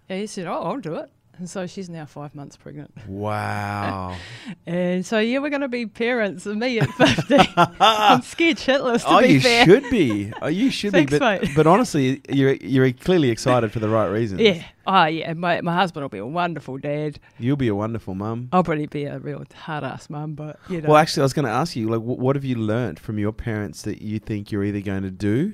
he 0.08 0.28
said, 0.28 0.48
Oh, 0.48 0.64
I'll 0.64 0.80
do 0.80 0.96
it. 0.96 1.10
And 1.38 1.50
so 1.50 1.66
she's 1.66 1.90
now 1.90 2.06
five 2.06 2.36
months 2.36 2.56
pregnant. 2.56 2.92
Wow. 3.08 4.16
And 4.66 5.06
so, 5.06 5.20
yeah, 5.20 5.40
we're 5.40 5.50
going 5.50 5.62
to 5.62 5.68
be 5.68 5.86
parents. 5.86 6.46
And 6.46 6.60
me 6.60 6.80
at 6.80 6.90
50. 6.90 7.38
I'm 7.80 8.22
scared 8.22 8.58
shitless, 8.58 9.02
to 9.02 9.10
oh, 9.10 9.22
be 9.22 9.34
you 9.34 9.42
fair. 9.42 9.66
should 9.66 9.90
be. 9.90 10.32
Oh, 10.42 10.48
you 10.48 10.70
should 10.72 10.92
Thanks, 10.92 11.12
be. 11.12 11.20
But, 11.20 11.50
but 11.56 11.68
honestly, 11.68 12.22
you're 12.30 12.54
you're 12.54 12.92
clearly 12.94 13.30
excited 13.30 13.72
for 13.72 13.80
the 13.80 13.90
right 13.90 14.08
reasons. 14.08 14.42
Yeah. 14.42 14.64
Oh, 14.88 15.06
yeah. 15.06 15.34
My, 15.34 15.62
my 15.62 15.76
husband 15.76 16.04
will 16.04 16.10
be 16.10 16.18
a 16.20 16.26
wonderful 16.26 16.78
dad. 16.78 17.20
You'll 17.40 17.58
be 17.58 17.68
a 17.68 17.76
wonderful 17.76 18.16
mum. 18.16 18.50
I'll 18.52 18.64
probably 18.64 18.88
be 18.88 19.06
a 19.06 19.20
real 19.20 19.44
hard 19.54 19.84
ass 19.84 20.10
mum, 20.10 20.36
but, 20.36 20.60
you 20.70 20.82
know. 20.82 20.90
Well, 20.90 20.98
actually, 20.98 21.22
I 21.22 21.26
was 21.26 21.34
going 21.34 21.46
to 21.46 21.52
ask 21.52 21.76
you, 21.76 21.90
like, 21.90 22.02
what 22.02 22.36
have 22.36 22.46
you 22.46 22.56
learnt 22.56 23.00
from 23.00 23.20
your 23.20 23.34
parents 23.34 23.82
that 23.84 24.02
you 24.02 24.20
think 24.20 24.52
you're 24.52 24.64
either 24.64 24.82
going 24.82 25.04
to 25.04 25.12
do 25.12 25.54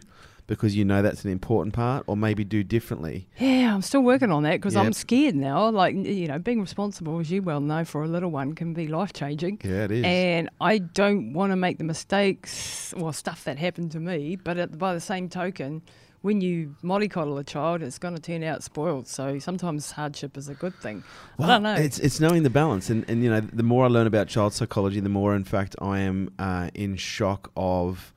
because 0.50 0.76
you 0.76 0.84
know 0.84 1.04
that's 1.04 1.24
an 1.24 1.32
important 1.32 1.76
part, 1.76 2.04
or 2.08 2.18
maybe 2.18 2.44
do 2.44 2.64
differently? 2.64 3.28
Yeah, 3.38 3.74
I'm 3.74 3.84
still 3.84 4.02
working 4.02 4.32
on 4.32 4.42
that 4.44 4.54
because 4.54 4.74
Yep. 4.74 4.86
I'm 4.86 4.94
scared 4.94 5.36
now. 5.36 5.70
Like, 5.70 5.94
you 5.96 6.28
know, 6.28 6.40
being 6.40 6.60
responsible, 6.60 7.20
as 7.20 7.30
you 7.32 7.44
well 7.44 7.62
know, 7.62 7.86
for 7.86 8.04
a 8.04 8.08
little 8.08 8.32
one 8.32 8.56
can 8.56 8.74
be 8.74 8.88
life 8.88 9.14
changing. 9.14 9.62
Yeah, 9.64 9.84
it 9.86 9.92
is. 9.92 10.04
And 10.04 10.50
I 10.60 10.80
don't 10.80 11.34
want 11.34 11.52
to 11.52 11.56
make 11.56 11.78
the 11.78 11.84
mistakes 11.84 12.94
or 12.98 13.14
stuff 13.14 13.44
that 13.44 13.60
happened 13.60 13.92
to 13.92 14.00
me. 14.00 14.38
But 14.38 14.58
at, 14.58 14.78
by 14.78 14.96
the 14.96 15.00
same 15.00 15.30
token, 15.30 15.84
when 16.22 16.42
you 16.42 16.76
mollycoddle 16.84 17.40
a 17.40 17.44
child, 17.44 17.84
it's 17.84 18.00
going 18.00 18.16
to 18.16 18.22
turn 18.22 18.44
out 18.44 18.64
spoiled. 18.64 19.08
So 19.08 19.38
sometimes 19.38 19.92
hardship 19.92 20.36
is 20.36 20.50
a 20.50 20.56
good 20.56 20.76
thing. 20.82 21.04
I 21.38 21.46
don't 21.46 21.64
know. 21.64 21.76
It's 21.76 22.00
it's 22.00 22.20
knowing 22.20 22.42
the 22.42 22.50
balance, 22.50 22.90
and 22.90 23.06
and 23.08 23.24
you 23.24 23.30
know, 23.30 23.40
the 23.40 23.64
more 23.64 23.86
I 23.86 23.88
learn 23.88 24.08
about 24.08 24.28
child 24.28 24.54
psychology, 24.54 25.00
the 25.00 25.10
more, 25.10 25.36
in 25.36 25.44
fact, 25.44 25.76
I 25.80 26.00
am 26.00 26.32
uh, 26.40 26.72
in 26.74 26.96
shock 26.96 27.52
of. 27.56 28.14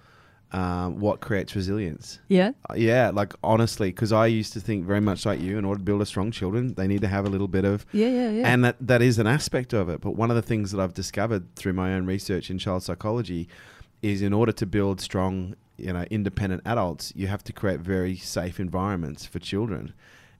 Um, 0.52 1.00
what 1.00 1.20
creates 1.20 1.56
resilience? 1.56 2.18
yeah. 2.28 2.52
Uh, 2.68 2.74
Yeah, 2.76 3.10
like 3.10 3.32
honestly, 3.42 3.88
because 3.88 4.12
I 4.12 4.26
used 4.26 4.52
to 4.52 4.60
think 4.60 4.84
very 4.86 5.00
much 5.00 5.24
like 5.24 5.40
you. 5.40 5.56
In 5.58 5.64
order 5.64 5.78
to 5.78 5.84
build 5.84 6.02
a 6.02 6.06
strong 6.06 6.30
children, 6.30 6.74
they 6.74 6.86
need 6.86 7.00
to 7.00 7.08
have 7.08 7.24
a 7.24 7.30
little 7.30 7.48
bit 7.48 7.64
of 7.64 7.86
Yeah, 7.92 8.08
yeah, 8.08 8.30
yeah. 8.30 8.48
and 8.52 8.62
that 8.64 8.76
that 8.80 9.00
is 9.02 9.18
an 9.18 9.26
aspect 9.26 9.72
of 9.72 9.88
it. 9.88 10.00
But 10.00 10.12
one 10.16 10.30
of 10.30 10.36
the 10.36 10.42
things 10.42 10.70
that 10.72 10.80
I've 10.80 10.94
discovered 10.94 11.54
through 11.56 11.72
my 11.72 11.94
own 11.94 12.04
research 12.06 12.50
in 12.50 12.58
child 12.58 12.82
psychology 12.82 13.48
is 14.02 14.20
in 14.20 14.32
order 14.32 14.52
to 14.52 14.66
build 14.66 15.00
strong, 15.00 15.54
you 15.78 15.92
know, 15.92 16.04
independent 16.10 16.62
adults, 16.66 17.12
you 17.16 17.28
have 17.28 17.42
to 17.44 17.52
create 17.52 17.80
very 17.80 18.16
safe 18.16 18.60
environments 18.60 19.24
for 19.24 19.38
children. 19.38 19.94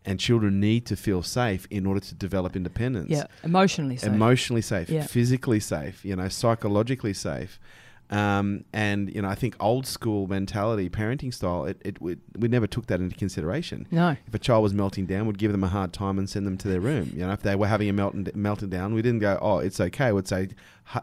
And 0.04 0.18
children 0.18 0.58
need 0.58 0.84
to 0.86 0.96
feel 0.96 1.22
safe 1.22 1.66
in 1.70 1.86
order 1.86 2.00
to 2.00 2.14
develop 2.16 2.56
independence. 2.56 3.08
yeah, 3.08 3.26
emotionally 3.44 3.96
safe. 3.96 4.10
Emotionally 4.12 4.60
safe, 4.62 4.90
Yeah. 4.90 5.06
physically 5.06 5.60
safe, 5.60 6.04
you 6.04 6.16
know, 6.16 6.28
psychologically 6.28 7.14
safe. 7.14 7.60
Um, 8.12 8.64
and 8.74 9.12
you 9.14 9.22
know, 9.22 9.28
I 9.28 9.34
think 9.34 9.56
old 9.58 9.86
school 9.86 10.26
mentality, 10.26 10.90
parenting 10.90 11.32
style, 11.32 11.64
it, 11.64 11.80
it 11.82 12.00
we, 12.00 12.18
we 12.36 12.46
never 12.46 12.66
took 12.66 12.86
that 12.86 13.00
into 13.00 13.16
consideration 13.16 13.86
no. 13.90 14.16
if 14.26 14.34
a 14.34 14.38
child 14.38 14.62
was 14.62 14.74
melting 14.74 15.06
down, 15.06 15.26
we'd 15.26 15.38
give 15.38 15.50
them 15.50 15.64
a 15.64 15.68
hard 15.68 15.92
time 15.92 16.18
and 16.18 16.28
send 16.28 16.46
them 16.46 16.58
to 16.58 16.68
their 16.68 16.80
room. 16.80 17.10
You 17.14 17.26
know, 17.26 17.32
if 17.32 17.40
they 17.40 17.56
were 17.56 17.68
having 17.68 17.88
a 17.88 17.92
melting 17.92 18.28
melting 18.34 18.68
down, 18.68 18.94
we 18.94 19.02
didn't 19.02 19.20
go, 19.20 19.38
"Oh, 19.40 19.58
it's 19.58 19.80
okay." 19.80 20.12
We'd 20.12 20.28
say, 20.28 20.50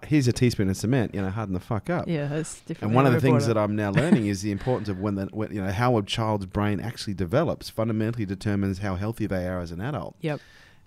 "Here's 0.06 0.28
a 0.28 0.34
teaspoon 0.34 0.70
of 0.70 0.78
cement. 0.78 1.16
You 1.16 1.22
know, 1.24 1.30
harden 1.30 1.54
the 1.54 1.60
fuck 1.60 1.90
up." 1.90 2.08
Yeah, 2.08 2.32
it's 2.32 2.60
definitely. 2.60 2.86
And 2.86 2.96
one 2.96 3.08
of 3.08 3.14
the 3.14 3.22
things 3.22 3.48
that 3.48 3.50
that 3.50 3.60
I'm 3.60 3.76
now 3.76 3.92
learning 3.92 4.28
is 4.28 4.42
the 4.42 4.52
importance 4.52 4.88
of 4.88 5.00
when 5.00 5.16
the 5.16 5.26
when, 5.32 5.52
you 5.52 5.62
know 5.62 5.72
how 5.72 5.98
a 5.98 6.04
child's 6.04 6.46
brain 6.46 6.80
actually 6.80 7.16
develops 7.16 7.70
fundamentally 7.70 8.26
determines 8.26 8.80
how 8.80 8.96
healthy 8.96 9.26
they 9.26 9.48
are 9.48 9.60
as 9.60 9.72
an 9.72 9.82
adult. 9.82 10.16
Yep. 10.22 10.40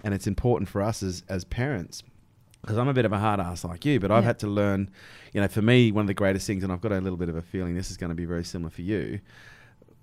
And 0.04 0.14
it's 0.14 0.26
important 0.26 0.68
for 0.68 0.82
us 0.82 1.02
as 1.02 1.24
as 1.28 1.44
parents 1.44 2.04
because 2.62 2.78
I'm 2.78 2.88
a 2.88 2.94
bit 2.94 3.04
of 3.04 3.12
a 3.12 3.18
hard 3.18 3.38
ass 3.40 3.64
like 3.64 3.84
you, 3.84 4.00
but 4.00 4.10
I've 4.10 4.22
Yeah. 4.24 4.28
had 4.28 4.38
to 4.40 4.46
learn. 4.46 4.88
You 5.34 5.40
know, 5.42 5.48
for 5.48 5.62
me, 5.62 5.92
one 5.92 6.02
of 6.02 6.06
the 6.08 6.14
greatest 6.14 6.46
things, 6.46 6.62
and 6.62 6.72
I've 6.72 6.80
got 6.80 6.92
a 6.92 7.00
little 7.00 7.16
bit 7.18 7.28
of 7.28 7.36
a 7.36 7.42
feeling 7.42 7.74
this 7.74 7.90
is 7.90 7.96
going 7.96 8.10
to 8.10 8.14
be 8.16 8.24
very 8.24 8.44
similar 8.44 8.70
for 8.70 8.82
you. 8.82 9.20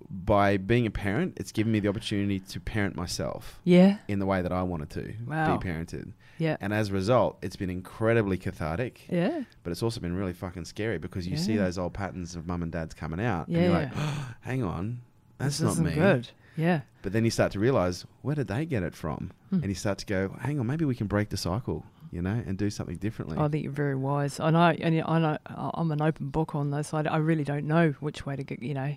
By 0.10 0.57
being 0.57 0.86
a 0.88 0.91
parent, 0.91 1.34
it's 1.38 1.51
given 1.51 1.72
me 1.72 1.80
the 1.80 1.88
opportunity 1.89 2.39
to 2.39 2.60
parent 2.60 2.95
myself 2.95 3.60
Yeah, 3.64 3.97
in 4.07 4.20
the 4.20 4.26
way 4.26 4.41
that 4.41 4.51
I 4.51 4.64
wanted 4.64 4.89
to 4.91 5.14
Wow. 5.28 5.57
be 5.57 5.68
parented. 5.68 6.14
yeah, 6.39 6.55
And 6.62 6.74
as 6.74 6.89
a 6.89 6.93
result, 6.93 7.38
it's 7.41 7.55
been 7.57 7.70
incredibly 7.70 8.38
cathartic, 8.38 9.05
yeah, 9.10 9.43
but 9.64 9.72
it's 9.72 9.84
also 9.84 9.99
been 9.99 10.16
really 10.16 10.34
fucking 10.34 10.66
scary 10.66 10.97
because 10.97 11.28
you 11.28 11.36
see 11.38 11.57
those 11.57 11.78
old 11.78 11.93
patterns 11.93 12.36
of 12.36 12.47
mum 12.47 12.64
and 12.64 12.72
dad's 12.72 12.93
coming 12.95 13.20
out. 13.20 13.47
And 13.49 13.57
Yeah. 13.57 13.64
you're 13.64 13.74
like, 13.74 13.93
hang 14.41 14.64
on, 14.64 15.01
that's 15.38 15.57
this 15.60 15.66
not 15.66 15.72
isn't 15.74 15.86
me. 15.86 15.93
good. 15.95 16.30
Yeah, 16.55 16.82
But 17.03 17.14
then 17.14 17.24
you 17.24 17.32
start 17.32 17.51
to 17.53 17.60
realize, 17.60 18.05
where 18.22 18.36
did 18.36 18.47
they 18.47 18.66
get 18.66 18.84
it 18.84 18.95
from? 18.95 19.32
Hmm. 19.49 19.55
And 19.57 19.66
you 19.68 19.76
start 19.76 19.97
to 19.99 20.05
go, 20.05 20.36
hang 20.41 20.60
on, 20.60 20.66
maybe 20.68 20.84
we 20.86 20.95
can 20.95 21.07
break 21.07 21.30
the 21.30 21.38
cycle, 21.38 21.86
you 22.12 22.22
know, 22.22 22.41
and 22.45 22.57
do 22.57 22.70
something 22.70 22.97
differently. 22.97 23.38
I 23.38 23.47
think 23.47 23.64
you're 23.64 23.72
very 23.74 23.95
wise. 23.95 24.39
I 24.39 24.49
know, 24.51 24.70
and 24.70 25.01
I 25.01 25.20
know 25.20 25.38
I'm 25.74 25.91
an 25.91 26.01
open 26.01 26.30
book 26.30 26.55
on 26.55 26.72
this. 26.72 26.93
I, 26.93 27.01
I 27.01 27.18
really 27.18 27.43
don't 27.43 27.66
know 27.66 27.91
which 27.99 28.26
way 28.26 28.36
to 28.36 28.43
get. 28.43 28.62
You 28.62 28.74
know, 28.74 28.95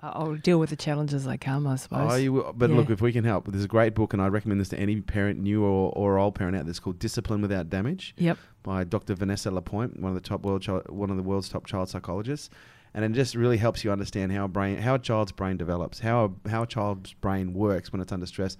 I'll 0.00 0.34
deal 0.36 0.58
with 0.58 0.70
the 0.70 0.76
challenges 0.76 1.24
they 1.24 1.38
come. 1.38 1.66
I 1.66 1.76
suppose. 1.76 2.12
Oh, 2.12 2.16
you 2.16 2.32
will, 2.34 2.52
but 2.52 2.68
Yeah. 2.70 2.76
look, 2.76 2.90
if 2.90 3.00
we 3.00 3.12
can 3.12 3.24
help, 3.24 3.46
there's 3.50 3.64
a 3.64 3.68
great 3.68 3.94
book, 3.94 4.12
and 4.12 4.20
I 4.20 4.28
recommend 4.28 4.60
this 4.60 4.68
to 4.70 4.78
any 4.78 5.00
parent, 5.00 5.40
new 5.40 5.64
or, 5.64 5.92
or 5.96 6.18
old 6.18 6.34
parent 6.34 6.56
out 6.56 6.64
there. 6.64 6.70
It's 6.70 6.80
called 6.80 6.98
Discipline 6.98 7.40
Without 7.40 7.70
Damage. 7.70 8.14
Yep. 8.18 8.38
by 8.62 8.84
Dr. 8.84 9.14
Vanessa 9.14 9.50
Lapointe, 9.50 9.98
one 10.00 10.10
of 10.10 10.14
the 10.22 10.26
top 10.28 10.42
world 10.42 10.64
chi- 10.64 10.80
one 10.88 11.10
of 11.10 11.16
the 11.16 11.22
world's 11.22 11.48
top 11.48 11.66
child 11.66 11.88
psychologists, 11.88 12.50
and 12.94 13.04
it 13.04 13.12
just 13.12 13.34
really 13.34 13.56
helps 13.56 13.82
you 13.84 13.90
understand 13.92 14.30
how 14.32 14.44
a 14.44 14.48
brain 14.48 14.78
how 14.78 14.94
a 14.94 14.98
child's 14.98 15.32
brain 15.32 15.56
develops, 15.56 16.00
how 16.00 16.34
a, 16.46 16.48
how 16.48 16.62
a 16.62 16.66
child's 16.66 17.12
brain 17.14 17.52
works 17.54 17.90
when 17.92 18.00
it's 18.00 18.12
under 18.12 18.26
stress, 18.26 18.56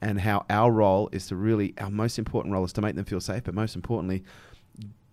and 0.00 0.20
how 0.20 0.44
our 0.48 0.70
role 0.70 1.08
is 1.12 1.26
to 1.28 1.36
really 1.36 1.74
our 1.78 1.90
most 1.90 2.18
important 2.18 2.52
role 2.52 2.64
is 2.64 2.72
to 2.74 2.80
make 2.80 2.94
them 2.94 3.04
feel 3.04 3.20
safe, 3.20 3.44
but 3.44 3.54
most 3.54 3.76
importantly, 3.76 4.22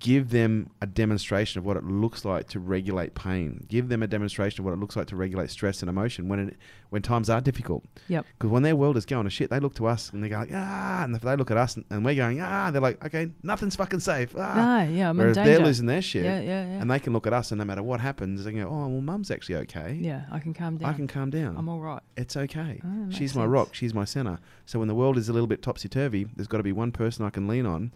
give 0.05 0.29
them 0.29 0.69
a 0.81 0.85
demonstration 0.85 1.57
of 1.57 1.65
what 1.65 1.75
it 1.77 1.83
looks 1.83 2.23
like 2.23 2.47
to 2.49 2.59
regulate 2.59 3.15
pain. 3.15 3.65
Give 3.67 3.89
them 3.89 4.03
a 4.03 4.07
demonstration 4.07 4.61
of 4.61 4.65
what 4.65 4.73
it 4.73 4.79
looks 4.79 4.95
like 4.95 5.07
to 5.07 5.15
regulate 5.15 5.49
stress 5.49 5.81
and 5.81 5.89
emotion 5.89 6.27
when 6.29 6.39
it, 6.49 6.57
when 6.91 7.01
times 7.01 7.27
are 7.27 7.41
difficult. 7.41 7.83
Yep. 8.07 8.23
Because 8.37 8.51
when 8.51 8.61
their 8.61 8.75
world 8.75 8.97
is 8.97 9.05
going 9.07 9.23
to 9.23 9.31
shit, 9.31 9.49
they 9.49 9.59
look 9.59 9.73
to 9.75 9.87
us 9.87 10.11
and 10.13 10.23
they 10.23 10.29
go 10.29 10.37
like, 10.37 10.51
ah, 10.53 11.03
and 11.03 11.15
if 11.15 11.23
they 11.23 11.35
look 11.35 11.49
at 11.49 11.57
us 11.57 11.75
and, 11.75 11.85
and 11.89 12.05
we're 12.05 12.13
going 12.13 12.39
ah, 12.39 12.69
they're 12.69 12.81
like, 12.81 13.03
okay, 13.03 13.31
nothing's 13.41 13.75
fucking 13.75 13.99
safe. 13.99 14.35
Ah. 14.37 14.83
No, 14.85 14.91
yeah, 14.91 15.09
I'm 15.09 15.17
Whereas 15.17 15.37
in 15.37 15.43
they're 15.43 15.59
losing 15.59 15.87
their 15.87 16.03
shit, 16.03 16.23
Yeah, 16.23 16.39
yeah, 16.39 16.65
yeah. 16.67 16.81
and 16.81 16.91
they 16.91 16.99
can 16.99 17.11
look 17.11 17.25
at 17.25 17.33
us, 17.33 17.51
and 17.51 17.57
no 17.57 17.65
matter 17.65 17.81
what 17.81 17.99
happens, 17.99 18.43
they 18.43 18.51
go, 18.51 18.67
"Oh, 18.67 18.87
well, 18.87 19.01
mum's 19.01 19.31
actually 19.31 19.55
okay. 19.55 19.97
yeah, 19.99 20.25
I 20.31 20.37
can 20.37 20.53
calm 20.53 20.77
down. 20.77 20.87
I 20.89 20.93
can 20.93 21.07
calm 21.07 21.31
down. 21.31 21.57
I'm 21.57 21.67
all 21.67 21.79
right. 21.79 22.01
it's 22.15 22.37
okay. 22.37 22.79
Oh, 22.85 23.07
she's 23.09 23.33
my 23.33 23.41
sense. 23.41 23.49
rock. 23.51 23.69
She's 23.73 23.93
my 23.95 24.05
center. 24.05 24.37
So 24.67 24.77
when 24.77 24.87
the 24.87 24.95
world 24.95 25.17
is 25.17 25.29
a 25.29 25.33
little 25.33 25.47
bit 25.47 25.63
topsy 25.63 25.89
turvy, 25.89 26.27
there's 26.35 26.47
got 26.47 26.57
to 26.57 26.63
be 26.63 26.71
one 26.73 26.91
person 26.91 27.25
I 27.25 27.31
can 27.31 27.47
lean 27.47 27.65
on, 27.65 27.91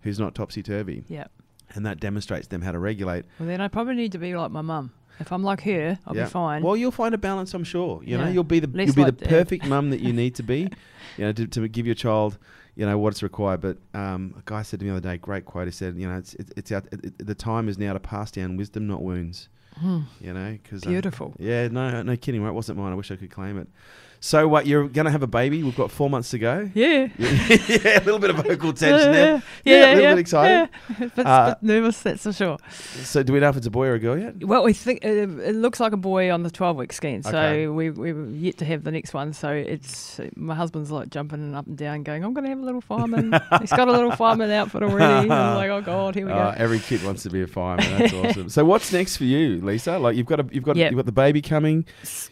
who's 0.00 0.18
not 0.18 0.34
topsy 0.34 0.62
turvy, 0.64 1.04
Yeah. 1.08 1.26
And 1.74 1.86
that 1.86 2.00
demonstrates 2.00 2.48
them 2.48 2.62
how 2.62 2.72
to 2.72 2.78
regulate. 2.78 3.24
Well, 3.38 3.48
then 3.48 3.60
I 3.60 3.68
probably 3.68 3.94
need 3.94 4.12
to 4.12 4.18
be 4.18 4.34
like 4.36 4.50
my 4.50 4.62
mum. 4.62 4.92
If 5.20 5.30
I'm 5.32 5.44
like 5.44 5.60
her, 5.62 5.98
I'll 6.06 6.16
Yeah. 6.16 6.24
be 6.24 6.30
fine. 6.30 6.62
Well, 6.62 6.76
you'll 6.76 6.90
find 6.90 7.14
a 7.14 7.18
balance, 7.18 7.54
I'm 7.54 7.64
sure. 7.64 8.00
You 8.02 8.18
know, 8.18 8.28
you'll 8.28 8.44
be 8.44 8.60
the 8.60 8.66
Less 8.66 8.86
you'll 8.88 8.96
be 8.96 9.02
like 9.04 9.18
the 9.18 9.26
perfect 9.26 9.66
mum 9.66 9.90
that 9.90 10.00
you 10.00 10.12
need 10.22 10.34
to 10.36 10.42
be. 10.42 10.68
You 11.18 11.26
know, 11.26 11.32
to, 11.32 11.46
to 11.46 11.68
give 11.68 11.86
your 11.86 11.94
child, 11.94 12.38
you 12.74 12.86
know, 12.86 12.98
what's 12.98 13.22
required. 13.22 13.60
But 13.60 13.76
um, 13.94 14.34
a 14.38 14.42
guy 14.46 14.62
said 14.62 14.80
to 14.80 14.84
me 14.84 14.90
the 14.90 14.96
other 14.96 15.08
day, 15.10 15.18
great 15.18 15.44
quote. 15.44 15.66
He 15.68 15.72
said, 15.72 15.96
you 15.96 16.08
know, 16.08 16.16
it's 16.16 16.34
it's, 16.34 16.50
it's 16.56 16.72
out, 16.72 16.86
it, 16.90 17.24
the 17.24 17.34
time 17.34 17.68
is 17.68 17.78
now 17.78 17.92
to 17.92 18.00
pass 18.00 18.30
down 18.30 18.56
wisdom, 18.56 18.86
not 18.88 19.02
wounds. 19.02 19.48
Hmm. 19.78 20.00
You 20.20 20.32
know, 20.32 20.58
because 20.62 20.82
Beautiful. 20.82 21.34
yeah, 21.38 21.68
no, 21.68 22.02
no 22.02 22.16
kidding. 22.16 22.42
Right, 22.42 22.50
it 22.50 22.54
wasn't 22.54 22.78
mine. 22.78 22.92
I 22.92 22.94
wish 22.94 23.10
I 23.10 23.16
could 23.16 23.30
claim 23.30 23.58
it. 23.58 23.68
So 24.24 24.46
what? 24.46 24.68
You're 24.68 24.86
going 24.86 25.06
to 25.06 25.10
have 25.10 25.24
a 25.24 25.26
baby. 25.26 25.64
We've 25.64 25.76
got 25.76 25.90
four 25.90 26.08
months 26.08 26.30
to 26.30 26.38
go. 26.38 26.70
Yeah. 26.74 27.08
yeah, 27.18 27.98
a 27.98 28.04
little 28.04 28.20
bit 28.20 28.30
of 28.30 28.36
vocal 28.36 28.72
tension 28.72 29.10
there. 29.10 29.42
Yeah, 29.64 29.74
Yeah, 29.74 29.86
a 29.86 29.94
little 29.96 30.10
bit 30.12 30.18
excited. 30.20 30.68
Yeah. 31.00 31.08
but, 31.16 31.26
Uh, 31.26 31.46
but 31.48 31.62
nervous, 31.64 32.00
that's 32.02 32.22
for 32.22 32.32
sure. 32.32 32.56
So 32.70 33.24
do 33.24 33.32
we 33.32 33.40
know 33.40 33.48
if 33.48 33.56
it's 33.56 33.66
a 33.66 33.70
boy 33.70 33.88
or 33.88 33.94
a 33.94 33.98
girl 33.98 34.16
yet? 34.16 34.44
Well, 34.44 34.62
we 34.62 34.74
think 34.74 35.04
uh, 35.04 35.08
it 35.08 35.56
looks 35.56 35.80
like 35.80 35.92
a 35.92 35.96
boy 35.96 36.30
on 36.32 36.44
the 36.44 36.52
12 36.52 36.76
week 36.76 36.92
scan, 36.92 37.24
so 37.24 37.30
Okay. 37.30 37.66
we, 37.66 37.90
we're 37.90 38.26
yet 38.28 38.58
to 38.58 38.64
have 38.64 38.84
the 38.84 38.92
next 38.92 39.12
one. 39.12 39.32
So 39.32 39.50
it's 39.50 40.20
my 40.36 40.54
husband's 40.54 40.92
like 40.92 41.10
jumping 41.10 41.56
up 41.56 41.66
and 41.66 41.76
down, 41.76 42.04
going, 42.04 42.24
I'm 42.24 42.32
going 42.32 42.44
to 42.44 42.50
have 42.50 42.60
a 42.60 42.64
little 42.64 42.80
fireman. 42.80 43.32
He's 43.60 43.72
got 43.72 43.88
a 43.88 43.92
little 43.92 44.12
fireman 44.12 44.52
outfit 44.52 44.84
already. 44.84 45.28
I'm 45.32 45.56
like, 45.56 45.70
oh, 45.70 45.80
God, 45.82 46.14
here 46.14 46.26
we 46.26 46.32
Uh, 46.32 46.52
go. 46.52 46.54
every 46.56 46.78
kid 46.78 47.02
wants 47.02 47.24
to 47.24 47.30
be 47.30 47.42
a 47.42 47.48
fireman. 47.48 47.98
That's 47.98 48.14
awesome. 48.14 48.48
So 48.50 48.64
what's 48.64 48.92
next 48.92 49.16
for 49.16 49.24
you, 49.24 49.60
Lisa? 49.62 49.98
Like 49.98 50.14
you've 50.16 50.26
got 50.26 50.38
a, 50.38 50.46
you've 50.52 50.62
got 50.62 50.76
Yep. 50.76 50.92
you've 50.92 50.98
got 50.98 51.06
the 51.06 51.12
baby 51.12 51.42
coming. 51.42 51.84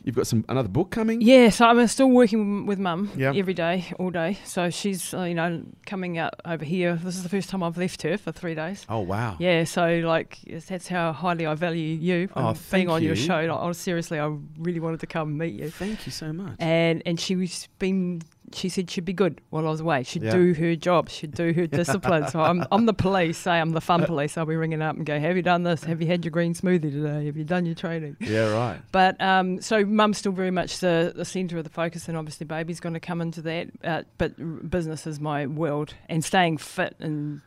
You've 0.04 0.14
got 0.14 0.28
some 0.28 0.44
another 0.48 0.68
book 0.68 0.92
coming. 0.92 1.20
Yeah, 1.20 1.48
so 1.50 1.66
I'm 1.66 1.79
still 1.86 2.10
working 2.10 2.66
with 2.66 2.78
mum 2.78 3.10
Yeah. 3.16 3.32
every 3.34 3.54
day, 3.54 3.92
all 3.98 4.10
day. 4.10 4.38
So 4.44 4.70
she's, 4.70 5.12
uh, 5.14 5.22
you 5.22 5.34
know, 5.34 5.62
coming 5.86 6.18
out 6.18 6.34
over 6.44 6.64
here. 6.64 6.96
This 6.96 7.16
is 7.16 7.22
the 7.22 7.28
first 7.28 7.50
time 7.50 7.62
I've 7.62 7.76
left 7.78 8.02
her 8.02 8.16
for 8.18 8.32
three 8.32 8.54
days. 8.54 8.84
Oh 8.88 9.00
wow. 9.00 9.36
Yeah, 9.38 9.64
so 9.64 10.00
like 10.04 10.38
that's 10.68 10.88
how 10.88 11.12
highly 11.12 11.46
I 11.46 11.54
value 11.54 11.96
you 12.00 12.28
Oh, 12.36 12.54
being 12.70 12.88
on 12.88 13.02
your 13.02 13.16
show. 13.16 13.40
Like, 13.40 13.58
oh, 13.60 13.72
seriously, 13.72 14.18
I 14.18 14.34
really 14.58 14.80
wanted 14.80 15.00
to 15.00 15.06
come 15.06 15.36
meet 15.38 15.54
you. 15.54 15.70
Thank 15.70 16.06
you 16.06 16.12
so 16.12 16.32
much. 16.32 16.56
And 16.58 17.02
and 17.06 17.18
she 17.20 17.36
was 17.36 17.68
been 17.78 18.22
she 18.52 18.68
said 18.68 18.90
she'd 18.90 19.04
be 19.04 19.12
good 19.12 19.40
while 19.50 19.66
I 19.66 19.70
was 19.70 19.80
away. 19.80 20.02
She'd 20.02 20.22
Yeah. 20.22 20.32
do 20.32 20.54
her 20.54 20.74
job. 20.76 21.08
She'd 21.08 21.32
do 21.34 21.52
her 21.52 21.66
discipline. 21.66 22.28
So 22.28 22.40
I'm 22.40 22.64
I'm 22.72 22.86
the 22.86 22.92
police. 22.92 23.38
Say 23.38 23.52
I'm 23.52 23.70
the 23.70 23.80
fun 23.80 24.04
police. 24.04 24.36
I'll 24.38 24.46
be 24.46 24.56
ringing 24.56 24.82
up 24.82 24.96
and 24.96 25.06
go, 25.06 25.18
Have 25.18 25.36
you 25.36 25.42
done 25.42 25.62
this? 25.62 25.84
Have 25.84 26.00
you 26.00 26.06
had 26.08 26.24
your 26.24 26.30
green 26.32 26.54
smoothie 26.54 26.92
today? 26.92 27.26
Have 27.26 27.36
you 27.36 27.44
done 27.44 27.66
your 27.66 27.74
training? 27.74 28.16
yeah, 28.20 28.52
right. 28.52 28.80
But 28.92 29.20
um, 29.20 29.60
so 29.60 29.84
mum's 29.84 30.18
still 30.18 30.32
very 30.32 30.50
much 30.50 30.78
the, 30.78 31.12
the 31.14 31.24
centre 31.24 31.58
of 31.58 31.64
the 31.64 31.70
focus, 31.70 32.08
and 32.08 32.16
obviously 32.16 32.46
baby's 32.46 32.80
going 32.80 32.94
to 32.94 33.00
come 33.00 33.20
into 33.20 33.42
that. 33.42 33.68
Uh, 33.84 34.02
but 34.18 34.34
business 34.70 35.06
is 35.06 35.20
my 35.20 35.46
world, 35.46 35.94
and 36.08 36.24
staying 36.24 36.58
fit 36.58 36.96
and 37.00 37.40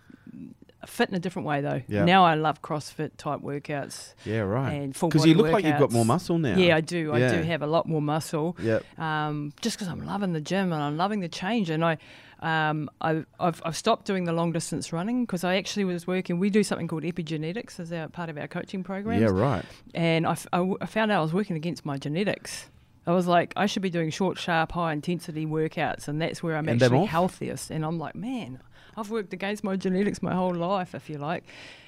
fit 0.85 1.09
in 1.09 1.15
a 1.15 1.19
different 1.19 1.47
way 1.47 1.61
though. 1.61 1.81
Yeah. 1.87 2.05
Now 2.05 2.25
I 2.25 2.35
love 2.35 2.61
CrossFit 2.61 3.11
type 3.17 3.41
workouts 3.41 4.13
Yeah, 4.25 4.39
right. 4.39 4.71
and 4.73 4.95
full 4.95 5.09
Because 5.09 5.25
you 5.25 5.33
look 5.35 5.51
like 5.51 5.65
you've 5.65 5.79
got 5.79 5.91
more 5.91 6.05
muscle 6.05 6.37
now. 6.37 6.55
Yeah, 6.57 6.75
I 6.75 6.81
do. 6.81 7.13
I 7.13 7.19
do 7.19 7.41
have 7.43 7.61
a 7.61 7.67
lot 7.67 7.87
more 7.87 8.01
muscle. 8.01 8.55
Yep. 8.61 8.99
Um, 8.99 9.53
just 9.61 9.77
because 9.77 9.87
I'm 9.87 10.05
loving 10.05 10.33
the 10.33 10.41
gym 10.41 10.71
and 10.73 10.81
I'm 10.81 10.97
loving 10.97 11.19
the 11.21 11.29
change, 11.29 11.69
and 11.69 11.83
I, 11.85 11.97
um, 12.41 12.89
I 13.01 13.23
I've, 13.39 13.61
I've 13.65 13.77
stopped 13.77 14.05
doing 14.05 14.25
the 14.25 14.33
long 14.33 14.51
distance 14.51 14.91
running 14.91 15.23
because 15.25 15.43
I 15.43 15.55
actually 15.55 15.85
was 15.85 16.05
working. 16.07 16.39
We 16.39 16.49
do 16.49 16.63
something 16.63 16.87
called 16.87 17.03
epigenetics 17.03 17.79
as 17.79 17.91
our 17.93 18.07
part 18.09 18.29
of 18.29 18.37
our 18.37 18.47
coaching 18.47 18.83
program. 18.83 19.21
Yeah, 19.21 19.29
right. 19.29 19.63
and 19.93 20.27
I, 20.27 20.31
f- 20.31 20.47
I 20.51 20.57
w- 20.57 20.77
I 20.81 20.85
found 20.85 21.11
out 21.11 21.19
I 21.19 21.23
was 21.23 21.33
working 21.33 21.55
against 21.55 21.85
my 21.85 21.97
genetics. 21.97 22.69
I 23.05 23.11
was 23.11 23.27
like, 23.27 23.51
I 23.57 23.65
should 23.65 23.81
be 23.81 23.89
doing 23.89 24.11
short, 24.11 24.37
sharp, 24.37 24.71
high 24.71 24.93
intensity 24.93 25.45
workouts, 25.45 26.07
and 26.07 26.21
that's 26.21 26.41
where 26.41 26.55
I'm 26.55 26.69
And 26.69 26.81
actually 26.81 27.05
healthiest. 27.05 27.69
And 27.69 27.83
I'm 27.85 27.99
like, 27.99 28.15
man, 28.15 28.59
I've 28.97 29.09
worked 29.09 29.33
against 29.33 29.63
my 29.63 29.75
genetics 29.75 30.21
my 30.21 30.33
whole 30.33 30.53
life, 30.55 30.93
if 30.95 31.09
you 31.09 31.17
like. 31.17 31.43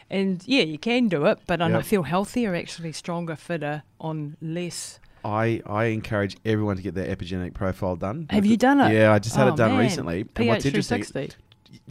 And 0.09 0.43
yeah, 0.45 0.61
you 0.63 0.77
can 0.77 1.07
do 1.07 1.25
it, 1.25 1.39
but 1.47 1.61
um, 1.61 1.75
I 1.75 1.81
feel 1.81 2.03
healthier, 2.03 2.53
actually 2.55 2.91
stronger, 2.91 3.35
fitter 3.35 3.81
on 3.99 4.37
less. 4.41 4.99
I, 5.23 5.63
I 5.65 5.85
encourage 5.85 6.37
everyone 6.45 6.75
to 6.75 6.83
get 6.83 6.93
their 6.93 7.07
epigenetic 7.15 7.55
profile 7.55 7.95
done. 7.95 8.27
Have 8.29 8.45
you 8.45 8.57
done 8.57 8.79
it? 8.81 8.93
Yeah, 8.93 9.11
I 9.11 9.17
just 9.17 9.35
had 9.35 9.47
Oh, 9.47 9.53
it 9.53 9.57
done 9.57 9.71
man. 9.71 9.79
recently. 9.79 10.21
And 10.21 10.33
pH 10.35 10.47
what's 10.47 10.65
interesting, 10.67 11.01
360. 11.03 11.41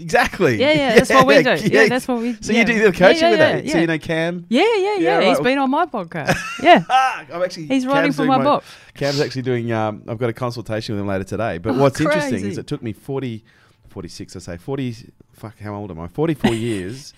exactly. 0.01 0.57
Yeah, 0.61 0.73
yeah, 0.73 0.95
that's 0.95 1.11
what 1.11 1.27
we 1.27 1.43
do. 1.43 1.57
Yeah, 1.69 1.89
that's 1.89 2.07
what 2.07 2.19
we. 2.21 2.35
So 2.41 2.53
yeah. 2.53 2.61
you 2.61 2.65
do 2.67 2.85
the 2.85 2.93
coaching 2.93 3.23
yeah, 3.23 3.31
with 3.31 3.39
yeah, 3.41 3.53
that. 3.57 3.65
Yeah, 3.65 3.73
So 3.73 3.79
you 3.81 3.87
know 3.89 3.99
Cam. 3.99 4.47
yeah, 4.49 4.62
yeah, 4.62 4.77
yeah. 4.77 4.99
Yeah, 4.99 5.21
He's 5.29 5.39
right. 5.39 5.45
been 5.45 5.59
on 5.59 5.71
my 5.71 5.87
podcast. 5.87 6.37
Yeah, 6.62 6.85
Ah, 6.89 7.25
I'm 7.33 7.43
actually. 7.43 7.67
he's 7.67 7.85
writing 7.85 8.12
for 8.12 8.19
doing 8.19 8.29
my, 8.29 8.43
book. 8.45 8.62
Cam's 8.95 9.21
actually 9.21 9.43
doing. 9.43 9.73
Um, 9.73 10.05
I've 10.07 10.19
got 10.19 10.31
a 10.31 10.33
consultation 10.33 10.95
with 10.95 11.01
him 11.03 11.09
later 11.09 11.25
today. 11.25 11.59
But 11.59 11.75
what's 11.75 12.01
interesting 12.01 12.47
is 12.47 12.57
it 12.57 12.69
took 12.69 12.81
me 12.85 12.93
40, 12.93 13.45
46, 13.99 14.35
I 14.35 14.39
say 14.41 14.57
40. 14.57 15.13
Fuck, 15.33 15.59
how 15.61 15.75
old 15.75 15.91
am 15.93 16.01
I? 16.01 16.09
44 16.09 16.53
years 16.55 17.15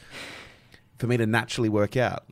for 0.98 1.06
me 1.06 1.16
to 1.16 1.26
naturally 1.26 1.70
work 1.70 1.96
out 1.96 2.24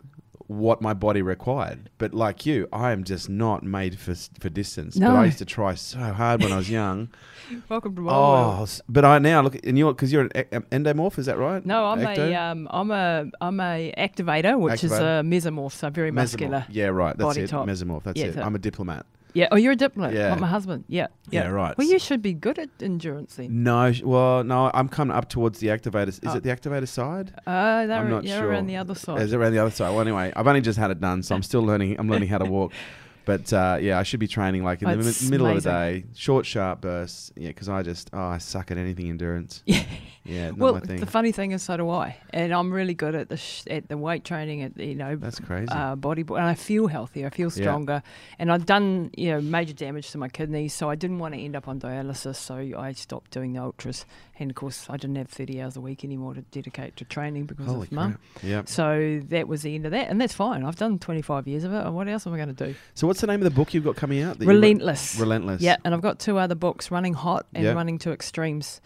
what 0.47 0.83
my 0.83 0.93
body 0.93 1.23
required. 1.23 1.89
But 1.97 2.13
like 2.13 2.45
you, 2.45 2.69
I 2.71 2.93
am 2.93 3.05
just 3.05 3.31
not 3.31 3.63
made 3.63 3.99
for 3.99 4.15
for 4.39 4.51
distance. 4.51 4.99
But 4.99 5.11
I 5.11 5.25
used 5.25 5.39
to 5.39 5.47
try 5.47 5.75
so 5.75 5.99
hard 5.99 6.43
when 6.43 6.53
I 6.53 6.59
was 6.59 6.69
young. 6.71 7.09
Welcome 7.71 7.95
to 7.97 8.03
my 8.03 8.13
world. 8.13 8.57
oh, 8.61 8.63
s- 8.65 8.83
but 8.87 9.07
I 9.07 9.19
now 9.19 9.41
look, 9.41 9.57
and 9.67 9.79
you're 9.79 9.95
because 9.95 10.13
you're 10.13 10.29
an 10.35 10.45
um, 10.53 10.63
endomorph, 10.71 11.19
is 11.19 11.25
that 11.27 11.39
right? 11.39 11.65
No, 11.65 11.87
I'm 11.87 12.01
Ecto? 12.01 12.19
a 12.19 12.35
um, 12.35 12.69
I'm 12.71 12.91
a 12.91 13.31
I'm 13.41 13.59
a 13.61 13.95
activator, 13.97 14.59
which 14.61 14.85
is 14.85 14.93
a 14.93 15.23
mesomorph, 15.25 15.73
so 15.73 15.89
very 15.89 16.11
Mesomorph. 16.11 16.15
muscular. 16.17 16.67
Yeah, 16.69 16.87
right. 16.89 17.17
That's 17.17 17.27
body 17.29 17.41
it. 17.43 17.49
type. 17.49 17.67
Mesomorph. 17.67 18.03
That's 18.03 18.21
Yeah, 18.21 18.27
it. 18.27 18.35
so- 18.35 18.43
I'm 18.43 18.55
a 18.55 18.59
diplomat. 18.59 19.07
Yeah. 19.35 19.49
Oh, 19.53 19.57
you're 19.57 19.73
a 19.73 19.77
diplomat. 19.77 20.15
Yeah. 20.15 20.31
Like 20.31 20.41
my 20.41 20.47
husband. 20.47 20.85
Yeah. 20.89 21.09
Yeah, 21.31 21.49
right. 21.49 21.77
Well, 21.77 21.87
you 21.87 21.99
should 21.99 22.23
be 22.23 22.33
good 22.33 22.59
at 22.59 22.69
endurance 22.81 23.35
then. 23.35 23.63
No, 23.65 23.93
well, 24.05 24.45
no, 24.45 24.71
I'm 24.73 24.89
coming 24.89 25.15
up 25.17 25.29
towards 25.29 25.59
the 25.59 25.67
activator. 25.69 26.09
Is 26.09 26.21
Oh. 26.25 26.37
it 26.37 26.43
the 26.45 26.51
activator 26.51 26.89
side? 26.89 27.33
Uh, 27.47 27.87
they're, 27.87 27.99
I'm 27.99 28.11
not 28.11 28.25
you're 28.25 28.39
sure. 28.39 28.49
around 28.49 28.67
the 28.67 28.77
other 28.77 28.95
side. 28.95 29.21
Is 29.23 29.33
it 29.33 29.37
around 29.37 29.53
the 29.53 29.59
other 29.59 29.71
side? 29.73 29.91
Well, 29.91 30.01
anyway, 30.01 30.33
I've 30.37 30.47
only 30.47 30.61
just 30.61 30.79
had 30.79 30.91
it 30.91 31.01
done, 31.01 31.23
so 31.23 31.35
I'm 31.35 31.43
still 31.43 31.63
learning. 31.63 31.97
I'm 31.99 32.09
learning 32.09 32.29
how 32.29 32.39
to 32.39 32.45
walk. 32.47 32.73
But 33.25 33.53
uh, 33.53 33.79
yeah, 33.81 33.99
I 33.99 34.03
should 34.03 34.21
be 34.21 34.29
training 34.29 34.65
like 34.65 34.83
in 34.83 34.89
the 35.01 35.09
It's 35.09 35.23
mi- 35.25 35.31
middle 35.31 35.47
of 35.47 35.63
the 35.63 35.71
day, 35.71 36.05
short, 36.15 36.45
sharp 36.47 36.81
bursts. 36.83 37.33
Yeah, 37.37 37.49
because 37.49 37.69
I 37.69 37.83
just 37.83 38.11
oh, 38.13 38.19
I 38.21 38.39
suck 38.39 38.71
at 38.71 38.79
anything 38.79 39.09
endurance. 39.09 39.63
Yeah. 39.75 39.83
Yeah, 40.27 40.53
well, 40.53 40.81
the 40.81 41.05
funny 41.05 41.33
thing 41.33 41.53
is, 41.53 41.63
so 41.63 41.77
do 41.77 41.91
I, 41.91 42.17
and 42.31 42.51
I'm 42.51 42.73
really 42.73 42.95
good 42.95 43.15
at 43.15 43.29
the 43.29 43.37
sh- 43.37 43.65
at 43.69 43.89
the 43.91 43.99
weight 43.99 44.25
training, 44.25 44.63
at 44.63 44.75
the, 44.75 44.87
you 44.87 44.95
know, 44.95 45.17
That's 45.17 45.39
crazy. 45.39 45.69
uh, 45.71 45.97
body, 45.97 46.23
and 46.27 46.39
I 46.41 46.55
feel 46.55 46.87
healthier. 46.87 47.27
I 47.27 47.29
feel 47.29 47.49
Yeah. 47.55 47.63
stronger, 47.65 48.03
and 48.39 48.51
I've 48.51 48.65
done 48.65 49.11
you 49.19 49.33
know 49.33 49.43
major 49.43 49.75
damage 49.75 50.13
to 50.13 50.19
my 50.19 50.29
kidneys, 50.31 50.73
so 50.73 50.89
I 50.89 50.95
didn't 50.95 51.19
want 51.19 51.35
to 51.35 51.41
end 51.43 51.55
up 51.55 51.69
on 51.69 51.79
dialysis, 51.79 52.37
so 52.37 52.55
I 52.57 52.93
stopped 52.93 53.33
doing 53.33 53.53
the 53.53 53.61
ultras, 53.61 54.07
and 54.39 54.51
of 54.51 54.57
course 54.57 54.87
I 54.89 54.97
didn't 54.97 55.17
have 55.17 55.29
30 55.29 55.61
hours 55.61 55.77
a 55.77 55.83
week 55.83 56.05
anymore 56.07 56.33
to 56.33 56.41
dedicate 56.41 56.97
to 56.97 57.05
training 57.05 57.45
because 57.45 57.67
Holy 57.67 57.83
of 57.89 57.93
mum. 57.93 58.19
Yeah. 58.43 58.63
So 58.65 59.21
that 59.29 59.47
was 59.47 59.61
the 59.61 59.75
end 59.75 59.85
of 59.85 59.91
that, 59.91 60.09
and 60.09 60.19
that's 60.19 60.33
fine. 60.33 60.65
I've 60.65 60.77
done 60.77 60.99
25 60.99 61.47
years 61.47 61.65
of 61.65 61.75
it. 61.75 61.85
and 61.85 61.95
What 61.95 62.09
else 62.09 62.27
am 62.27 62.33
I 62.33 62.37
going 62.39 62.55
to 62.55 62.67
do? 62.69 62.75
So 62.95 63.07
what's 63.15 63.21
the 63.21 63.29
name 63.29 63.39
of 63.41 63.45
the 63.45 63.51
book 63.51 63.73
you've 63.73 63.85
got 63.85 63.95
coming 63.95 64.23
out? 64.23 64.41
you 64.41 64.47
wrote? 64.49 64.55
Relentless. 64.55 65.17
Relentless. 65.21 65.63
Yeah, 65.63 65.77
and 65.85 65.95
I've 65.95 66.01
got 66.01 66.19
two 66.19 66.37
other 66.37 66.57
books, 66.57 66.91
Running 66.91 67.15
Hot 67.15 67.47
and 67.55 67.63
Yeah. 67.63 67.73
Running 67.73 67.97
to 67.99 68.11
Extremes. 68.11 68.81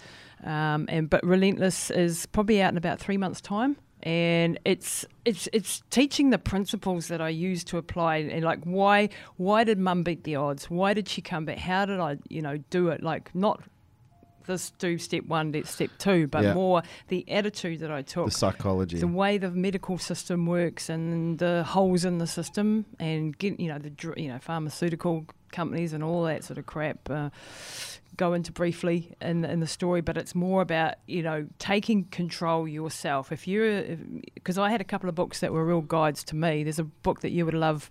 Um, 0.44 0.84
and 0.90 1.08
but 1.08 1.24
Relentless 1.24 1.90
is 1.90 2.26
probably 2.26 2.60
out 2.60 2.70
in 2.70 2.76
about 2.76 3.00
three 3.00 3.16
months' 3.16 3.40
time. 3.40 3.78
And 4.02 4.60
it's 4.66 5.06
it's 5.24 5.48
it's 5.54 5.82
teaching 5.88 6.28
the 6.28 6.38
principles 6.38 7.08
that 7.08 7.22
I 7.22 7.30
use 7.30 7.64
to 7.64 7.78
apply 7.78 8.18
and 8.18 8.44
like 8.44 8.62
why 8.64 9.08
why 9.38 9.64
did 9.64 9.78
mum 9.78 10.02
beat 10.02 10.24
the 10.24 10.36
odds? 10.36 10.68
Why 10.70 10.92
did 10.92 11.08
she 11.08 11.22
come 11.22 11.46
back? 11.46 11.58
How 11.58 11.86
did 11.86 11.98
I, 11.98 12.18
you 12.28 12.42
know, 12.42 12.58
do 12.68 12.90
it? 12.90 13.02
Like 13.02 13.34
not 13.34 13.62
this 14.48 14.70
do 14.78 14.98
step 14.98 15.24
one, 15.26 15.52
do 15.52 15.62
step 15.62 15.90
two, 15.98 16.26
but 16.26 16.42
Yeah. 16.42 16.54
more 16.54 16.82
the 17.06 17.24
attitude 17.30 17.78
that 17.80 17.92
I 17.92 18.02
took 18.02 18.26
The 18.26 18.32
psychology. 18.32 18.98
the 18.98 19.06
way 19.06 19.38
the 19.38 19.52
medical 19.52 19.96
system 19.98 20.44
works 20.46 20.88
and 20.90 21.38
the 21.38 21.62
holes 21.62 22.04
in 22.04 22.18
the 22.18 22.26
system 22.26 22.84
and 22.98 23.38
get 23.38 23.60
you 23.60 23.68
know 23.68 23.78
the 23.78 23.92
you 24.16 24.28
know 24.28 24.38
pharmaceutical 24.40 25.24
companies 25.52 25.92
and 25.92 26.02
all 26.04 26.24
that 26.24 26.42
sort 26.44 26.58
of 26.58 26.66
crap 26.66 27.08
uh, 27.08 27.30
go 28.16 28.32
into 28.34 28.50
briefly 28.52 29.14
in 29.22 29.44
in 29.44 29.60
the 29.60 29.66
story 29.66 30.00
but 30.02 30.16
it's 30.16 30.34
more 30.34 30.60
about 30.60 30.94
you 31.06 31.22
know 31.22 31.46
taking 31.58 32.04
control 32.04 32.66
yourself 32.68 33.30
if 33.32 33.46
you're 33.48 33.96
because 34.34 34.58
I 34.58 34.70
had 34.70 34.80
a 34.80 34.84
couple 34.84 35.08
of 35.08 35.14
books 35.14 35.40
that 35.40 35.52
were 35.52 35.64
real 35.64 35.80
guides 35.80 36.22
to 36.24 36.36
me 36.36 36.64
there's 36.64 36.78
a 36.80 36.84
book 36.84 37.20
that 37.20 37.30
you 37.30 37.44
would 37.46 37.54
love 37.54 37.88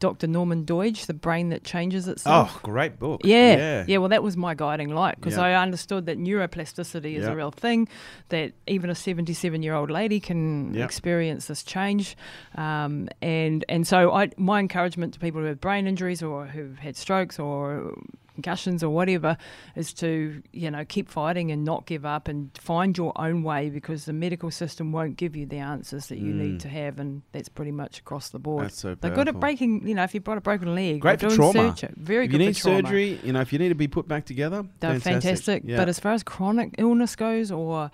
Dr. 0.00 0.26
Norman 0.26 0.64
Doidge 0.64 1.06
The 1.06 1.14
Brain 1.14 1.50
That 1.50 1.62
Changes 1.62 2.08
Itself 2.08 2.52
oh, 2.56 2.60
great 2.64 2.98
book. 2.98 3.20
yeah, 3.22 3.56
Yeah. 3.56 3.84
yeah. 3.86 3.98
Well, 3.98 4.08
that 4.08 4.22
was 4.22 4.36
my 4.36 4.54
guiding 4.54 4.88
light 4.94 5.16
because 5.16 5.36
Yeah. 5.36 5.42
I 5.44 5.62
understood 5.62 6.06
that 6.06 6.18
neuroplasticity 6.18 7.14
is 7.16 7.24
Yeah. 7.24 7.30
a 7.32 7.36
real 7.36 7.50
thing, 7.52 7.86
that 8.30 8.52
even 8.66 8.90
a 8.90 8.94
seventy-seven-year-old 8.94 9.90
lady 9.90 10.18
can 10.18 10.74
experience 10.76 11.46
this 11.46 11.62
change, 11.62 12.16
um, 12.56 13.08
and 13.22 13.64
and 13.68 13.86
so 13.86 14.12
I 14.12 14.30
my 14.36 14.58
encouragement 14.58 15.14
to 15.14 15.20
people 15.20 15.40
who 15.42 15.46
have 15.46 15.60
brain 15.60 15.86
injuries 15.86 16.22
or 16.22 16.46
who've 16.46 16.78
had 16.78 16.96
strokes 16.96 17.38
or 17.38 17.94
concussions 18.42 18.82
or 18.82 18.90
whatever 18.90 19.36
is 19.76 19.92
to 19.92 20.42
you 20.52 20.70
know 20.70 20.84
keep 20.84 21.08
fighting 21.08 21.50
and 21.50 21.64
not 21.64 21.86
give 21.86 22.04
up 22.06 22.28
and 22.28 22.50
find 22.58 22.96
your 22.96 23.12
own 23.20 23.42
way 23.42 23.68
because 23.70 24.04
the 24.06 24.12
medical 24.12 24.50
system 24.50 24.92
won't 24.92 25.16
give 25.16 25.36
you 25.36 25.46
the 25.46 25.58
answers 25.58 26.06
that 26.08 26.18
you 26.18 26.32
Mm. 26.32 26.36
need 26.36 26.60
to 26.60 26.68
have, 26.68 26.98
and 26.98 27.22
that's 27.32 27.48
pretty 27.48 27.72
much 27.72 27.98
across 27.98 28.30
the 28.30 28.38
board. 28.38 28.64
That's 28.64 28.78
so 28.78 28.94
They're 28.94 29.10
good 29.14 29.28
at 29.28 29.38
breaking, 29.40 29.86
you 29.86 29.94
know, 29.94 30.04
if 30.04 30.14
you've 30.14 30.24
got 30.24 30.38
a 30.38 30.40
broken 30.40 30.74
leg, 30.74 31.00
Great 31.00 31.22
or 31.22 31.30
for 31.30 31.36
trauma. 31.36 31.76
surgery, 31.76 31.94
very 31.96 32.24
if 32.26 32.30
good 32.30 32.40
you 32.40 32.46
need 32.46 32.56
surgery, 32.56 33.20
you 33.24 33.32
know, 33.32 33.40
if 33.40 33.52
you 33.52 33.58
need 33.58 33.68
to 33.70 33.74
be 33.74 33.88
put 33.88 34.06
back 34.08 34.24
together, 34.24 34.64
They're 34.80 34.98
fantastic. 35.00 35.62
Yeah. 35.66 35.76
But 35.76 35.88
as 35.88 35.98
far 36.00 36.12
as 36.12 36.22
chronic 36.22 36.74
illness 36.78 37.16
goes 37.16 37.50
or 37.50 37.90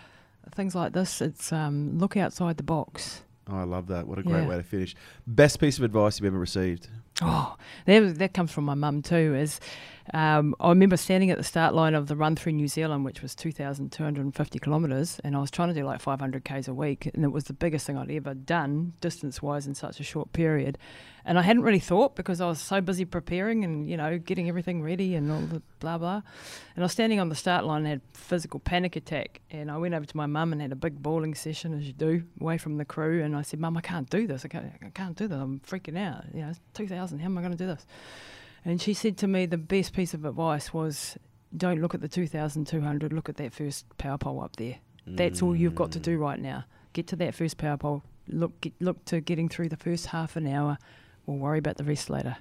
things 0.55 0.75
like 0.75 0.93
this, 0.93 1.21
it's 1.21 1.53
um, 1.53 1.99
look 1.99 2.17
outside 2.17 2.57
the 2.57 2.63
box. 2.63 3.23
Oh, 3.51 3.57
I 3.57 3.65
love 3.65 3.87
that. 3.89 4.07
What 4.07 4.19
a 4.19 4.23
great 4.23 4.43
Yeah. 4.43 4.49
way 4.49 4.57
to 4.57 4.63
finish. 4.63 4.95
Best 5.27 5.59
piece 5.61 5.79
of 5.79 5.85
advice 5.85 6.19
you've 6.19 6.27
ever 6.27 6.39
received. 6.39 6.89
Oh, 7.23 7.57
that, 7.87 8.19
that 8.19 8.35
comes 8.35 8.53
from 8.53 8.65
my 8.65 8.75
mum 8.75 9.01
too. 9.03 9.35
Is 9.35 9.59
um, 10.13 10.55
I 10.61 10.69
remember 10.69 10.97
standing 10.97 11.31
at 11.31 11.39
the 11.39 11.45
start 11.45 11.75
line 11.75 11.95
of 11.95 12.07
the 12.09 12.15
run 12.17 12.37
through 12.37 12.53
New 12.53 12.69
Zealand, 12.69 13.05
which 13.05 13.23
was 13.23 13.35
2,250 13.35 14.59
kilometres, 14.59 15.21
and 15.25 15.35
I 15.37 15.41
was 15.41 15.51
trying 15.51 15.69
to 15.69 15.75
do 15.75 15.85
like 15.85 16.01
500 16.01 16.45
k's 16.45 16.69
a 16.69 16.75
week, 16.75 17.07
and 17.15 17.25
it 17.25 17.33
was 17.33 17.45
the 17.45 17.53
biggest 17.53 17.87
thing 17.87 17.97
I'd 17.97 18.11
ever 18.11 18.35
done 18.35 18.93
distance 19.01 19.41
wise 19.43 19.67
in 19.67 19.75
such 19.75 19.99
a 20.01 20.05
short 20.05 20.33
period. 20.33 20.79
And 21.29 21.39
I 21.41 21.43
hadn't 21.43 21.63
really 21.65 21.81
thought 21.81 22.15
because 22.15 22.41
I 22.41 22.47
was 22.47 22.61
so 22.61 22.81
busy 22.81 23.05
preparing 23.05 23.65
and 23.65 23.91
you 23.91 23.97
know 23.97 24.17
getting 24.17 24.49
everything 24.49 24.81
ready 24.81 25.17
and 25.17 25.31
all 25.33 25.41
the 25.41 25.61
blah 25.81 25.99
blah. 25.99 26.23
And 26.77 26.79
I 26.79 26.83
was 26.83 26.93
standing 26.93 27.19
on 27.19 27.29
the 27.29 27.35
start 27.35 27.65
line 27.65 27.79
and 27.79 27.89
had 27.89 28.01
physical 28.15 28.61
panic 28.61 28.95
attack, 28.95 29.41
and 29.51 29.69
I 29.71 29.77
went 29.77 29.93
over 29.95 30.07
to 30.07 30.17
my 30.17 30.27
mum 30.27 30.53
and 30.53 30.63
had 30.63 30.71
a 30.71 30.77
big 30.77 31.03
bawling 31.03 31.35
session 31.35 31.75
as 31.75 31.85
you 31.85 31.93
do 31.93 32.23
away 32.41 32.59
from 32.59 32.77
the 32.79 32.85
crew, 32.85 33.25
and 33.25 33.35
I 33.37 33.43
said, 33.43 33.59
"Mum, 33.59 33.77
I 33.77 33.81
can't 33.81 34.09
do 34.09 34.27
this. 34.29 34.45
I 34.45 34.49
can't, 34.49 34.73
I 34.81 34.91
can't 34.91 35.17
do 35.17 35.27
this. 35.27 35.37
I'm 35.37 35.59
freaking 35.61 35.99
out. 35.99 36.25
You 36.33 36.43
know, 36.43 36.51
it's 36.51 36.61
2,000. 36.75 37.19
How 37.19 37.25
am 37.27 37.37
I 37.37 37.41
going 37.41 37.53
to 37.53 37.59
do 37.59 37.67
this?" 37.67 37.85
And 38.65 38.81
she 38.81 38.95
said 38.95 39.17
to 39.19 39.27
me, 39.29 39.47
the 39.47 39.59
best 39.59 39.93
piece 39.93 40.13
of 40.13 40.25
advice 40.25 40.75
was, 40.75 41.17
don't 41.57 41.81
look 41.81 41.95
at 41.95 42.01
the 42.01 42.09
2,200, 42.09 43.13
look 43.13 43.29
at 43.29 43.37
that 43.37 43.53
first 43.53 43.85
power 43.97 44.19
pole 44.19 44.41
up 44.41 44.57
there. 44.57 44.77
That's 45.07 45.41
all 45.41 45.55
you've 45.55 45.77
got 45.77 45.93
to 45.93 46.01
Mm. 46.01 46.03
do 46.03 46.19
right 46.19 46.41
now. 46.41 46.65
Get 46.93 47.07
to 47.09 47.17
that 47.17 47.35
first 47.37 47.59
power 47.59 47.77
pole. 47.77 48.03
Look, 48.27 48.61
get, 48.61 48.73
look 48.81 49.05
to 49.05 49.21
getting 49.21 49.49
through 49.49 49.69
the 49.69 49.77
first 49.77 50.07
half 50.07 50.35
an 50.35 50.49
hour. 50.49 50.79
We'll 51.27 51.39
worry 51.39 51.59
about 51.59 51.77
the 51.77 51.85
rest 51.85 52.09
later. 52.11 52.37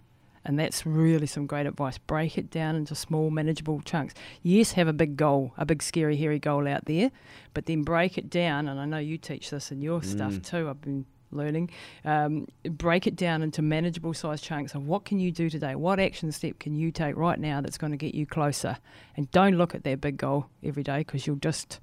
And 0.48 0.60
that's 0.60 0.86
really 0.86 1.26
some 1.26 1.48
great 1.48 1.66
advice. 1.66 1.98
Break 1.98 2.38
it 2.38 2.52
down 2.52 2.76
into 2.76 2.94
small, 2.94 3.32
manageable 3.32 3.82
chunks. 3.82 4.14
Yes, 4.44 4.74
have 4.74 4.88
a 4.88 4.94
big 4.94 5.18
goal, 5.18 5.54
a 5.58 5.66
big, 5.66 5.82
scary, 5.82 6.16
hairy 6.18 6.38
goal 6.38 6.68
out 6.68 6.86
there, 6.86 7.10
but 7.56 7.66
then 7.66 7.82
break 7.82 8.18
it 8.20 8.30
down. 8.30 8.68
And 8.68 8.80
I 8.80 8.86
know 8.86 9.00
you 9.00 9.18
teach 9.18 9.50
this 9.50 9.72
in 9.72 9.82
your 9.82 10.04
stuff 10.04 10.34
Mm. 10.34 10.44
too. 10.48 10.70
I've 10.70 10.82
been 10.82 11.06
learning. 11.32 11.72
Um, 12.06 12.48
break 12.64 13.08
it 13.08 13.16
down 13.16 13.42
into 13.42 13.64
manageable 13.64 14.14
size 14.14 14.40
chunks 14.40 14.76
of 14.76 14.86
what 14.88 15.04
can 15.04 15.20
you 15.20 15.32
do 15.32 15.50
today? 15.50 15.74
What 15.74 16.00
action 16.00 16.32
step 16.32 16.60
can 16.60 16.76
you 16.76 16.92
take 16.92 17.18
right 17.18 17.40
now 17.40 17.60
that's 17.62 17.80
going 17.80 17.92
to 17.92 17.98
get 17.98 18.14
you 18.14 18.28
closer? 18.28 18.78
And 19.18 19.30
don't 19.32 19.56
look 19.58 19.74
at 19.74 19.84
that 19.86 20.00
big 20.00 20.18
goal 20.18 20.46
every 20.64 20.84
day 20.84 21.00
because 21.00 21.26
you'll 21.26 21.38
just 21.38 21.80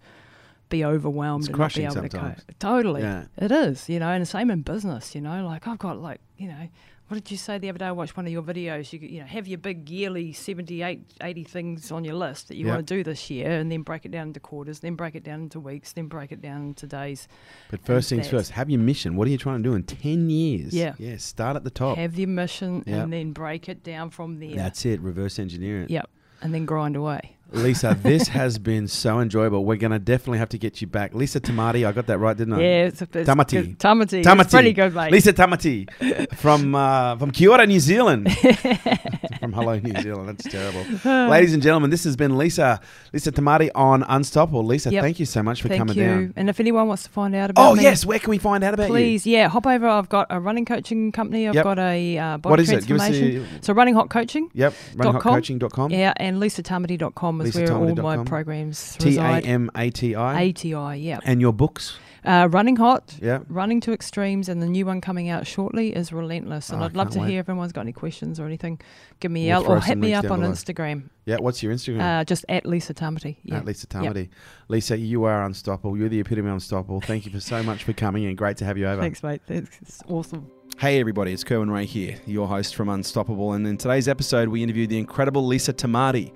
be 0.69 0.85
overwhelmed 0.85 1.43
It's 1.43 1.49
and 1.49 1.59
not 1.59 1.75
be 1.75 1.83
able 1.83 1.95
to 1.97 2.01
sometimes. 2.11 2.45
cope. 2.45 2.59
Totally. 2.61 3.03
Yeah. 3.03 3.25
It 3.37 3.51
is, 3.51 3.89
you 3.89 3.99
know, 3.99 4.09
and 4.11 4.23
the 4.23 4.27
same 4.27 4.51
in 4.53 4.63
business, 4.63 5.17
you 5.17 5.21
know, 5.21 5.45
like 5.45 5.67
I've 5.67 5.79
got 5.81 5.99
like, 6.01 6.21
you 6.39 6.47
know, 6.49 6.69
what 7.13 7.23
did 7.23 7.31
you 7.31 7.37
say 7.37 7.59
the 7.59 7.69
other 7.69 7.79
day? 7.79 7.85
I 7.85 7.93
watched 7.93 8.17
one 8.17 8.25
of 8.25 8.33
your 8.33 8.43
videos. 8.43 8.91
You 8.91 8.99
you 9.01 9.21
know, 9.21 9.27
have 9.27 9.47
your 9.47 9.59
big 9.59 9.91
yearly 9.91 10.33
78, 10.33 10.99
80 11.21 11.45
things 11.45 11.93
on 11.93 12.05
your 12.05 12.15
list 12.15 12.49
that 12.49 12.57
you 12.57 12.65
Yep. 12.65 12.75
want 12.75 12.89
to 12.89 12.95
do 12.95 13.05
this 13.05 13.29
year, 13.29 13.51
and 13.51 13.71
then 13.71 13.83
break 13.83 14.07
it 14.07 14.11
down 14.11 14.29
into 14.29 14.41
quarters, 14.41 14.81
then 14.81 14.95
break 14.95 15.15
it 15.15 15.23
down 15.23 15.43
into 15.43 15.61
weeks, 15.61 15.93
then 15.93 16.07
break 16.07 16.33
it 16.33 16.41
down 16.41 16.63
into 16.69 16.87
days. 16.87 17.29
But 17.71 17.85
first 17.85 18.09
things 18.09 18.29
first, 18.29 18.53
have 18.53 18.71
your 18.71 18.81
mission. 18.81 19.15
What 19.17 19.29
are 19.29 19.31
you 19.31 19.37
trying 19.37 19.63
to 19.63 19.69
do 19.69 19.75
in 19.75 19.83
10 19.83 20.31
years? 20.31 20.73
Yeah. 20.73 20.95
Yeah, 20.99 21.19
start 21.19 21.55
at 21.55 21.65
the 21.65 21.71
top. 21.71 21.99
Have 21.99 22.19
your 22.19 22.29
mission, 22.29 22.83
Yep. 22.87 23.05
and 23.05 23.13
then 23.13 23.33
break 23.33 23.69
it 23.69 23.83
down 23.85 24.09
from 24.09 24.41
there. 24.41 24.57
That's 24.57 24.87
it. 24.87 24.99
Reverse 25.03 25.39
engineer 25.39 25.83
it. 25.83 25.91
Yep, 25.91 26.09
and 26.41 26.55
then 26.55 26.65
grind 26.65 26.97
away. 26.97 27.37
Lisa, 27.53 27.97
this 28.03 28.29
has 28.29 28.59
been 28.59 28.89
so 28.89 29.21
enjoyable. 29.21 29.65
We're 29.65 29.77
going 29.77 29.93
to 29.93 29.99
definitely 29.99 30.39
have 30.39 30.49
to 30.51 30.59
get 30.59 30.81
you 30.81 30.87
back. 30.87 31.15
Lisa 31.15 31.41
Tamati, 31.41 31.87
I 31.87 31.93
got 31.93 32.07
that 32.07 32.19
right, 32.19 32.37
didn't 32.37 32.55
I? 32.55 32.61
Yeah, 32.61 32.85
it's, 32.87 33.03
a, 33.03 33.05
it's 33.13 33.29
Tamati. 33.29 33.77
Tamati. 33.77 34.23
Tamati. 34.23 34.41
It's 34.41 34.51
pretty 34.55 34.73
good, 34.73 34.95
mate. 34.95 35.13
Lisa 35.13 35.33
Tamati 35.33 36.33
from 36.37 36.75
uh, 36.75 37.17
from 37.17 37.31
Kia 37.31 37.67
New 37.67 37.81
Zealand. 37.81 38.33
from 39.41 39.53
Hello, 39.53 39.79
New 39.79 40.01
Zealand. 40.03 40.29
That's 40.29 40.45
terrible. 40.45 40.85
Ladies 41.31 41.53
and 41.55 41.63
gentlemen, 41.63 41.91
this 41.91 42.05
has 42.05 42.17
been 42.17 42.39
Lisa 42.39 42.81
Lisa 43.13 43.33
Tamati 43.33 43.71
on 43.75 44.03
Unstoppable. 44.05 44.65
Lisa, 44.65 44.91
Yep. 44.91 45.03
thank 45.03 45.21
you 45.21 45.27
so 45.27 45.43
much 45.43 45.63
for 45.63 45.69
Thank 45.69 45.79
coming 45.81 45.97
you. 45.97 46.05
down. 46.05 46.33
And 46.37 46.49
if 46.49 46.59
anyone 46.61 46.89
wants 46.89 47.03
to 47.05 47.11
find 47.11 47.35
out 47.35 47.51
about 47.51 47.71
Oh, 47.73 47.75
me, 47.75 47.83
yes. 47.83 48.05
Where 48.07 48.19
can 48.19 48.31
we 48.31 48.39
find 48.39 48.65
out 48.65 48.75
about 48.75 48.85
you? 48.85 48.93
please, 48.93 49.27
yeah, 49.27 49.49
hop 49.49 49.67
over. 49.67 49.87
I've 49.87 50.09
got 50.09 50.27
a 50.31 50.41
running 50.41 50.65
coaching 50.65 51.13
company. 51.13 51.49
I've 51.49 51.55
Yep. 51.55 51.65
got 51.65 51.79
a 51.79 52.19
uh, 52.19 52.37
body 52.39 52.51
What 52.51 52.61
is 52.61 52.71
it? 52.71 52.87
Give 52.87 52.97
us 52.97 53.07
transformation. 53.09 53.47
so 53.63 53.73
running 53.75 53.95
hot 53.95 54.09
coaching. 54.11 54.49
Yep, 54.55 54.75
Dot 54.97 55.21
com. 55.21 55.35
runningHotcoaching.com. 55.35 55.91
Yeah, 55.91 56.13
and 56.17 56.39
lisatamati.com 56.41 57.42
is 57.49 57.55
where 57.55 57.73
all 57.73 57.95
my 57.97 58.25
programs 58.25 58.97
T 58.97 59.17
A. 59.19 59.23
M 59.41 59.71
A 59.75 59.91
T 59.91 60.15
I. 60.15 60.49
ATI, 60.49 60.99
yeah. 61.01 61.21
And 61.25 61.41
your 61.41 61.53
books. 61.53 61.99
Uh, 62.25 62.47
running 62.53 62.77
hot, 62.77 63.17
Yeah. 63.21 63.41
running 63.49 63.81
to 63.81 63.93
extremes, 63.93 64.49
and 64.49 64.63
the 64.63 64.67
new 64.69 64.87
one 64.87 65.01
coming 65.01 65.29
out 65.29 65.45
shortly 65.45 65.89
is 65.89 66.13
relentless. 66.13 66.71
And 66.71 66.79
Oh, 66.81 66.85
I 66.85 66.87
I'd 66.87 66.95
love 66.95 67.11
to 67.11 67.19
wait. 67.19 67.31
hear 67.31 67.41
if 67.41 67.49
anyone's 67.49 67.73
got 67.73 67.81
any 67.81 67.93
questions 67.93 68.39
or 68.39 68.47
anything. 68.47 68.81
Give 69.19 69.33
me 69.33 69.49
We'll 69.49 69.67
or 69.69 69.81
hit 69.81 69.99
me 69.99 70.15
up 70.15 70.31
on. 70.31 70.41
Instagram. 70.43 71.11
Yeah. 71.27 71.39
What's 71.41 71.65
your 71.65 71.73
Instagram? 71.75 72.01
Uh, 72.21 72.25
just 72.25 72.45
at 72.49 72.65
Lisa 72.65 72.95
Tamati. 72.95 73.39
Yeah. 73.43 73.57
At 73.57 73.65
Lisa 73.65 73.89
Tamati. 73.89 74.29
Lisa, 74.69 74.97
you 74.97 75.25
are 75.25 75.43
unstoppable. 75.45 75.97
You're 75.99 76.09
the 76.09 76.21
epitome 76.21 76.49
of 76.49 76.55
unstoppable. 76.55 77.01
Thank 77.01 77.27
you 77.27 77.33
for 77.33 77.41
so 77.41 77.61
much 77.61 77.83
for 77.83 77.93
coming 77.93 78.25
and 78.27 78.39
great 78.39 78.57
to 78.59 78.65
have 78.67 78.79
you 78.79 78.87
over. 78.87 79.03
Thanks, 79.03 79.21
mate. 79.25 79.43
That's 79.49 79.69
it's 79.83 80.01
awesome. 80.09 80.47
Hey 80.79 81.01
everybody, 81.01 81.33
it's 81.33 81.45
Kerwin 81.45 81.71
Ray 81.71 81.85
here, 81.85 82.17
your 82.25 82.49
host 82.49 82.75
from 82.77 82.89
Unstoppable, 82.89 83.53
and 83.53 83.67
in 83.67 83.77
today's 83.77 84.09
episode 84.09 84.49
we 84.49 84.63
interviewed 84.63 84.89
the 84.89 84.99
incredible 84.99 85.45
Lisa 85.47 85.73
Tamati. 85.73 86.33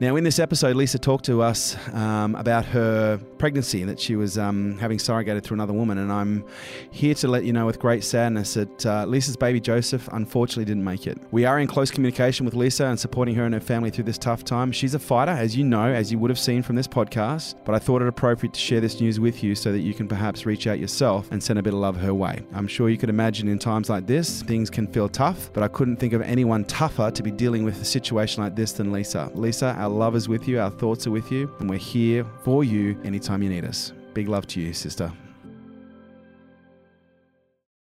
Now, 0.00 0.14
in 0.14 0.22
this 0.22 0.38
episode, 0.38 0.76
Lisa 0.76 0.96
talked 0.96 1.24
to 1.24 1.42
us 1.42 1.76
um, 1.92 2.36
about 2.36 2.64
her 2.66 3.18
pregnancy 3.38 3.82
that 3.82 3.98
she 3.98 4.14
was 4.14 4.38
um, 4.38 4.78
having 4.78 4.96
surrogated 4.96 5.42
through 5.42 5.56
another 5.56 5.72
woman. 5.72 5.98
And 5.98 6.12
I'm 6.12 6.44
here 6.92 7.14
to 7.14 7.26
let 7.26 7.42
you 7.42 7.52
know 7.52 7.66
with 7.66 7.80
great 7.80 8.04
sadness 8.04 8.54
that 8.54 8.86
uh, 8.86 9.06
Lisa's 9.06 9.36
baby 9.36 9.58
Joseph 9.58 10.08
unfortunately 10.12 10.66
didn't 10.66 10.84
make 10.84 11.08
it. 11.08 11.18
We 11.32 11.46
are 11.46 11.58
in 11.58 11.66
close 11.66 11.90
communication 11.90 12.46
with 12.46 12.54
Lisa 12.54 12.86
and 12.86 12.98
supporting 12.98 13.34
her 13.34 13.44
and 13.44 13.52
her 13.52 13.60
family 13.60 13.90
through 13.90 14.04
this 14.04 14.18
tough 14.18 14.44
time. 14.44 14.70
She's 14.70 14.94
a 14.94 15.00
fighter, 15.00 15.32
as 15.32 15.56
you 15.56 15.64
know, 15.64 15.86
as 15.86 16.12
you 16.12 16.18
would 16.20 16.30
have 16.30 16.38
seen 16.38 16.62
from 16.62 16.76
this 16.76 16.86
podcast. 16.86 17.56
But 17.64 17.74
I 17.74 17.80
thought 17.80 18.00
it 18.00 18.06
appropriate 18.06 18.54
to 18.54 18.60
share 18.60 18.80
this 18.80 19.00
news 19.00 19.18
with 19.18 19.42
you 19.42 19.56
so 19.56 19.72
that 19.72 19.80
you 19.80 19.94
can 19.94 20.06
perhaps 20.06 20.46
reach 20.46 20.68
out 20.68 20.78
yourself 20.78 21.28
and 21.32 21.42
send 21.42 21.58
a 21.58 21.62
bit 21.62 21.74
of 21.74 21.80
love 21.80 21.96
her 21.96 22.14
way. 22.14 22.40
I'm 22.54 22.68
sure 22.68 22.88
you 22.88 22.98
could 22.98 23.10
imagine 23.10 23.48
in 23.48 23.58
times 23.58 23.90
like 23.90 24.06
this, 24.06 24.42
things 24.42 24.70
can 24.70 24.86
feel 24.86 25.08
tough, 25.08 25.52
but 25.52 25.64
I 25.64 25.68
couldn't 25.68 25.96
think 25.96 26.12
of 26.12 26.22
anyone 26.22 26.64
tougher 26.66 27.10
to 27.10 27.22
be 27.24 27.32
dealing 27.32 27.64
with 27.64 27.82
a 27.82 27.84
situation 27.84 28.44
like 28.44 28.54
this 28.54 28.72
than 28.72 28.92
Lisa. 28.92 29.28
Lisa, 29.34 29.74
our 29.88 29.94
love 29.94 30.14
is 30.14 30.28
with 30.28 30.46
you, 30.46 30.60
our 30.60 30.70
thoughts 30.70 31.06
are 31.06 31.10
with 31.10 31.32
you, 31.32 31.50
and 31.60 31.70
we're 31.70 31.78
here 31.78 32.26
for 32.44 32.62
you 32.62 33.00
anytime 33.04 33.42
you 33.42 33.48
need 33.48 33.64
us. 33.64 33.92
Big 34.12 34.28
love 34.28 34.46
to 34.48 34.60
you, 34.60 34.74
sister. 34.74 35.10